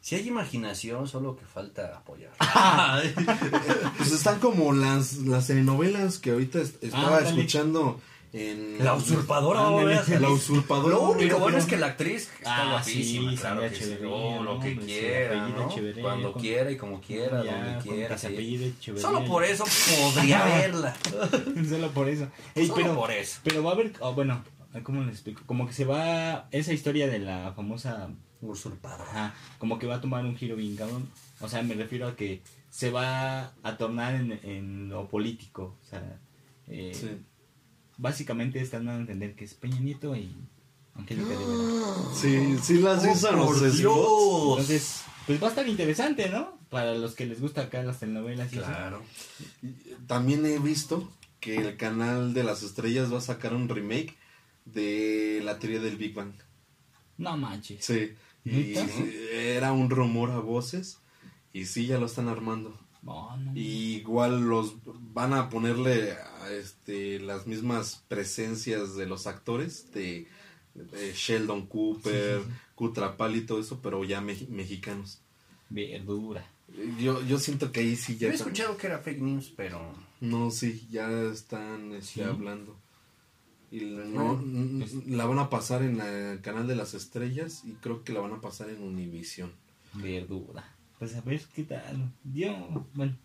[0.00, 2.32] Si hay imaginación, solo que falta apoyar.
[3.96, 7.30] Pues están como las las telenovelas que ahorita est- estaba Ándale.
[7.30, 8.00] escuchando
[8.34, 9.70] en La usurpadora.
[9.70, 10.06] ¿verdad?
[10.20, 10.96] La usurpadora.
[10.96, 13.96] Lo único bueno es que la actriz está Ah, guapísima, sí, claro que sí.
[14.06, 15.70] Oh, lo que quiera, apellida ¿no?
[15.70, 18.18] Echeverría, Cuando con- quiera y como quiera, Ya, donde quiera.
[18.18, 18.74] sí.
[18.96, 20.96] Solo por eso podría verla.
[21.68, 22.26] Solo por eso.
[22.56, 23.40] Ey, Solo pero, por eso.
[23.44, 24.42] pero va a haber, oh, bueno,
[24.82, 25.42] ¿cómo les explico?
[25.46, 28.08] Como que se va, esa historia de la famosa,
[28.42, 29.04] Usurpadora.
[29.04, 31.08] ajá, como que va a tomar un giro bien cabrón.
[31.40, 35.76] O sea, me refiero a que se va a tornar en, en lo político.
[35.80, 36.18] O sea,
[36.66, 37.10] eh, Sí.
[37.96, 40.34] Básicamente están dando a entender que es Peña Nieto y
[40.94, 41.94] Angélica de Vera.
[42.14, 43.78] Sí, sí las hizo por los.
[43.78, 44.58] Dios!
[44.58, 46.58] Entonces, pues va a estar interesante, ¿no?
[46.70, 48.66] Para los que les gusta acá las telenovelas y eso.
[48.66, 49.02] Claro.
[50.06, 51.10] También he visto
[51.40, 54.16] que el canal de las estrellas va a sacar un remake
[54.64, 56.34] de la teoría del Big Bang.
[57.18, 57.84] No manches.
[57.84, 58.14] Sí.
[58.44, 58.74] Y
[59.32, 60.98] era un rumor a voces.
[61.52, 62.78] Y sí, ya lo están armando.
[63.02, 63.38] No.
[63.54, 66.16] Y igual los van a ponerle
[66.50, 70.26] este, las mismas presencias de los actores de,
[70.74, 72.42] de Sheldon Cooper,
[72.74, 75.20] Cutrapal y todo eso, pero ya me- mexicanos.
[75.70, 76.46] Verdura.
[76.98, 78.32] Yo, yo siento que ahí sí Yo ya...
[78.32, 82.20] he escuchado que era fake news, pero No, sí, ya están este, Sí.
[82.22, 82.76] hablando.
[83.70, 84.42] Y la- no,
[84.78, 88.20] pues- la van a pasar en el canal de las estrellas y creo que la
[88.20, 89.52] van a pasar en Univision.
[89.94, 90.72] Verdura.
[90.98, 92.12] Pues a ver qué tal.
[92.32, 93.16] Yo, bueno,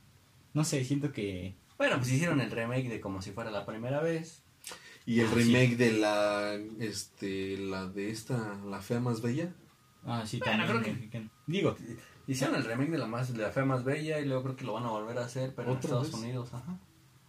[0.54, 1.56] no sé, siento que.
[1.80, 4.44] Bueno, pues hicieron el remake de como si fuera la primera vez.
[5.08, 9.52] Y el Ah, remake de la, este, la de esta, la fea más bella.
[10.06, 10.70] Ah, sí, Bueno, también.
[10.70, 11.30] creo que- mexicano.
[11.48, 11.76] Digo,
[12.28, 14.64] Hicieron el remake de la más de la fea más bella y luego creo que
[14.64, 16.22] lo van a volver a hacer, pero en ¿Otra Estados vez?
[16.22, 16.78] Unidos, ajá.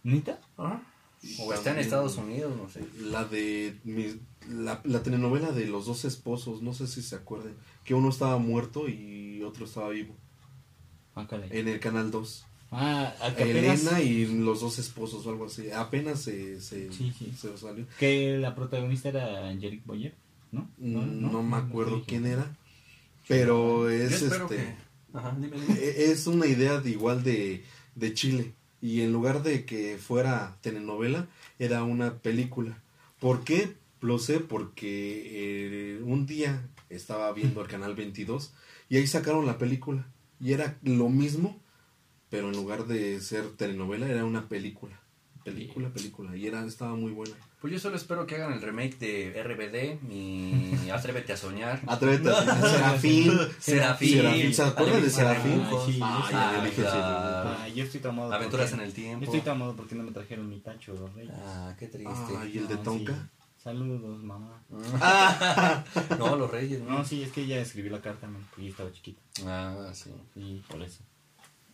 [0.03, 0.39] ¿neta?
[0.57, 0.79] Ajá.
[1.23, 2.85] Y O está en Estados Unidos, no sé.
[2.99, 7.55] La de mi- la, la telenovela de los dos esposos, no sé si se acuerdan,
[7.83, 10.15] que uno estaba muerto y otro estaba vivo.
[11.15, 11.27] Ah.
[11.49, 12.45] En el canal 2.
[12.71, 15.69] Ah, apenas- Elena y los dos esposos o algo así.
[15.71, 17.31] Apenas se, se, Sí, sí.
[17.37, 17.85] se salió.
[17.99, 20.15] Que la protagonista era Angelique Boyer,
[20.51, 20.69] ¿no?
[20.77, 22.05] No, me acuerdo dije.
[22.07, 22.55] quién era.
[23.27, 24.75] Pero es este que...
[25.13, 25.79] Ajá, dime, dime.
[25.79, 27.63] e- es una idea de igual de,
[27.95, 28.53] de Chile.
[28.81, 31.27] Y en lugar de que fuera telenovela,
[31.59, 32.81] era una película.
[33.19, 33.75] ¿Por qué?
[33.99, 38.53] Lo sé porque eh, un día estaba viendo el canal 22
[38.89, 40.07] y ahí sacaron la película.
[40.39, 41.60] Y era lo mismo,
[42.31, 44.99] pero en lugar de ser telenovela, era una película.
[45.43, 46.35] Película, película.
[46.35, 47.35] Y era, estaba muy buena.
[47.59, 51.81] Pues yo solo espero que hagan el remake de RBD y Atrévete a soñar.
[51.87, 52.61] Atrévete a soñar.
[52.69, 53.31] Serafín.
[53.59, 54.09] Serafín.
[54.09, 54.53] Serafín.
[54.53, 55.61] ¿Se acuerdan de Serafín?
[55.69, 58.33] Ay, sí, yo estoy tomado.
[58.33, 59.25] Aventuras porque- en el tiempo.
[59.25, 61.33] Yo estoy tomado porque no me trajeron mi tacho, los reyes.
[61.37, 62.13] Ah, qué triste.
[62.37, 63.13] Ah, ¿y el de Tonka?
[63.13, 63.19] sí.
[63.61, 64.63] Saludos, mamá.
[66.17, 66.97] no, los reyes, ¿no?
[66.97, 69.21] No, sí, es que ella escribió la carta, man, porque yo estaba chiquita.
[69.45, 70.09] Ah, sí.
[70.35, 71.03] Y por eso.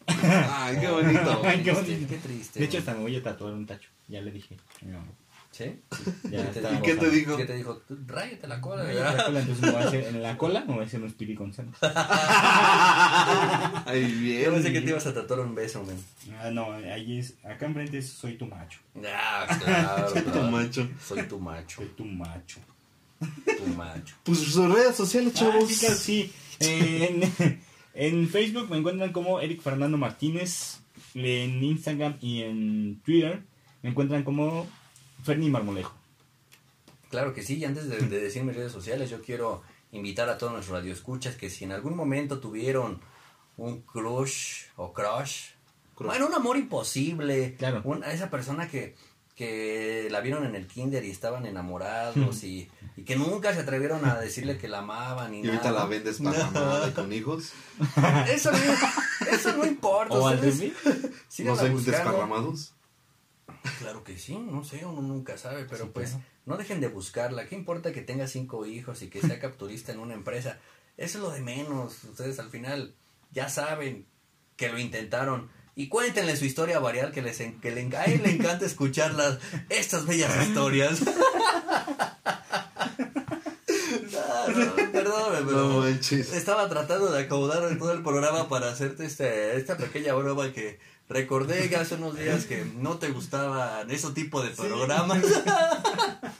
[0.07, 1.41] Ay, qué bonito.
[1.45, 2.07] Ay, qué Triste, bonito.
[2.09, 2.59] Qué triste.
[2.59, 3.89] De hecho, hasta me voy a tatuar un tacho.
[4.07, 4.57] Ya le dije.
[4.83, 5.03] mamá.
[5.51, 5.63] ¿Sí?
[6.29, 6.69] Ya ¿Qué está.
[6.69, 7.35] te ¿Qué te dijo?
[7.37, 7.77] ¿Qué te dijo?
[7.77, 8.83] Tú, Ráyate la cola.
[8.83, 11.01] Ay, la cola, entonces me voy a hacer, en la cola me voy a hacer
[11.01, 11.73] un Spirit González.
[13.85, 14.43] Ay, bien.
[14.45, 15.97] Yo pensé que te ibas a tatuar un beso, men.
[16.39, 18.79] Ah, no, ahí es, acá enfrente es soy tu macho.
[19.05, 20.09] Ah, claro.
[20.11, 20.87] Soy tu macho.
[21.05, 21.77] Soy tu macho.
[21.77, 22.59] Soy tu macho.
[23.19, 24.15] Tu macho.
[24.23, 25.69] Pues sus redes sociales, Ah, chavos.
[25.69, 26.33] sí, claro, sí.
[26.59, 27.61] En,
[27.97, 30.79] en Facebook me encuentran como Eric Fernando Martínez.
[31.13, 33.41] En Instagram y en Twitter
[33.81, 34.67] me encuentran como
[35.23, 35.95] Ferni Marmolejo.
[37.09, 40.37] Claro que sí, y antes de, de decir mis redes sociales, yo quiero invitar a
[40.37, 42.99] todos nuestros radioescuchas que si en algún momento tuvieron
[43.57, 45.51] un crush o crush,
[45.95, 46.07] Crush.
[46.09, 47.81] bueno, un amor imposible, Claro.
[47.85, 48.95] un- a esa persona que,
[49.37, 54.03] que la vieron en el kinder y estaban enamorados y, y que nunca se atrevieron
[54.03, 55.79] a decirle que la amaban y, Y ahorita nada.
[55.81, 57.53] la vendes para y con hijos.
[58.27, 58.57] Eso no,
[59.31, 60.15] eso no importa.
[60.15, 60.73] ¿O al revés?
[61.39, 62.73] No desparramados.
[63.79, 66.15] Claro que sí, no sé, uno nunca sabe, pero pues
[66.45, 67.47] no dejen de buscarla.
[67.47, 70.57] ¿Qué importa que tenga cinco hijos y que sea capturista en una empresa?
[70.95, 72.03] Eso es lo de menos.
[72.05, 72.95] Ustedes al final
[73.31, 74.07] ya saben
[74.55, 75.49] que lo intentaron.
[75.79, 79.37] Y cuéntenle su historia varial que les que le, a él le encanta escuchar las,
[79.69, 81.01] estas bellas historias.
[84.47, 89.77] No, perdóname, pero No estaba tratando de acomodar todo el programa para hacerte este, esta
[89.77, 94.49] pequeña broma que recordé que hace unos días que no te gustaban ese tipo de
[94.49, 95.23] programas.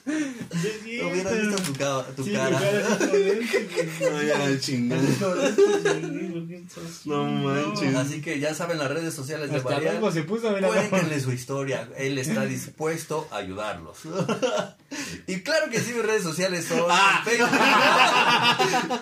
[0.08, 2.60] Hubiera visto tu, ca- tu Sí, cara.
[4.02, 5.02] No, ya, chingada.
[7.06, 7.96] No manches.
[7.96, 9.92] Así que ya saben las redes sociales de mira.
[10.70, 11.90] Cuéntenle su historia.
[11.98, 13.98] Él está dispuesto a ayudarlos.
[15.28, 17.24] y claro que sí, mis redes sociales son Ah.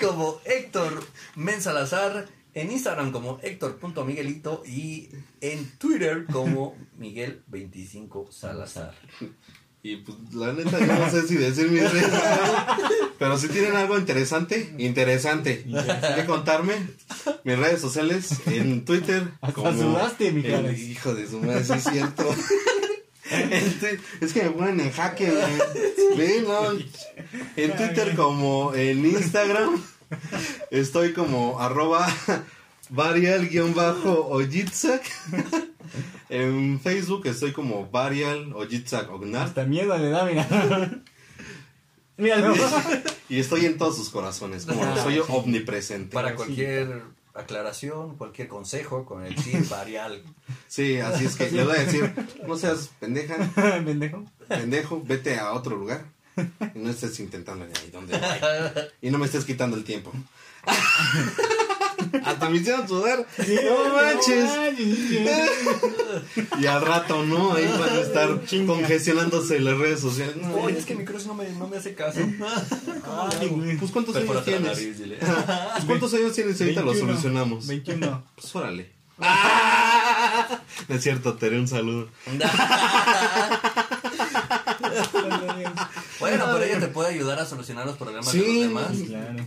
[0.01, 1.03] como Héctor
[1.35, 5.09] Men Salazar, en Instagram como Héctor.miguelito y
[5.41, 8.95] en Twitter como Miguel25 Salazar.
[9.83, 12.09] Y pues la neta yo no sé si decir mis redes.
[13.19, 15.63] Pero si tienen algo interesante, interesante
[16.15, 16.73] que contarme,
[17.43, 19.27] mis redes sociales en Twitter.
[19.41, 20.79] Hasta sudaste, mi el-.
[20.91, 22.33] Hijo de su madre, sí es cierto.
[24.21, 26.17] Es que me ponen en jaque, güey.
[26.17, 26.71] Ve, no.
[27.55, 29.81] En Twitter como en Instagram
[30.71, 32.07] estoy como arroba
[32.89, 35.01] varial-ojitsak.
[36.29, 39.47] En Facebook estoy como varial ojitsak ognar.
[39.47, 40.47] Hasta miedo le da, mira.
[42.17, 42.55] Míralo.
[43.27, 46.13] Y estoy en todos sus corazones, como soy omnipresente.
[46.13, 47.01] Para cualquier
[47.33, 50.21] aclaración, cualquier consejo con el chip varial.
[50.67, 52.13] Sí, así es que le voy a decir,
[52.47, 53.35] no seas pendeja,
[53.83, 54.23] Pendejo.
[54.47, 56.05] pendejo, vete a otro lugar
[56.37, 58.41] y no estés intentando ahí donde hay.
[59.01, 60.11] Y no me estés quitando el tiempo.
[62.23, 63.25] Hasta me hicieron sudar.
[63.37, 64.49] no manches.
[66.59, 67.53] Y al rato, ¿no?
[67.53, 70.35] Ahí van a estar congestionándose las redes sociales.
[70.37, 72.19] No, Oye, es que mi cruz no me, no me hace caso.
[73.39, 73.77] Ay, güey.
[73.77, 74.63] Pues ¿cuántos años tienes?
[74.63, 74.97] nariz.
[75.75, 76.59] Pues, ¿Cuántos años tienes?
[76.61, 77.11] Ahorita lo 21.
[77.11, 77.67] solucionamos.
[77.67, 78.23] 21.
[78.35, 78.91] Pues órale.
[80.87, 82.09] No es cierto, te haré un saludo.
[86.79, 88.39] Te puede ayudar a solucionar los problemas Sí.
[88.39, 88.91] de los demás.
[89.07, 89.45] Claro.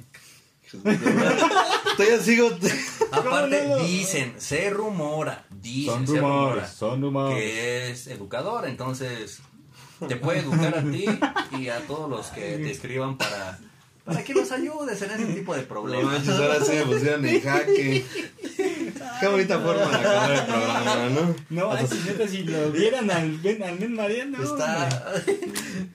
[1.96, 2.50] Todavía sigo.
[3.10, 3.84] Aparte, No, no, no.
[3.84, 7.38] dicen, se rumora, dicen, Son se rumora son rumores.
[7.38, 9.40] que es educador, entonces
[10.06, 11.06] te puede educar a ti
[11.58, 13.58] y a todos los que te escriban para,
[14.04, 16.04] para que los ayudes en ese tipo de No problemas.
[16.12, 18.04] manches, ahora sí me pusieron en jaque.
[19.20, 21.36] Qué bonita forma de acabar el programa, ¿no?
[21.50, 24.42] No, ay, si neta, si lo vieran al Ben, al Ben Mariano.
[24.42, 24.88] Está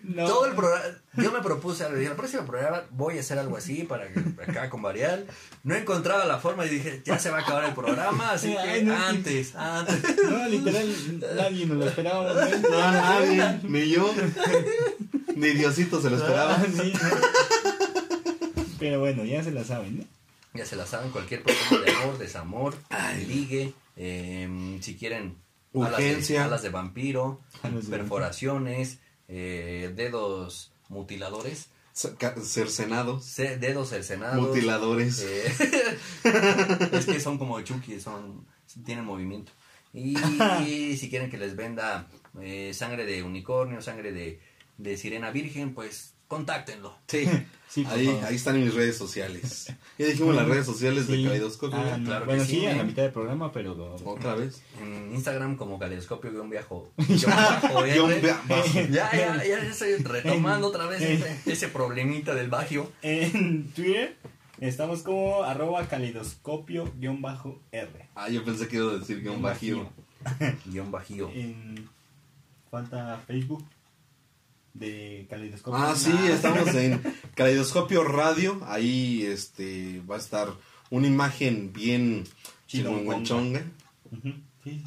[0.03, 0.25] No.
[0.25, 0.83] todo el programa.
[1.15, 4.69] Yo me propuse, dije, el próximo programa voy a hacer algo así para que acá
[4.69, 5.25] con Varial.
[5.63, 8.59] No encontraba la forma y dije, ya se va a acabar el programa, así que
[8.59, 10.03] Ay, no, antes, antes.
[10.29, 10.87] No, literal,
[11.35, 12.31] nadie nos lo esperábamos.
[12.51, 12.61] ¿eh?
[12.69, 14.13] No, nadie, ni yo,
[15.35, 16.55] ni Diosito se lo esperaba.
[16.55, 17.09] Ah, sí, ¿no?
[18.79, 20.03] Pero bueno, ya se la saben, ¿no?
[20.53, 22.75] Ya se la saben, cualquier problema de amor, desamor,
[23.27, 25.37] ligue, eh, si quieren
[25.75, 26.45] alas de- Urgencia.
[26.45, 34.47] alas de, vampiro, Alas de perforaciones, eh, dedos mutiladores, Cercenados, ce- dedos cercenados.
[34.47, 35.19] mutiladores.
[35.19, 35.43] eh,
[36.91, 38.45] es que son como Chucky, son,
[38.85, 39.51] tienen movimiento.
[39.93, 40.15] Y
[40.97, 42.07] si quieren que les venda
[42.41, 44.39] eh, sangre de unicornio, sangre de,
[44.77, 46.95] de sirena virgen, pues contáctenlo.
[47.07, 47.25] Sí,
[47.73, 48.25] Sí, ahí, favor.
[48.25, 49.73] ahí están mis redes sociales.
[49.97, 51.23] Ya dijimos las redes sociales de Sí.
[51.23, 51.77] Caleidoscopio.
[51.79, 52.05] Ah, no.
[52.05, 53.73] Claro que bueno, sí, sí, a la mitad del programa, pero.
[53.75, 54.61] lo- Otra vez.
[54.81, 56.91] En Instagram como caleidoscopio-bajo.
[58.91, 62.91] Ya, ya, ya estoy retomando otra vez En- ese, ese problemita del bagio.
[63.01, 64.15] En Twitter
[64.59, 68.09] estamos como arroba calidoscopio-r.
[68.15, 69.89] Ah, yo pensé que iba a decir guion bajío.
[70.65, 71.29] Guión bajío.
[71.33, 71.87] En
[72.71, 73.63] falta Facebook.
[74.73, 75.79] De Caleidoscopio.
[75.79, 77.01] Ah, sí, estamos en
[77.35, 78.61] Caleidoscopio Radio.
[78.65, 80.53] Ahí este va a estar
[80.89, 82.23] una imagen bien
[82.67, 83.63] chingüengüenchonga.
[84.11, 84.33] Ujú,
[84.63, 84.81] Sí,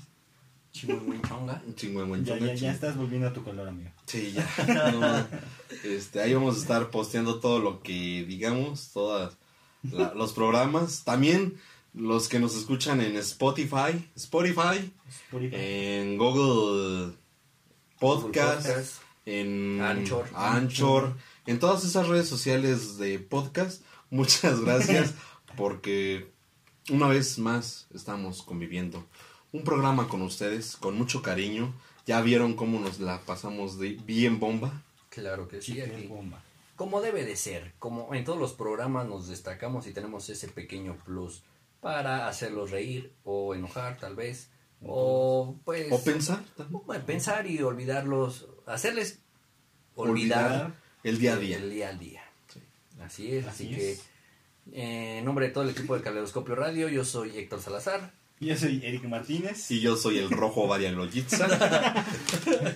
[0.72, 1.62] Chihuahuenchonga.
[1.66, 3.90] ya, Chingüengüenchonga, ya, ya ching- estás volviendo a tu color, amigo.
[4.06, 4.46] Sí, ya.
[4.92, 5.26] no,
[5.90, 9.36] este, ahí vamos a estar posteando todo lo que digamos, todos
[9.82, 11.04] los programas.
[11.04, 11.54] También
[11.94, 15.54] los que nos escuchan en Spotify, Spotify, Spotify.
[15.56, 17.14] en Google
[17.98, 18.94] Podcast, Podcast.
[19.26, 20.28] En Anchor.
[20.34, 21.14] Anchor,
[21.46, 23.82] en todas esas redes sociales de podcast.
[24.10, 25.14] Muchas gracias
[25.56, 26.30] porque
[26.90, 29.04] una vez más estamos conviviendo.
[29.52, 31.74] Un programa con ustedes, con mucho cariño.
[32.06, 34.84] Ya vieron cómo nos la pasamos de bien bomba.
[35.08, 36.06] Claro que sí, aquí.
[36.06, 36.42] bomba.
[36.76, 40.96] Como debe de ser, como en todos los programas nos destacamos y tenemos ese pequeño
[41.04, 41.42] plus
[41.80, 44.50] para hacerlos reír o enojar tal vez,
[44.84, 45.90] o pues...
[45.90, 46.82] O pensar también.
[46.84, 49.20] Bueno, pensar y olvidarlos, hacerles
[49.94, 50.72] olvidar, Olvidar
[51.04, 51.56] el día a día.
[51.58, 52.22] El día al día.
[53.00, 53.92] Así es, así, Así que
[54.72, 58.12] eh, en nombre de todo el equipo de Caleidoscopio Radio, yo soy Héctor Salazar.
[58.40, 59.70] Yo soy Eric Martínez.
[59.70, 61.46] Y yo soy el rojo Varialogitza.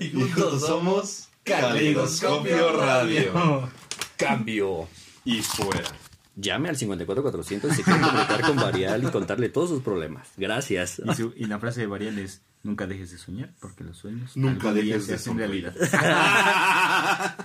[0.01, 3.69] y y juntos somos Caleidoscopio Radio.
[4.17, 4.89] Cambio.
[5.25, 5.91] Y fuera.
[6.37, 10.29] Llame al 54400 si quiere comunicar con Varial y contarle todos sus problemas.
[10.37, 11.03] Gracias.
[11.05, 14.37] Y, su- y la frase de Varial es, nunca dejes de soñar, porque los sueños
[14.37, 15.75] Nunca dejes de hacen realidad.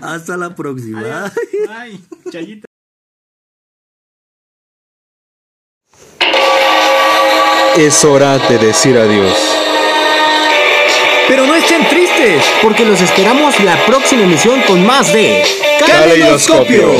[0.00, 1.32] Hasta la próxima.
[1.70, 2.66] Ay, chayita.
[7.76, 9.34] Es hora de decir adiós.
[11.26, 15.42] Pero no estén tristes, porque los esperamos la próxima emisión con más de
[15.86, 16.92] Caleidoscopio.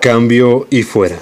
[0.00, 1.18] Cambio y fuera.